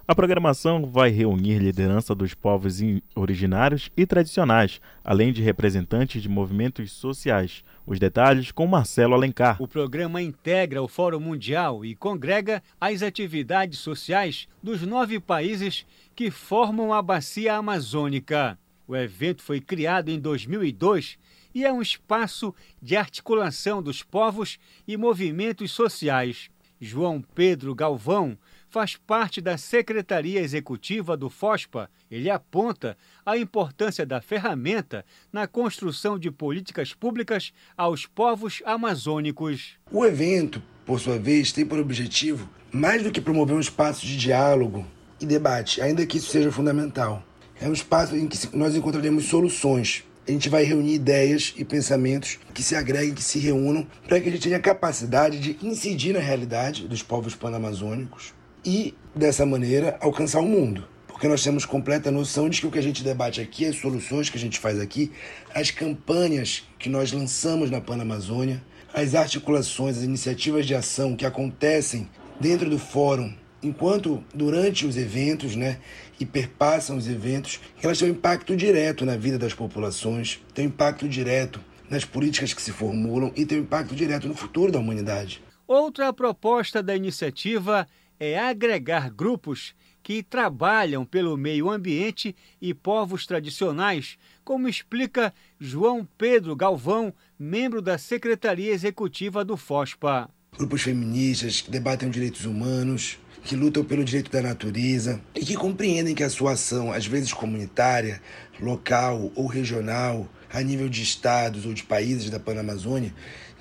A 0.06 0.14
programação 0.14 0.84
vai 0.84 1.08
reunir 1.08 1.58
liderança 1.58 2.14
dos 2.14 2.34
povos 2.34 2.78
originários 3.14 3.90
e 3.96 4.04
tradicionais, 4.04 4.80
além 5.02 5.32
de 5.32 5.40
representantes 5.40 6.20
de 6.20 6.28
movimentos 6.28 6.92
sociais. 6.92 7.64
Os 7.86 7.98
detalhes 7.98 8.50
com 8.50 8.66
Marcelo 8.66 9.12
Alencar. 9.12 9.60
O 9.60 9.68
programa 9.68 10.22
integra 10.22 10.82
o 10.82 10.88
Fórum 10.88 11.20
Mundial 11.20 11.84
e 11.84 11.94
congrega 11.94 12.62
as 12.80 13.02
atividades 13.02 13.78
sociais 13.78 14.48
dos 14.62 14.80
nove 14.80 15.20
países 15.20 15.84
que 16.16 16.30
formam 16.30 16.94
a 16.94 17.02
Bacia 17.02 17.54
Amazônica. 17.54 18.58
O 18.88 18.96
evento 18.96 19.42
foi 19.42 19.60
criado 19.60 20.08
em 20.08 20.18
2002 20.18 21.18
e 21.54 21.62
é 21.62 21.70
um 21.70 21.82
espaço 21.82 22.54
de 22.80 22.96
articulação 22.96 23.82
dos 23.82 24.02
povos 24.02 24.58
e 24.88 24.96
movimentos 24.96 25.70
sociais. 25.70 26.48
João 26.80 27.20
Pedro 27.20 27.74
Galvão 27.74 28.38
faz 28.74 28.96
parte 28.96 29.40
da 29.40 29.56
Secretaria 29.56 30.40
Executiva 30.40 31.16
do 31.16 31.30
FOSPA. 31.30 31.88
Ele 32.10 32.28
aponta 32.28 32.98
a 33.24 33.38
importância 33.38 34.04
da 34.04 34.20
ferramenta 34.20 35.04
na 35.32 35.46
construção 35.46 36.18
de 36.18 36.28
políticas 36.28 36.92
públicas 36.92 37.52
aos 37.76 38.04
povos 38.04 38.60
amazônicos. 38.66 39.78
O 39.92 40.04
evento, 40.04 40.60
por 40.84 40.98
sua 40.98 41.20
vez, 41.20 41.52
tem 41.52 41.64
por 41.64 41.78
objetivo, 41.78 42.50
mais 42.72 43.00
do 43.04 43.12
que 43.12 43.20
promover 43.20 43.54
um 43.54 43.60
espaço 43.60 44.04
de 44.04 44.16
diálogo 44.16 44.84
e 45.20 45.24
debate, 45.24 45.80
ainda 45.80 46.04
que 46.04 46.18
isso 46.18 46.32
seja 46.32 46.50
fundamental, 46.50 47.22
é 47.60 47.68
um 47.68 47.72
espaço 47.72 48.16
em 48.16 48.26
que 48.26 48.56
nós 48.56 48.74
encontraremos 48.74 49.26
soluções 49.26 50.02
a 50.26 50.30
gente 50.32 50.48
vai 50.48 50.64
reunir 50.64 50.94
ideias 50.94 51.52
e 51.54 51.66
pensamentos 51.66 52.38
que 52.54 52.62
se 52.62 52.74
agreguem, 52.74 53.12
que 53.12 53.22
se 53.22 53.38
reúnam, 53.38 53.86
para 54.08 54.18
que 54.18 54.30
a 54.30 54.32
gente 54.32 54.44
tenha 54.44 54.58
capacidade 54.58 55.38
de 55.38 55.58
incidir 55.62 56.14
na 56.14 56.18
realidade 56.18 56.88
dos 56.88 57.02
povos 57.02 57.34
panamazônicos 57.34 58.32
e, 58.64 58.94
dessa 59.14 59.44
maneira, 59.44 59.98
alcançar 60.00 60.40
o 60.40 60.46
mundo. 60.46 60.86
Porque 61.06 61.28
nós 61.28 61.42
temos 61.42 61.64
completa 61.64 62.10
noção 62.10 62.48
de 62.48 62.60
que 62.60 62.66
o 62.66 62.70
que 62.70 62.78
a 62.78 62.82
gente 62.82 63.04
debate 63.04 63.40
aqui, 63.40 63.66
as 63.66 63.76
soluções 63.76 64.28
que 64.28 64.36
a 64.36 64.40
gente 64.40 64.58
faz 64.58 64.80
aqui, 64.80 65.12
as 65.54 65.70
campanhas 65.70 66.64
que 66.78 66.88
nós 66.88 67.12
lançamos 67.12 67.70
na 67.70 67.80
Panamazônia, 67.80 68.62
as 68.92 69.14
articulações, 69.14 69.98
as 69.98 70.02
iniciativas 70.04 70.66
de 70.66 70.74
ação 70.74 71.16
que 71.16 71.24
acontecem 71.24 72.08
dentro 72.40 72.68
do 72.68 72.78
fórum, 72.78 73.32
enquanto 73.62 74.22
durante 74.34 74.86
os 74.86 74.96
eventos, 74.96 75.56
né, 75.56 75.78
e 76.18 76.26
perpassam 76.26 76.96
os 76.96 77.08
eventos, 77.08 77.60
elas 77.82 77.98
têm 77.98 78.08
um 78.08 78.12
impacto 78.12 78.56
direto 78.56 79.04
na 79.04 79.16
vida 79.16 79.38
das 79.38 79.54
populações, 79.54 80.40
têm 80.52 80.66
um 80.66 80.68
impacto 80.68 81.08
direto 81.08 81.60
nas 81.88 82.04
políticas 82.04 82.52
que 82.52 82.62
se 82.62 82.72
formulam 82.72 83.32
e 83.36 83.44
têm 83.44 83.58
um 83.58 83.62
impacto 83.62 83.94
direto 83.94 84.28
no 84.28 84.34
futuro 84.34 84.70
da 84.70 84.78
humanidade. 84.78 85.42
Outra 85.66 86.12
proposta 86.12 86.82
da 86.82 86.94
iniciativa 86.94 87.86
é 88.24 88.38
agregar 88.38 89.10
grupos 89.10 89.74
que 90.02 90.22
trabalham 90.22 91.04
pelo 91.04 91.36
meio 91.36 91.70
ambiente 91.70 92.36
e 92.60 92.74
povos 92.74 93.26
tradicionais, 93.26 94.18
como 94.44 94.68
explica 94.68 95.32
João 95.58 96.06
Pedro 96.18 96.54
Galvão, 96.54 97.12
membro 97.38 97.80
da 97.80 97.96
Secretaria 97.96 98.72
Executiva 98.72 99.44
do 99.44 99.56
FOSPA. 99.56 100.28
Grupos 100.56 100.82
feministas 100.82 101.62
que 101.62 101.70
debatem 101.70 102.10
direitos 102.10 102.44
humanos, 102.44 103.18
que 103.44 103.56
lutam 103.56 103.84
pelo 103.84 104.04
direito 104.04 104.30
da 104.30 104.42
natureza 104.42 105.20
e 105.34 105.44
que 105.44 105.56
compreendem 105.56 106.14
que 106.14 106.22
a 106.22 106.30
sua 106.30 106.52
ação, 106.52 106.92
às 106.92 107.06
vezes 107.06 107.32
comunitária, 107.32 108.20
local 108.60 109.32
ou 109.34 109.46
regional, 109.46 110.28
a 110.52 110.60
nível 110.62 110.88
de 110.88 111.02
estados 111.02 111.66
ou 111.66 111.74
de 111.74 111.82
países 111.82 112.30
da 112.30 112.38
Panamazônia, 112.38 113.12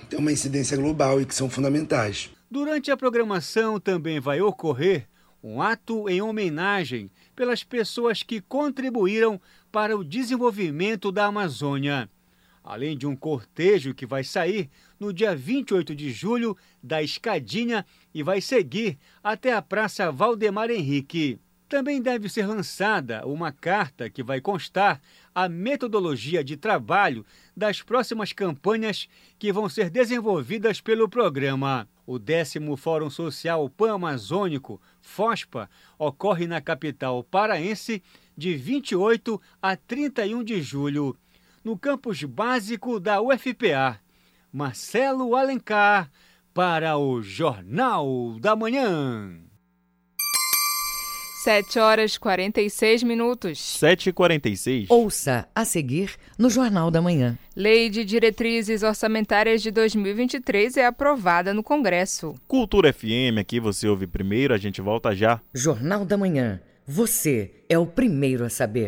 tem 0.09 0.19
uma 0.19 0.31
incidência 0.31 0.77
global 0.77 1.19
e 1.19 1.25
que 1.25 1.33
são 1.33 1.49
fundamentais. 1.49 2.29
Durante 2.53 2.91
a 2.91 2.95
programação 2.95 3.79
também 3.79 4.19
vai 4.19 4.39
ocorrer 4.39 5.09
um 5.41 5.59
ato 5.59 6.07
em 6.07 6.21
homenagem 6.21 7.09
pelas 7.35 7.63
pessoas 7.63 8.21
que 8.21 8.39
contribuíram 8.41 9.41
para 9.71 9.97
o 9.97 10.03
desenvolvimento 10.03 11.11
da 11.11 11.25
Amazônia. 11.25 12.07
além 12.63 12.95
de 12.95 13.07
um 13.07 13.15
cortejo 13.15 13.95
que 13.95 14.05
vai 14.05 14.23
sair 14.23 14.69
no 14.99 15.11
dia 15.11 15.35
28 15.35 15.95
de 15.95 16.11
julho 16.11 16.55
da 16.81 17.01
Escadinha 17.01 17.83
e 18.13 18.21
vai 18.21 18.39
seguir 18.39 18.99
até 19.23 19.51
a 19.51 19.59
Praça 19.59 20.11
Valdemar 20.11 20.69
Henrique. 20.69 21.39
Também 21.67 21.99
deve 22.03 22.29
ser 22.29 22.45
lançada 22.45 23.25
uma 23.25 23.51
carta 23.51 24.11
que 24.11 24.21
vai 24.21 24.39
constar 24.39 25.01
a 25.33 25.49
metodologia 25.49 26.43
de 26.43 26.55
trabalho 26.55 27.25
das 27.57 27.81
próximas 27.81 28.31
campanhas 28.31 29.09
que 29.39 29.51
vão 29.51 29.67
ser 29.67 29.89
desenvolvidas 29.89 30.79
pelo 30.79 31.09
programa. 31.09 31.89
O 32.05 32.19
décimo 32.19 32.75
Fórum 32.75 33.09
Social 33.09 33.69
Pan-Amazônico, 33.69 34.81
FOSPA, 35.01 35.69
ocorre 35.97 36.47
na 36.47 36.59
capital 36.59 37.23
paraense 37.23 38.03
de 38.37 38.55
28 38.55 39.41
a 39.61 39.75
31 39.75 40.43
de 40.43 40.61
julho, 40.61 41.15
no 41.63 41.77
campus 41.77 42.23
básico 42.23 42.99
da 42.99 43.21
UFPA. 43.21 43.99
Marcelo 44.51 45.35
Alencar, 45.35 46.11
para 46.53 46.97
o 46.97 47.21
Jornal 47.21 48.37
da 48.39 48.55
Manhã. 48.55 49.52
7 51.43 51.77
horas 51.77 52.17
46 52.17 53.03
minutos. 53.03 53.59
7 53.59 54.09
e 54.09 54.13
46. 54.13 54.89
Ouça 54.89 55.45
a 55.53 55.65
seguir 55.65 56.11
no 56.39 56.49
Jornal 56.49 56.89
da 56.89 57.01
Manhã. 57.01 57.37
Lei 57.53 57.89
de 57.89 58.05
Diretrizes 58.05 58.81
Orçamentárias 58.81 59.61
de 59.61 59.69
2023 59.69 60.77
é 60.77 60.85
aprovada 60.85 61.53
no 61.53 61.61
Congresso. 61.61 62.33
Cultura 62.47 62.93
FM, 62.93 63.39
aqui 63.41 63.59
você 63.59 63.89
ouve 63.89 64.07
primeiro, 64.07 64.53
a 64.53 64.57
gente 64.57 64.79
volta 64.79 65.13
já. 65.13 65.41
Jornal 65.53 66.05
da 66.05 66.15
Manhã. 66.15 66.61
Você 66.87 67.51
é 67.67 67.77
o 67.77 67.85
primeiro 67.85 68.45
a 68.45 68.49
saber. 68.49 68.87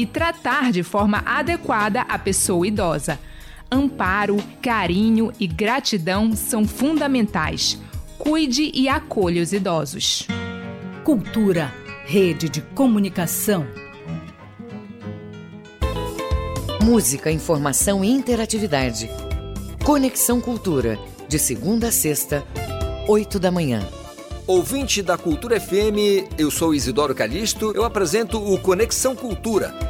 e 0.00 0.06
tratar 0.06 0.72
de 0.72 0.82
forma 0.82 1.22
adequada 1.26 2.00
a 2.08 2.18
pessoa 2.18 2.66
idosa. 2.66 3.18
Amparo, 3.70 4.38
carinho 4.62 5.30
e 5.38 5.46
gratidão 5.46 6.34
são 6.34 6.66
fundamentais. 6.66 7.78
Cuide 8.16 8.70
e 8.72 8.88
acolha 8.88 9.42
os 9.42 9.52
idosos. 9.52 10.26
Cultura, 11.04 11.70
rede 12.06 12.48
de 12.48 12.62
comunicação. 12.62 13.66
Música, 16.82 17.30
informação 17.30 18.02
e 18.02 18.08
interatividade. 18.08 19.10
Conexão 19.84 20.40
Cultura, 20.40 20.98
de 21.28 21.38
segunda 21.38 21.88
a 21.88 21.92
sexta, 21.92 22.42
oito 23.06 23.38
da 23.38 23.50
manhã. 23.50 23.86
Ouvinte 24.46 25.02
da 25.02 25.18
Cultura 25.18 25.60
FM, 25.60 26.26
eu 26.38 26.50
sou 26.50 26.74
Isidoro 26.74 27.14
Calixto, 27.14 27.70
eu 27.72 27.84
apresento 27.84 28.38
o 28.42 28.58
Conexão 28.58 29.14
Cultura. 29.14 29.89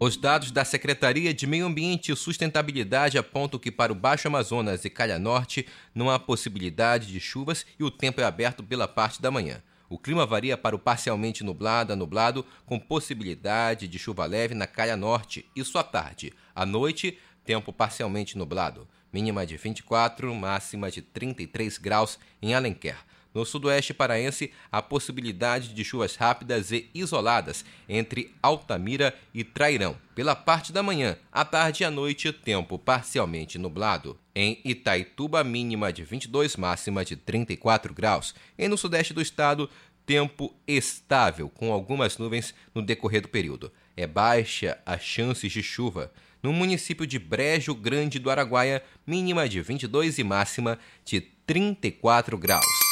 Os 0.00 0.16
dados 0.16 0.52
da 0.52 0.64
Secretaria 0.64 1.34
de 1.34 1.44
Meio 1.44 1.66
Ambiente 1.66 2.12
e 2.12 2.16
Sustentabilidade 2.16 3.18
apontam 3.18 3.58
que 3.58 3.68
para 3.68 3.92
o 3.92 3.96
Baixo 3.96 4.28
Amazonas 4.28 4.84
e 4.84 4.90
Calha 4.90 5.18
Norte 5.18 5.66
não 5.92 6.08
há 6.08 6.20
possibilidade 6.20 7.08
de 7.08 7.18
chuvas 7.18 7.66
e 7.76 7.82
o 7.82 7.90
tempo 7.90 8.20
é 8.20 8.24
aberto 8.24 8.62
pela 8.62 8.86
parte 8.86 9.20
da 9.20 9.28
manhã. 9.28 9.60
O 9.90 9.98
clima 9.98 10.24
varia 10.24 10.56
para 10.56 10.76
o 10.76 10.78
parcialmente 10.78 11.42
nublado 11.42 11.92
a 11.92 11.96
nublado, 11.96 12.46
com 12.64 12.78
possibilidade 12.78 13.88
de 13.88 13.98
chuva 13.98 14.24
leve 14.24 14.54
na 14.54 14.68
Calha 14.68 14.96
Norte, 14.96 15.44
isso 15.56 15.76
à 15.76 15.82
tarde. 15.82 16.32
À 16.54 16.64
noite, 16.64 17.18
tempo 17.44 17.72
parcialmente 17.72 18.38
nublado. 18.38 18.86
Mínima 19.12 19.44
de 19.44 19.56
24, 19.56 20.32
máxima 20.32 20.92
de 20.92 21.02
33 21.02 21.76
graus 21.76 22.20
em 22.40 22.54
Alenquer. 22.54 23.07
No 23.38 23.46
sudoeste 23.46 23.94
paraense, 23.94 24.50
há 24.68 24.82
possibilidade 24.82 25.72
de 25.72 25.84
chuvas 25.84 26.16
rápidas 26.16 26.72
e 26.72 26.90
isoladas 26.92 27.64
entre 27.88 28.34
Altamira 28.42 29.14
e 29.32 29.44
Trairão. 29.44 29.96
Pela 30.12 30.34
parte 30.34 30.72
da 30.72 30.82
manhã, 30.82 31.16
à 31.30 31.44
tarde 31.44 31.84
e 31.84 31.86
à 31.86 31.90
noite, 31.90 32.32
tempo 32.32 32.76
parcialmente 32.80 33.56
nublado. 33.56 34.18
Em 34.34 34.60
Itaituba, 34.64 35.44
mínima 35.44 35.92
de 35.92 36.02
22, 36.02 36.56
máxima 36.56 37.04
de 37.04 37.14
34 37.14 37.94
graus. 37.94 38.34
E 38.58 38.66
no 38.66 38.76
sudeste 38.76 39.14
do 39.14 39.22
estado, 39.22 39.70
tempo 40.04 40.52
estável, 40.66 41.48
com 41.48 41.72
algumas 41.72 42.18
nuvens 42.18 42.52
no 42.74 42.82
decorrer 42.82 43.22
do 43.22 43.28
período. 43.28 43.70
É 43.96 44.04
baixa 44.04 44.80
as 44.84 45.00
chances 45.00 45.52
de 45.52 45.62
chuva. 45.62 46.10
No 46.42 46.52
município 46.52 47.06
de 47.06 47.20
Brejo 47.20 47.72
Grande 47.72 48.18
do 48.18 48.30
Araguaia, 48.30 48.82
mínima 49.06 49.48
de 49.48 49.62
22 49.62 50.18
e 50.18 50.24
máxima 50.24 50.76
de 51.04 51.20
34 51.20 52.36
graus. 52.36 52.87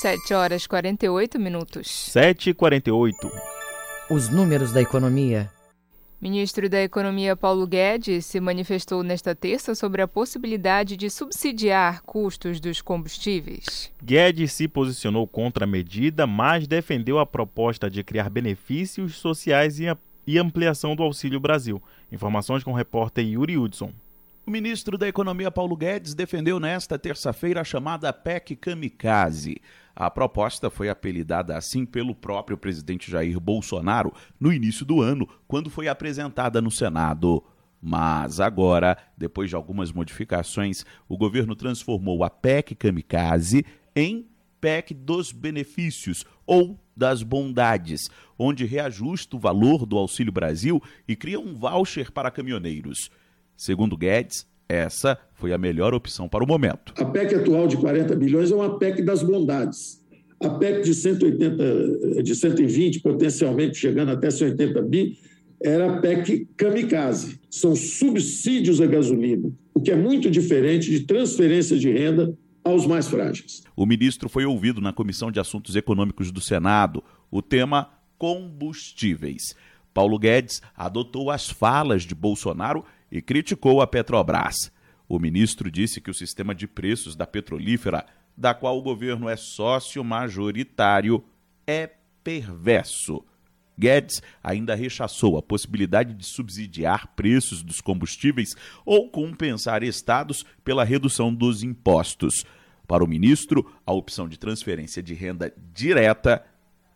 7 0.00 0.32
horas 0.32 0.66
48 0.66 1.38
minutos. 1.38 1.90
7 1.90 2.48
e 2.48 2.54
48. 2.54 3.30
Os 4.08 4.30
números 4.30 4.72
da 4.72 4.80
economia. 4.80 5.50
Ministro 6.18 6.70
da 6.70 6.82
Economia 6.82 7.36
Paulo 7.36 7.66
Guedes 7.66 8.24
se 8.24 8.40
manifestou 8.40 9.02
nesta 9.02 9.34
terça 9.34 9.74
sobre 9.74 10.00
a 10.00 10.08
possibilidade 10.08 10.96
de 10.96 11.10
subsidiar 11.10 12.00
custos 12.04 12.60
dos 12.60 12.80
combustíveis. 12.80 13.92
Guedes 14.02 14.54
se 14.54 14.66
posicionou 14.66 15.26
contra 15.26 15.64
a 15.64 15.68
medida, 15.68 16.26
mas 16.26 16.66
defendeu 16.66 17.18
a 17.18 17.26
proposta 17.26 17.90
de 17.90 18.02
criar 18.02 18.30
benefícios 18.30 19.16
sociais 19.16 19.78
e 20.26 20.38
ampliação 20.38 20.96
do 20.96 21.02
Auxílio 21.02 21.38
Brasil. 21.38 21.82
Informações 22.10 22.64
com 22.64 22.72
o 22.72 22.74
repórter 22.74 23.26
Yuri 23.26 23.58
Hudson. 23.58 23.92
O 24.46 24.50
ministro 24.50 24.96
da 24.96 25.06
Economia 25.06 25.50
Paulo 25.50 25.76
Guedes 25.76 26.14
defendeu 26.14 26.58
nesta 26.58 26.98
terça-feira 26.98 27.60
a 27.60 27.64
chamada 27.64 28.12
PEC 28.12 28.56
Kamikaze. 28.56 29.60
A 29.94 30.10
proposta 30.10 30.70
foi 30.70 30.88
apelidada 30.88 31.56
assim 31.56 31.84
pelo 31.84 32.14
próprio 32.14 32.56
presidente 32.56 33.10
Jair 33.10 33.38
Bolsonaro 33.38 34.12
no 34.38 34.52
início 34.52 34.84
do 34.84 35.00
ano, 35.00 35.28
quando 35.46 35.70
foi 35.70 35.88
apresentada 35.88 36.60
no 36.60 36.70
Senado. 36.70 37.42
Mas 37.82 38.40
agora, 38.40 38.96
depois 39.16 39.48
de 39.48 39.56
algumas 39.56 39.92
modificações, 39.92 40.84
o 41.08 41.16
governo 41.16 41.56
transformou 41.56 42.22
a 42.22 42.30
PEC 42.30 42.74
Kamikaze 42.74 43.64
em 43.96 44.26
PEC 44.60 44.92
dos 44.92 45.32
benefícios 45.32 46.24
ou 46.46 46.78
das 46.94 47.22
bondades, 47.22 48.10
onde 48.38 48.66
reajusta 48.66 49.36
o 49.36 49.38
valor 49.38 49.86
do 49.86 49.96
Auxílio 49.96 50.32
Brasil 50.32 50.82
e 51.08 51.16
cria 51.16 51.40
um 51.40 51.54
voucher 51.54 52.12
para 52.12 52.30
caminhoneiros. 52.30 53.10
Segundo 53.56 53.96
Guedes, 53.96 54.46
essa 54.70 55.18
foi 55.34 55.52
a 55.52 55.58
melhor 55.58 55.92
opção 55.94 56.28
para 56.28 56.44
o 56.44 56.46
momento. 56.46 56.94
A 56.96 57.04
PEC 57.04 57.34
atual 57.34 57.66
de 57.66 57.76
40 57.76 58.14
bilhões 58.14 58.52
é 58.52 58.54
uma 58.54 58.78
PEC 58.78 59.02
das 59.02 59.22
bondades. 59.22 60.00
A 60.42 60.48
PEC 60.48 60.82
de 60.82 60.94
180, 60.94 62.22
de 62.22 62.34
120, 62.34 63.00
potencialmente 63.00 63.78
chegando 63.78 64.12
até 64.12 64.30
180 64.30 64.80
bi, 64.82 65.18
era 65.62 65.92
a 65.92 66.00
PEC 66.00 66.46
kamikaze. 66.56 67.40
São 67.50 67.74
subsídios 67.74 68.80
à 68.80 68.86
gasolina, 68.86 69.50
o 69.74 69.80
que 69.80 69.90
é 69.90 69.96
muito 69.96 70.30
diferente 70.30 70.90
de 70.90 71.00
transferência 71.00 71.76
de 71.76 71.90
renda 71.90 72.32
aos 72.64 72.86
mais 72.86 73.08
frágeis. 73.08 73.62
O 73.76 73.84
ministro 73.84 74.28
foi 74.28 74.44
ouvido 74.44 74.80
na 74.80 74.92
Comissão 74.92 75.30
de 75.30 75.40
Assuntos 75.40 75.74
Econômicos 75.74 76.30
do 76.30 76.40
Senado. 76.40 77.02
O 77.30 77.42
tema 77.42 77.90
combustíveis. 78.16 79.54
Paulo 79.92 80.18
Guedes 80.18 80.62
adotou 80.76 81.30
as 81.30 81.50
falas 81.50 82.04
de 82.04 82.14
Bolsonaro 82.14 82.84
e 83.10 83.20
criticou 83.20 83.80
a 83.80 83.86
Petrobras. 83.86 84.70
O 85.08 85.18
ministro 85.18 85.70
disse 85.70 86.00
que 86.00 86.10
o 86.10 86.14
sistema 86.14 86.54
de 86.54 86.68
preços 86.68 87.16
da 87.16 87.26
petrolífera, 87.26 88.06
da 88.36 88.54
qual 88.54 88.78
o 88.78 88.82
governo 88.82 89.28
é 89.28 89.36
sócio 89.36 90.04
majoritário, 90.04 91.24
é 91.66 91.90
perverso. 92.22 93.24
Guedes 93.76 94.22
ainda 94.42 94.74
rechaçou 94.74 95.38
a 95.38 95.42
possibilidade 95.42 96.14
de 96.14 96.24
subsidiar 96.24 97.14
preços 97.16 97.62
dos 97.62 97.80
combustíveis 97.80 98.54
ou 98.84 99.10
compensar 99.10 99.82
estados 99.82 100.44
pela 100.62 100.84
redução 100.84 101.34
dos 101.34 101.62
impostos. 101.62 102.44
Para 102.86 103.02
o 103.02 103.08
ministro, 103.08 103.72
a 103.86 103.92
opção 103.92 104.28
de 104.28 104.38
transferência 104.38 105.02
de 105.02 105.14
renda 105.14 105.52
direta 105.72 106.44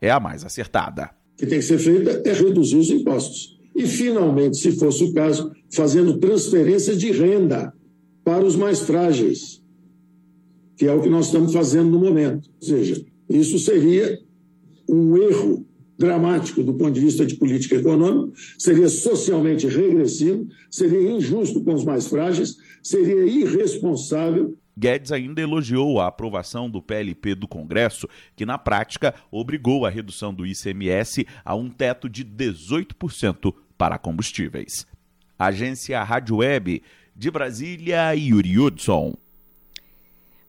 é 0.01 0.11
a 0.11 0.21
mais 0.21 0.45
acertada. 0.45 1.11
O 1.35 1.39
que 1.39 1.47
tem 1.47 1.59
que 1.59 1.65
ser 1.65 1.79
feita 1.79 2.23
é 2.29 2.33
reduzir 2.33 2.77
os 2.77 2.91
impostos. 2.91 3.59
E, 3.75 3.87
finalmente, 3.87 4.57
se 4.57 4.73
fosse 4.73 5.05
o 5.05 5.13
caso, 5.13 5.51
fazendo 5.73 6.19
transferência 6.19 6.95
de 6.95 7.11
renda 7.11 7.73
para 8.23 8.45
os 8.45 8.57
mais 8.57 8.81
frágeis, 8.81 9.63
que 10.77 10.87
é 10.87 10.93
o 10.93 11.03
que 11.03 11.09
nós 11.09 11.27
estamos 11.27 11.53
fazendo 11.53 11.91
no 11.91 11.99
momento. 11.99 12.49
Ou 12.61 12.67
seja, 12.67 13.05
isso 13.29 13.59
seria 13.59 14.19
um 14.89 15.17
erro 15.17 15.67
dramático 15.99 16.63
do 16.63 16.75
ponto 16.75 16.93
de 16.93 17.01
vista 17.01 17.25
de 17.25 17.37
política 17.37 17.77
econômica, 17.77 18.33
seria 18.59 18.89
socialmente 18.89 19.67
regressivo, 19.67 20.47
seria 20.71 21.13
injusto 21.13 21.63
com 21.63 21.75
os 21.75 21.85
mais 21.85 22.09
frágeis, 22.09 22.57
seria 22.83 23.25
irresponsável. 23.25 24.57
Guedes 24.77 25.13
ainda 25.13 25.41
elogiou 25.41 26.01
a 26.01 26.09
aprovação 26.09 26.69
do 26.69 26.83
PLP 26.83 27.37
do 27.37 27.47
Congresso, 27.47 28.09
que 28.35 28.45
na 28.45 28.59
prática 28.59 29.15
obrigou 29.31 29.87
a 29.87 29.91
redução 29.91 30.35
do 30.35 30.45
ICMS 30.45 31.25
a 31.45 31.55
um 31.55 31.71
teto 31.71 32.09
de 32.09 32.25
18% 32.25 33.55
para 33.77 33.99
combustíveis. 33.99 34.87
Agência 35.39 36.03
Rádio 36.03 36.37
Web 36.37 36.83
de 37.15 37.31
Brasília, 37.31 38.13
Yuri 38.15 38.59
Hudson. 38.59 39.15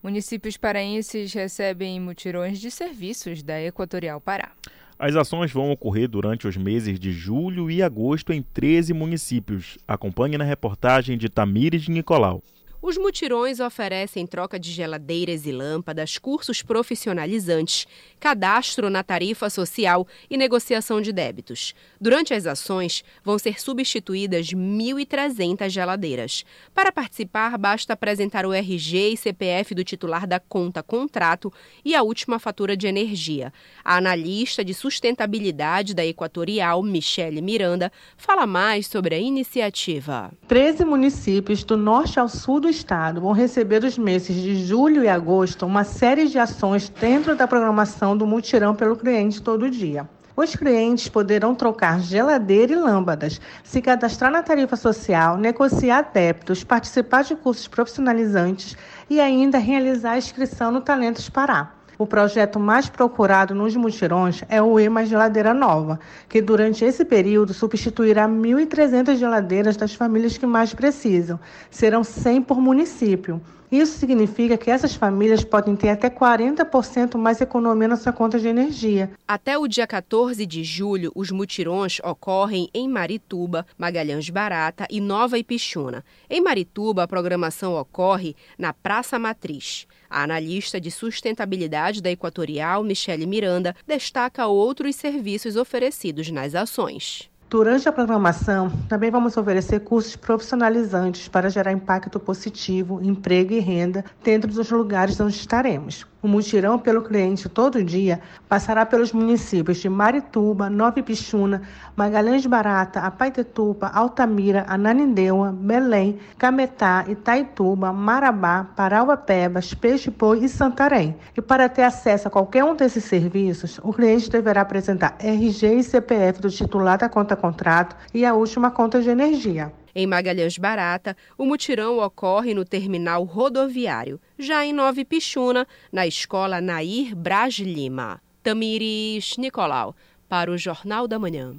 Municípios 0.02 0.56
paraenses 0.56 1.34
recebem 1.34 2.00
mutirões 2.00 2.60
de 2.60 2.70
serviços 2.70 3.42
da 3.42 3.62
Equatorial 3.62 4.22
Pará. 4.22 4.52
As 4.98 5.16
ações 5.16 5.52
vão 5.52 5.72
ocorrer 5.72 6.08
durante 6.08 6.48
os 6.48 6.56
meses 6.56 7.00
de 7.00 7.12
julho 7.12 7.70
e 7.70 7.84
agosto 7.84 8.32
em 8.32 8.42
13 8.42 8.94
municípios. 8.94 9.78
Acompanhe 9.88 10.38
na 10.38 10.46
reportagem 10.46 11.18
de 11.18 11.28
Tamires 11.28 11.88
Nicolau. 11.88 12.42
Os 12.88 12.98
mutirões 12.98 13.60
oferecem 13.60 14.28
troca 14.28 14.60
de 14.60 14.72
geladeiras 14.72 15.48
e 15.48 15.52
lâmpadas, 15.52 16.20
cursos 16.20 16.62
profissionalizantes, 16.62 17.88
cadastro 18.20 18.92
na 18.92 19.02
tarifa 19.02 19.50
social 19.50 20.08
e 20.30 20.38
negociação 20.38 21.02
de 21.02 21.12
débitos. 21.12 21.74
Durante 22.00 22.32
as 22.32 22.46
ações, 22.46 23.04
vão 23.24 23.40
ser 23.40 23.60
substituídas 23.60 24.50
1.300 24.50 25.68
geladeiras. 25.68 26.46
Para 26.76 26.92
participar, 26.92 27.58
basta 27.58 27.94
apresentar 27.94 28.46
o 28.46 28.54
RG 28.54 29.14
e 29.14 29.18
CPF 29.18 29.74
do 29.74 29.84
titular 29.84 30.28
da 30.28 30.40
conta 30.40 30.84
contrato 30.84 31.52
e 31.84 31.96
a 31.96 32.04
última 32.04 32.38
fatura 32.38 32.78
de 32.78 32.86
energia. 32.86 33.52
A 33.84 33.98
analista 33.98 34.64
de 34.64 34.76
sustentabilidade 34.76 35.96
da 35.96 36.06
Equatorial, 36.06 36.84
Michele 36.84 37.42
Miranda, 37.42 37.92
fala 38.16 38.46
mais 38.46 38.86
sobre 38.86 39.16
a 39.16 39.20
iniciativa. 39.20 40.32
13 40.48 40.86
municípios 40.86 41.64
do 41.64 41.76
norte 41.76 42.20
ao 42.20 42.30
sul 42.30 42.60
do 42.60 42.75
Estado 42.76 43.22
vão 43.22 43.32
receber 43.32 43.84
os 43.86 43.98
meses 43.98 44.36
de 44.36 44.66
julho 44.66 45.04
e 45.04 45.08
agosto 45.08 45.66
uma 45.66 45.86
série 45.86 46.28
de 46.28 46.38
ações 46.38 46.90
dentro 46.90 47.34
da 47.34 47.48
programação 47.48 48.18
do 48.18 48.28
Mutirão 48.28 48.76
pelo 48.76 48.98
Cliente 48.98 49.42
Todo 49.42 49.70
Dia. 49.70 50.08
Os 50.36 50.54
clientes 50.54 51.08
poderão 51.08 51.56
trocar 51.56 52.02
geladeira 52.02 52.74
e 52.74 52.76
lâmpadas, 52.76 53.40
se 53.64 53.82
cadastrar 53.82 54.30
na 54.30 54.44
tarifa 54.44 54.76
social, 54.76 55.38
negociar 55.38 56.12
débitos, 56.14 56.66
participar 56.66 57.24
de 57.24 57.38
cursos 57.38 57.70
profissionalizantes 57.70 58.76
e 59.10 59.22
ainda 59.22 59.58
realizar 59.58 60.18
inscrição 60.18 60.70
no 60.72 60.82
Talentos 60.82 61.30
Pará. 61.30 61.75
O 61.98 62.06
projeto 62.06 62.60
mais 62.60 62.90
procurado 62.90 63.56
nos 63.56 63.76
mutirões 63.76 64.44
é 64.50 64.62
o 64.62 64.80
EMA 64.80 65.06
Geladeira 65.06 65.54
Nova, 65.54 66.00
que 66.28 66.42
durante 66.42 66.84
esse 66.84 67.06
período 67.06 67.54
substituirá 67.54 68.28
1.300 68.28 69.16
geladeiras 69.16 69.78
das 69.78 69.94
famílias 69.94 70.38
que 70.38 70.46
mais 70.46 70.74
precisam. 70.74 71.40
Serão 71.72 72.04
100 72.04 72.42
por 72.42 72.60
município. 72.60 73.42
Isso 73.72 73.98
significa 73.98 74.58
que 74.58 74.70
essas 74.70 74.96
famílias 74.96 75.44
podem 75.44 75.76
ter 75.76 75.90
até 75.90 76.10
40% 76.10 77.18
mais 77.18 77.42
economia 77.42 77.88
na 77.88 77.96
sua 77.96 78.14
conta 78.14 78.40
de 78.40 78.48
energia. 78.48 79.12
Até 79.28 79.58
o 79.58 79.68
dia 79.68 79.88
14 79.88 80.46
de 80.46 80.64
julho, 80.64 81.12
os 81.16 81.32
mutirões 81.32 82.00
ocorrem 82.04 82.70
em 82.74 82.88
Marituba, 82.88 83.66
Magalhães 83.78 84.30
Barata 84.30 84.86
e 84.90 85.02
Nova 85.02 85.38
Ipixuna. 85.38 86.06
Em 86.30 86.42
Marituba, 86.42 87.04
a 87.04 87.08
programação 87.08 87.74
ocorre 87.74 88.36
na 88.58 88.72
Praça 88.72 89.18
Matriz. 89.18 89.88
A 90.16 90.24
analista 90.24 90.80
de 90.80 90.90
sustentabilidade 90.90 92.02
da 92.02 92.10
Equatorial, 92.10 92.82
Michele 92.86 93.26
Miranda, 93.26 93.76
destaca 93.86 94.48
outros 94.48 94.96
serviços 94.96 95.58
oferecidos 95.58 96.32
nas 96.32 96.56
ações. 96.56 97.30
Durante 97.50 97.90
a 97.90 97.92
programação, 97.92 98.72
também 98.88 99.12
vamos 99.12 99.36
oferecer 99.36 99.82
cursos 99.82 100.16
profissionalizantes 100.16 101.28
para 101.28 101.50
gerar 101.50 101.74
impacto 101.74 102.18
positivo, 102.18 103.02
emprego 103.04 103.52
e 103.52 103.60
renda 103.60 104.06
dentro 104.24 104.50
dos 104.50 104.72
lugares 104.72 105.20
onde 105.20 105.36
estaremos. 105.36 106.06
O 106.26 106.28
mutirão 106.28 106.80
pelo 106.80 107.04
cliente 107.04 107.48
todo 107.48 107.84
dia 107.84 108.20
passará 108.50 108.84
pelos 108.84 109.14
municípios 109.14 109.78
de 109.78 109.88
Marituba, 109.88 110.72
Nova 110.72 111.00
Ipixuna, 111.00 111.62
Magalhães 111.96 112.44
Barata, 112.48 113.02
Apaitetuba, 113.02 113.90
Altamira, 113.90 114.66
Ananindeua, 114.68 115.52
Belém, 115.52 116.18
Cametá, 116.36 117.06
Itaituba, 117.08 117.94
Marabá, 117.94 118.64
Parauapebas, 118.76 119.76
Peixe-Boi 119.76 120.46
e 120.46 120.50
Santarém. 120.50 121.16
E 121.38 121.44
para 121.44 121.70
ter 121.70 121.84
acesso 121.84 122.28
a 122.28 122.32
qualquer 122.32 122.64
um 122.64 122.76
desses 122.76 123.04
serviços, 123.04 123.80
o 123.84 123.94
cliente 123.94 124.28
deverá 124.28 124.62
apresentar 124.62 125.16
RG 125.20 125.76
e 125.76 125.84
CPF 125.84 126.42
do 126.42 126.50
titular 126.50 126.98
da 126.98 127.08
conta 127.08 127.36
contrato 127.36 127.96
e 128.12 128.26
a 128.26 128.34
última 128.34 128.72
conta 128.72 129.00
de 129.00 129.12
energia. 129.12 129.72
Em 129.98 130.06
Magalhães 130.06 130.58
Barata, 130.58 131.16
o 131.38 131.46
mutirão 131.46 132.00
ocorre 132.00 132.54
no 132.54 132.66
terminal 132.66 133.24
rodoviário. 133.24 134.20
Já 134.38 134.66
em 134.66 134.74
Nova 134.74 135.06
Pichuna, 135.06 135.66
na 135.90 136.06
escola 136.06 136.60
Nair 136.60 137.16
Braz 137.16 137.56
Lima. 137.60 138.22
Tamires 138.44 139.38
Nicolau, 139.38 139.96
para 140.28 140.52
o 140.52 140.58
Jornal 140.58 141.08
da 141.08 141.18
Manhã. 141.18 141.56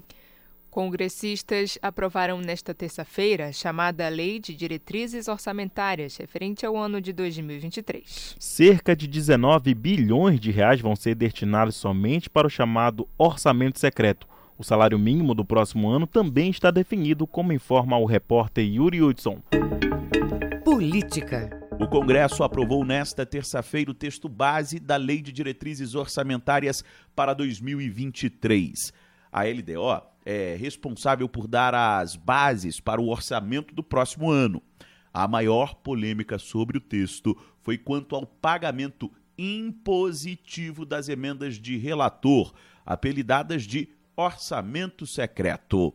Congressistas 0.71 1.79
aprovaram 1.81 2.39
nesta 2.39 2.75
terça-feira 2.75 3.47
a 3.47 3.53
chamada 3.53 4.07
Lei 4.11 4.39
de 4.39 4.55
Diretrizes 4.55 5.27
Orçamentárias, 5.27 6.19
referente 6.19 6.67
ao 6.67 6.77
ano 6.77 7.01
de 7.01 7.15
2023. 7.15 8.37
Cerca 8.39 8.95
de 8.95 9.09
19 9.09 9.73
bilhões 9.75 10.39
de 10.39 10.51
reais 10.51 10.83
vão 10.83 10.95
ser 10.95 11.15
destinados 11.15 11.75
somente 11.77 12.29
para 12.29 12.47
o 12.47 12.51
chamado 12.51 13.09
orçamento 13.17 13.81
secreto, 13.81 14.29
o 14.59 14.65
salário 14.65 14.99
mínimo 14.99 15.35
do 15.35 15.45
próximo 15.45 15.89
ano 15.89 16.07
também 16.07 16.51
está 16.51 16.71
definido, 16.71 17.27
como 17.27 17.53
informa 17.53 17.99
o 17.99 18.07
repórter 18.07 18.65
Yuri 18.65 19.03
Hudson. 19.03 19.43
Política. 20.65 21.51
O 21.79 21.87
Congresso 21.87 22.43
aprovou 22.43 22.85
nesta 22.85 23.27
terça-feira 23.27 23.91
o 23.91 23.95
texto 23.95 24.29
base 24.29 24.81
da 24.81 24.97
Lei 24.97 25.21
de 25.21 25.31
Diretrizes 25.31 25.95
Orçamentárias 25.95 26.83
para 27.15 27.35
2023. 27.35 28.93
A 29.31 29.45
LDO 29.45 30.03
é 30.25 30.57
responsável 30.59 31.29
por 31.29 31.47
dar 31.47 31.75
as 31.75 32.17
bases 32.17 32.81
para 32.81 33.01
o 33.01 33.09
orçamento 33.09 33.75
do 33.75 33.83
próximo 33.83 34.31
ano. 34.31 34.63
A 35.13 35.29
maior 35.29 35.75
polêmica 35.75 36.39
sobre 36.39 36.79
o 36.79 36.81
texto 36.81 37.37
foi 37.61 37.77
quanto 37.77 38.17
ao 38.17 38.27
pagamento 38.27 39.13
impositivo 39.37 40.87
das 40.87 41.11
emendas 41.11 41.57
de 41.57 41.77
relator, 41.77 42.55
apelidadas 42.87 43.65
de 43.65 43.89
orçamento 44.17 45.07
secreto. 45.07 45.93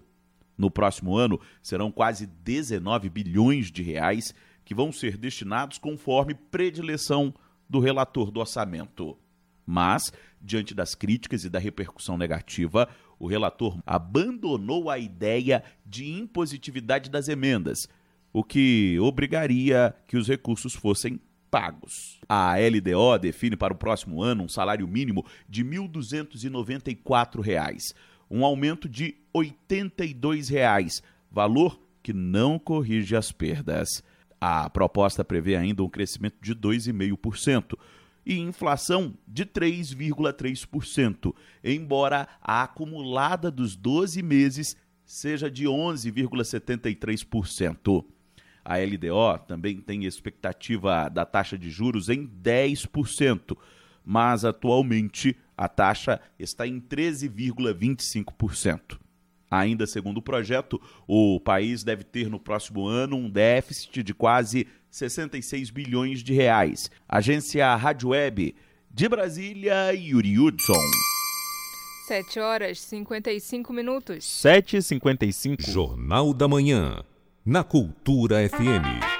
No 0.57 0.69
próximo 0.69 1.17
ano, 1.17 1.39
serão 1.61 1.91
quase 1.91 2.27
19 2.27 3.09
bilhões 3.09 3.71
de 3.71 3.81
reais 3.81 4.35
que 4.63 4.75
vão 4.75 4.91
ser 4.91 5.17
destinados 5.17 5.79
conforme 5.79 6.35
predileção 6.35 7.33
do 7.67 7.79
relator 7.79 8.29
do 8.29 8.39
orçamento. 8.39 9.17
Mas, 9.65 10.13
diante 10.39 10.75
das 10.75 10.93
críticas 10.93 11.43
e 11.43 11.49
da 11.49 11.57
repercussão 11.57 12.17
negativa, 12.17 12.87
o 13.17 13.27
relator 13.27 13.79
abandonou 13.85 14.89
a 14.89 14.99
ideia 14.99 15.63
de 15.85 16.11
impositividade 16.11 17.09
das 17.09 17.27
emendas, 17.27 17.87
o 18.33 18.43
que 18.43 18.97
obrigaria 18.99 19.95
que 20.07 20.17
os 20.17 20.27
recursos 20.27 20.73
fossem 20.73 21.19
pagos. 21.49 22.19
A 22.29 22.55
LDO 22.55 23.19
define 23.19 23.57
para 23.57 23.73
o 23.73 23.77
próximo 23.77 24.23
ano 24.23 24.43
um 24.43 24.49
salário 24.49 24.87
mínimo 24.87 25.25
de 25.49 25.63
R$ 25.63 25.69
1.294 25.69 27.93
um 28.31 28.43
aumento 28.45 28.87
de 28.87 29.17
R$ 29.35 29.53
82,00, 29.67 31.03
valor 31.29 31.77
que 32.01 32.13
não 32.13 32.57
corrige 32.57 33.13
as 33.15 33.31
perdas. 33.31 34.01
A 34.39 34.67
proposta 34.69 35.25
prevê 35.25 35.57
ainda 35.57 35.83
um 35.83 35.89
crescimento 35.89 36.37
de 36.41 36.55
2,5% 36.55 37.77
e 38.25 38.39
inflação 38.39 39.13
de 39.27 39.45
3,3%, 39.45 41.35
embora 41.63 42.27
a 42.41 42.63
acumulada 42.63 43.51
dos 43.51 43.75
12 43.75 44.23
meses 44.23 44.75
seja 45.05 45.51
de 45.51 45.65
11,73%. 45.65 48.05
A 48.63 48.77
LDO 48.77 49.39
também 49.47 49.81
tem 49.81 50.05
expectativa 50.05 51.09
da 51.09 51.25
taxa 51.25 51.57
de 51.57 51.69
juros 51.69 52.07
em 52.09 52.25
10%, 52.25 53.57
mas 54.05 54.45
atualmente 54.45 55.35
A 55.61 55.67
taxa 55.67 56.19
está 56.39 56.65
em 56.65 56.81
13,25%. 56.81 58.97
Ainda 59.51 59.85
segundo 59.85 60.17
o 60.17 60.21
projeto, 60.21 60.81
o 61.07 61.39
país 61.39 61.83
deve 61.83 62.03
ter 62.03 62.31
no 62.31 62.39
próximo 62.39 62.87
ano 62.87 63.15
um 63.15 63.29
déficit 63.29 64.01
de 64.01 64.11
quase 64.11 64.65
66 64.89 65.69
bilhões 65.69 66.23
de 66.23 66.33
reais. 66.33 66.89
Agência 67.07 67.75
Rádio 67.75 68.09
Web 68.09 68.55
de 68.89 69.07
Brasília, 69.07 69.93
Yuri 69.93 70.39
Hudson. 70.39 70.81
7 72.07 72.39
horas 72.39 72.79
55 72.79 73.71
minutos. 73.71 74.25
7 74.25 74.77
e 74.77 74.81
55 74.81 75.61
Jornal 75.61 76.33
da 76.33 76.47
Manhã, 76.47 77.03
na 77.45 77.63
Cultura 77.63 78.37
FM. 78.49 79.10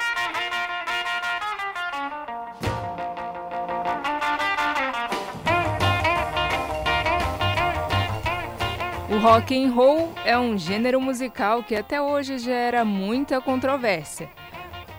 Rock 9.22 9.56
and 9.56 9.72
roll 9.72 10.12
é 10.26 10.36
um 10.36 10.58
gênero 10.58 11.00
musical 11.00 11.62
que 11.62 11.76
até 11.76 12.02
hoje 12.02 12.40
gera 12.40 12.84
muita 12.84 13.40
controvérsia. 13.40 14.28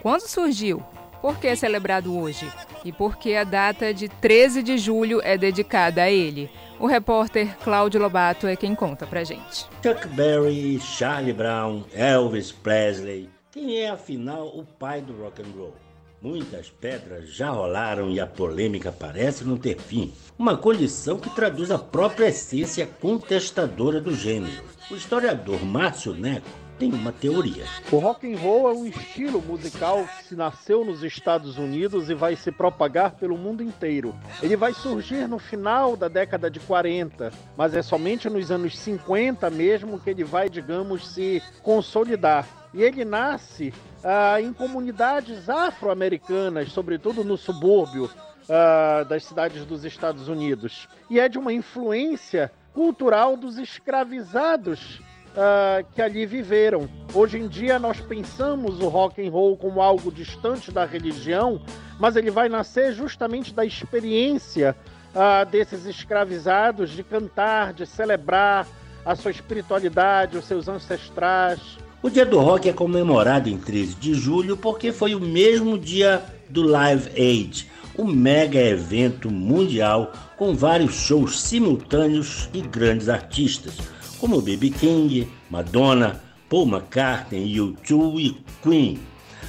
Quando 0.00 0.28
surgiu? 0.28 0.80
Por 1.20 1.38
que 1.38 1.48
é 1.48 1.56
celebrado 1.56 2.16
hoje? 2.16 2.48
E 2.84 2.92
por 2.92 3.16
que 3.16 3.34
a 3.34 3.42
data 3.42 3.92
de 3.92 4.08
13 4.08 4.62
de 4.62 4.78
julho 4.78 5.20
é 5.24 5.36
dedicada 5.36 6.04
a 6.04 6.10
ele? 6.10 6.48
O 6.78 6.86
repórter 6.86 7.56
Cláudio 7.64 8.00
Lobato 8.00 8.46
é 8.46 8.54
quem 8.54 8.76
conta 8.76 9.08
pra 9.08 9.24
gente. 9.24 9.66
Chuck 9.82 10.06
Berry, 10.08 10.78
Charlie 10.78 11.32
Brown, 11.32 11.82
Elvis 11.92 12.52
Presley. 12.52 13.28
Quem 13.50 13.80
é 13.80 13.90
afinal 13.90 14.46
o 14.46 14.64
pai 14.64 15.00
do 15.00 15.20
rock 15.20 15.42
and 15.42 15.58
roll? 15.58 15.74
Muitas 16.22 16.70
pedras 16.70 17.28
já 17.30 17.50
rolaram 17.50 18.08
e 18.08 18.20
a 18.20 18.26
polêmica 18.28 18.92
parece 18.92 19.42
não 19.42 19.56
ter 19.56 19.76
fim. 19.76 20.12
Uma 20.38 20.56
condição 20.56 21.18
que 21.18 21.28
traduz 21.28 21.68
a 21.72 21.78
própria 21.78 22.28
essência 22.28 22.86
contestadora 22.86 24.00
do 24.00 24.14
gênero. 24.14 24.62
O 24.88 24.94
historiador 24.94 25.64
Márcio 25.64 26.14
Neco 26.14 26.48
tem 26.82 26.92
uma 26.92 27.12
teoria. 27.12 27.64
O 27.92 27.98
rock 27.98 28.26
and 28.26 28.36
roll 28.36 28.68
é 28.68 28.72
um 28.72 28.84
estilo 28.84 29.40
musical 29.40 30.04
que 30.04 30.24
se 30.24 30.34
nasceu 30.34 30.84
nos 30.84 31.04
Estados 31.04 31.56
Unidos 31.56 32.10
e 32.10 32.14
vai 32.14 32.34
se 32.34 32.50
propagar 32.50 33.12
pelo 33.12 33.38
mundo 33.38 33.62
inteiro. 33.62 34.12
Ele 34.42 34.56
vai 34.56 34.74
surgir 34.74 35.28
no 35.28 35.38
final 35.38 35.96
da 35.96 36.08
década 36.08 36.50
de 36.50 36.58
40, 36.58 37.32
mas 37.56 37.76
é 37.76 37.82
somente 37.82 38.28
nos 38.28 38.50
anos 38.50 38.76
50 38.76 39.48
mesmo 39.48 40.00
que 40.00 40.10
ele 40.10 40.24
vai, 40.24 40.50
digamos, 40.50 41.06
se 41.06 41.40
consolidar. 41.62 42.48
E 42.74 42.82
ele 42.82 43.04
nasce 43.04 43.72
ah, 44.02 44.40
em 44.40 44.52
comunidades 44.52 45.48
afro-americanas, 45.48 46.72
sobretudo 46.72 47.22
no 47.22 47.36
subúrbio 47.36 48.10
ah, 48.50 49.04
das 49.08 49.24
cidades 49.24 49.64
dos 49.64 49.84
Estados 49.84 50.26
Unidos. 50.26 50.88
E 51.08 51.20
é 51.20 51.28
de 51.28 51.38
uma 51.38 51.52
influência 51.52 52.50
cultural 52.74 53.36
dos 53.36 53.56
escravizados 53.56 55.00
Uh, 55.32 55.82
que 55.94 56.02
ali 56.02 56.26
viveram. 56.26 56.86
Hoje 57.14 57.38
em 57.38 57.48
dia 57.48 57.78
nós 57.78 57.98
pensamos 57.98 58.80
o 58.80 58.88
rock 58.88 59.26
and 59.26 59.30
roll 59.30 59.56
como 59.56 59.80
algo 59.80 60.12
distante 60.12 60.70
da 60.70 60.84
religião, 60.84 61.58
mas 61.98 62.16
ele 62.16 62.30
vai 62.30 62.50
nascer 62.50 62.92
justamente 62.92 63.54
da 63.54 63.64
experiência 63.64 64.76
uh, 65.14 65.50
desses 65.50 65.86
escravizados 65.86 66.90
de 66.90 67.02
cantar, 67.02 67.72
de 67.72 67.86
celebrar 67.86 68.66
a 69.06 69.16
sua 69.16 69.30
espiritualidade, 69.30 70.36
os 70.36 70.44
seus 70.44 70.68
ancestrais. 70.68 71.78
O 72.02 72.10
Dia 72.10 72.26
do 72.26 72.38
Rock 72.38 72.68
é 72.68 72.72
comemorado 72.74 73.48
em 73.48 73.56
13 73.56 73.94
de 73.94 74.12
julho 74.12 74.54
porque 74.54 74.92
foi 74.92 75.14
o 75.14 75.20
mesmo 75.20 75.78
dia 75.78 76.22
do 76.50 76.62
Live 76.62 77.08
Aid, 77.16 77.70
o 77.96 78.04
mega 78.04 78.60
evento 78.60 79.30
mundial 79.30 80.12
com 80.36 80.54
vários 80.54 80.94
shows 80.94 81.40
simultâneos 81.40 82.50
e 82.52 82.60
grandes 82.60 83.08
artistas 83.08 83.78
como 84.22 84.40
B.B. 84.40 84.70
King, 84.70 85.28
Madonna, 85.50 86.22
Paul 86.48 86.68
McCartney, 86.68 87.56
U2 87.56 88.20
e 88.20 88.44
Queen. 88.62 89.00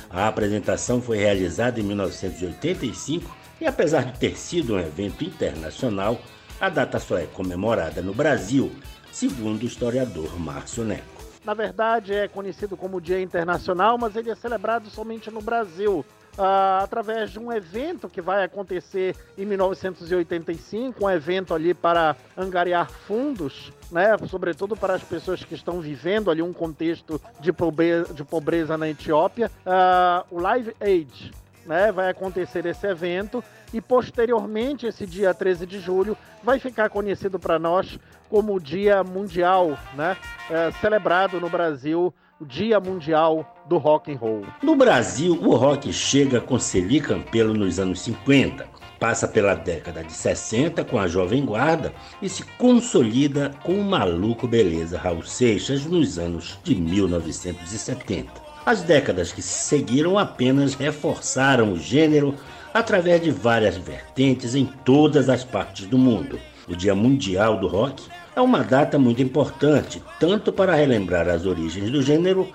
A 0.10 0.28
apresentação 0.28 1.00
foi 1.00 1.20
realizada 1.20 1.80
em 1.80 1.84
1985 1.84 3.30
e, 3.62 3.68
apesar 3.68 4.06
de 4.06 4.18
ter 4.18 4.36
sido 4.36 4.74
um 4.74 4.80
evento 4.80 5.24
internacional, 5.24 6.20
a 6.60 6.70
data 6.70 7.00
só 7.00 7.20
é 7.20 7.28
comemorada 7.28 8.02
no 8.02 8.16
Brasil, 8.16 8.72
segundo 9.12 9.62
o 9.62 9.68
historiador 9.68 10.40
Márcio 10.40 10.84
Neco. 10.84 11.24
Na 11.46 11.54
verdade, 11.54 12.12
é 12.12 12.28
conhecido 12.28 12.76
como 12.76 13.00
Dia 13.00 13.22
Internacional, 13.22 14.00
mas 14.00 14.16
ele 14.16 14.32
é 14.32 14.36
celebrado 14.36 14.90
somente 14.90 15.30
no 15.30 15.40
Brasil 15.40 16.04
uh, 16.38 16.84
através 16.84 17.32
de 17.32 17.40
um 17.40 17.52
evento 17.52 18.10
que 18.10 18.22
vai 18.22 18.44
acontecer 18.44 19.16
em 19.38 19.46
1985, 19.46 21.06
um 21.06 21.10
evento 21.10 21.54
ali 21.54 21.74
para 21.74 22.16
angariar 22.38 22.90
fundos, 22.90 23.72
né, 23.92 24.18
sobretudo 24.28 24.76
para 24.76 24.96
as 24.96 25.04
pessoas 25.04 25.44
que 25.44 25.56
estão 25.56 25.80
vivendo 25.80 26.32
ali 26.32 26.42
um 26.42 26.54
contexto 26.54 27.22
de 27.40 27.52
pobreza, 27.52 28.14
de 28.14 28.24
pobreza 28.24 28.78
na 28.78 28.90
Etiópia, 28.90 29.52
uh, 29.66 30.26
o 30.36 30.40
Live 30.40 30.76
Aid. 30.80 31.32
Né, 31.66 31.94
vai 31.94 32.10
acontecer 32.10 32.66
esse 32.66 32.86
evento 32.86 33.42
e 33.74 33.80
posteriormente, 33.80 34.86
esse 34.86 35.08
dia 35.08 35.34
13 35.34 35.66
de 35.66 35.80
julho, 35.80 36.18
vai 36.44 36.60
ficar 36.60 36.90
conhecido 36.90 37.40
para 37.40 37.58
nós 37.58 37.98
como 38.30 38.54
o 38.54 38.60
Dia 38.60 39.02
Mundial, 39.02 39.80
né, 39.94 40.18
é, 40.50 40.72
celebrado 40.82 41.40
no 41.40 41.50
Brasil 41.50 42.14
o 42.44 42.46
Dia 42.46 42.80
Mundial 42.82 43.53
do 43.68 43.78
Rock 43.78 44.12
and 44.12 44.18
Roll. 44.18 44.46
No 44.62 44.76
Brasil, 44.76 45.38
o 45.42 45.56
rock 45.56 45.92
chega 45.92 46.40
com 46.42 46.60
Celi 46.60 47.00
Campelo 47.00 47.54
nos 47.54 47.80
anos 47.80 48.02
50, 48.02 48.66
passa 49.00 49.28
pela 49.28 49.54
década 49.54 50.04
de 50.04 50.14
60 50.14 50.84
com 50.86 51.00
a 51.00 51.08
Jovem 51.08 51.46
Guarda 51.46 51.94
e 52.22 52.30
se 52.30 52.44
consolida 52.58 53.52
com 53.64 53.74
o 53.74 53.84
maluco 53.84 54.48
beleza 54.48 54.98
Raul 54.98 55.24
Seixas 55.24 55.86
nos 55.86 56.18
anos 56.18 56.60
de 56.64 56.76
1970. 56.76 58.32
As 58.66 58.82
décadas 58.82 59.32
que 59.32 59.42
se 59.42 59.68
seguiram 59.68 60.18
apenas 60.18 60.74
reforçaram 60.74 61.74
o 61.74 61.80
gênero 61.80 62.36
através 62.74 63.22
de 63.22 63.30
várias 63.30 63.76
vertentes 63.76 64.56
em 64.56 64.66
todas 64.66 65.30
as 65.30 65.44
partes 65.44 65.86
do 65.86 65.98
mundo. 65.98 66.40
O 66.68 66.76
Dia 66.76 66.96
Mundial 66.96 67.60
do 67.60 67.68
Rock 67.68 68.08
é 68.36 68.42
uma 68.42 68.64
data 68.64 68.98
muito 68.98 69.22
importante, 69.22 70.02
tanto 70.20 70.52
para 70.52 70.76
relembrar 70.76 71.28
as 71.28 71.46
origens 71.46 71.92
do 71.92 72.02
gênero, 72.02 72.48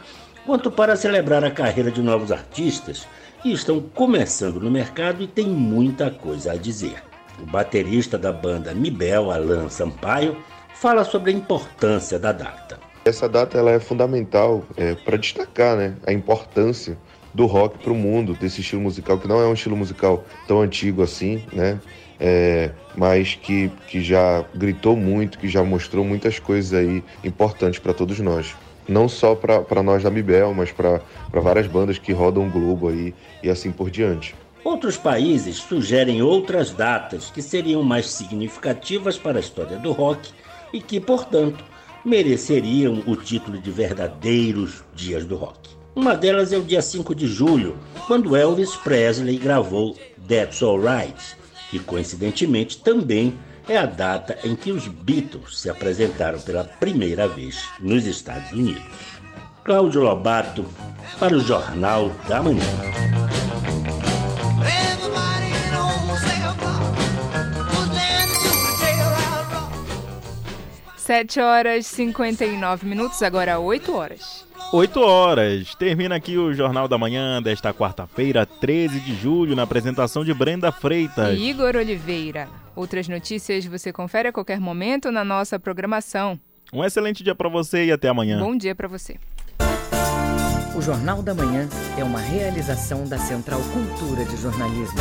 quanto 0.48 0.70
para 0.70 0.96
celebrar 0.96 1.44
a 1.44 1.50
carreira 1.50 1.90
de 1.90 2.00
novos 2.00 2.32
artistas 2.32 3.06
que 3.42 3.52
estão 3.52 3.82
começando 3.82 4.58
no 4.58 4.70
mercado 4.70 5.22
e 5.22 5.26
têm 5.26 5.46
muita 5.46 6.10
coisa 6.10 6.52
a 6.52 6.56
dizer. 6.56 7.02
O 7.38 7.44
baterista 7.44 8.16
da 8.16 8.32
banda 8.32 8.72
Mibel, 8.72 9.30
Alan 9.30 9.68
Sampaio, 9.68 10.38
fala 10.74 11.04
sobre 11.04 11.32
a 11.32 11.34
importância 11.34 12.18
da 12.18 12.32
data. 12.32 12.78
Essa 13.04 13.28
data 13.28 13.58
ela 13.58 13.72
é 13.72 13.78
fundamental 13.78 14.64
é, 14.74 14.94
para 14.94 15.18
destacar 15.18 15.76
né, 15.76 15.94
a 16.06 16.14
importância 16.14 16.96
do 17.34 17.44
rock 17.44 17.76
para 17.76 17.92
o 17.92 17.94
mundo, 17.94 18.32
desse 18.32 18.62
estilo 18.62 18.80
musical, 18.80 19.18
que 19.18 19.28
não 19.28 19.42
é 19.42 19.46
um 19.46 19.52
estilo 19.52 19.76
musical 19.76 20.24
tão 20.46 20.62
antigo 20.62 21.02
assim, 21.02 21.44
né? 21.52 21.78
é, 22.18 22.70
mas 22.96 23.34
que, 23.34 23.70
que 23.86 24.02
já 24.02 24.44
gritou 24.54 24.96
muito, 24.96 25.38
que 25.38 25.48
já 25.48 25.62
mostrou 25.62 26.04
muitas 26.04 26.38
coisas 26.38 26.72
aí 26.74 27.02
importantes 27.22 27.78
para 27.78 27.94
todos 27.94 28.18
nós. 28.18 28.56
Não 28.88 29.08
só 29.08 29.34
para 29.34 29.82
nós 29.82 30.02
da 30.02 30.10
Mibel, 30.10 30.54
mas 30.54 30.72
para 30.72 31.00
várias 31.30 31.66
bandas 31.66 31.98
que 31.98 32.12
rodam 32.12 32.46
o 32.46 32.50
globo 32.50 32.88
aí 32.88 33.14
e 33.42 33.50
assim 33.50 33.70
por 33.70 33.90
diante. 33.90 34.34
Outros 34.64 34.96
países 34.96 35.56
sugerem 35.56 36.22
outras 36.22 36.70
datas 36.72 37.30
que 37.30 37.42
seriam 37.42 37.82
mais 37.82 38.10
significativas 38.10 39.18
para 39.18 39.38
a 39.38 39.40
história 39.40 39.78
do 39.78 39.92
rock 39.92 40.30
e 40.72 40.80
que, 40.80 40.98
portanto, 40.98 41.64
mereceriam 42.04 43.02
o 43.06 43.14
título 43.14 43.58
de 43.58 43.70
verdadeiros 43.70 44.82
dias 44.94 45.24
do 45.24 45.36
rock. 45.36 45.70
Uma 45.94 46.14
delas 46.14 46.52
é 46.52 46.56
o 46.56 46.62
dia 46.62 46.80
5 46.80 47.14
de 47.14 47.26
julho, 47.26 47.76
quando 48.06 48.36
Elvis 48.36 48.74
Presley 48.76 49.36
gravou 49.36 49.96
That's 50.28 50.62
Alright, 50.62 51.36
que 51.70 51.78
coincidentemente 51.78 52.78
também 52.78 53.34
é 53.68 53.76
a 53.76 53.84
data 53.84 54.38
em 54.42 54.56
que 54.56 54.72
os 54.72 54.88
Beatles 54.88 55.60
se 55.60 55.68
apresentaram 55.68 56.40
pela 56.40 56.64
primeira 56.64 57.28
vez 57.28 57.68
nos 57.78 58.06
Estados 58.06 58.50
Unidos. 58.52 58.82
Cláudio 59.62 60.02
Lobato, 60.02 60.64
para 61.20 61.36
o 61.36 61.40
Jornal 61.40 62.10
da 62.26 62.42
Manhã. 62.42 62.64
Sete 70.96 71.40
horas 71.40 71.86
e 71.86 71.96
59 71.96 72.86
minutos, 72.86 73.22
agora 73.22 73.58
oito 73.58 73.94
horas. 73.94 74.47
8 74.70 75.00
horas. 75.00 75.74
Termina 75.74 76.16
aqui 76.16 76.36
o 76.36 76.52
Jornal 76.52 76.86
da 76.86 76.98
Manhã 76.98 77.42
desta 77.42 77.72
quarta-feira, 77.72 78.44
13 78.44 79.00
de 79.00 79.14
julho, 79.14 79.56
na 79.56 79.62
apresentação 79.62 80.22
de 80.22 80.34
Brenda 80.34 80.70
Freitas. 80.70 81.38
E 81.38 81.48
Igor 81.48 81.74
Oliveira. 81.74 82.48
Outras 82.76 83.08
notícias 83.08 83.64
você 83.64 83.92
confere 83.92 84.28
a 84.28 84.32
qualquer 84.32 84.60
momento 84.60 85.10
na 85.10 85.24
nossa 85.24 85.58
programação. 85.58 86.38
Um 86.70 86.84
excelente 86.84 87.24
dia 87.24 87.34
para 87.34 87.48
você 87.48 87.86
e 87.86 87.92
até 87.92 88.08
amanhã. 88.08 88.38
Bom 88.38 88.56
dia 88.56 88.74
para 88.74 88.86
você. 88.86 89.16
O 90.76 90.82
Jornal 90.82 91.22
da 91.22 91.34
Manhã 91.34 91.66
é 91.96 92.04
uma 92.04 92.20
realização 92.20 93.04
da 93.04 93.18
Central 93.18 93.60
Cultura 93.72 94.24
de 94.26 94.36
Jornalismo. 94.36 94.98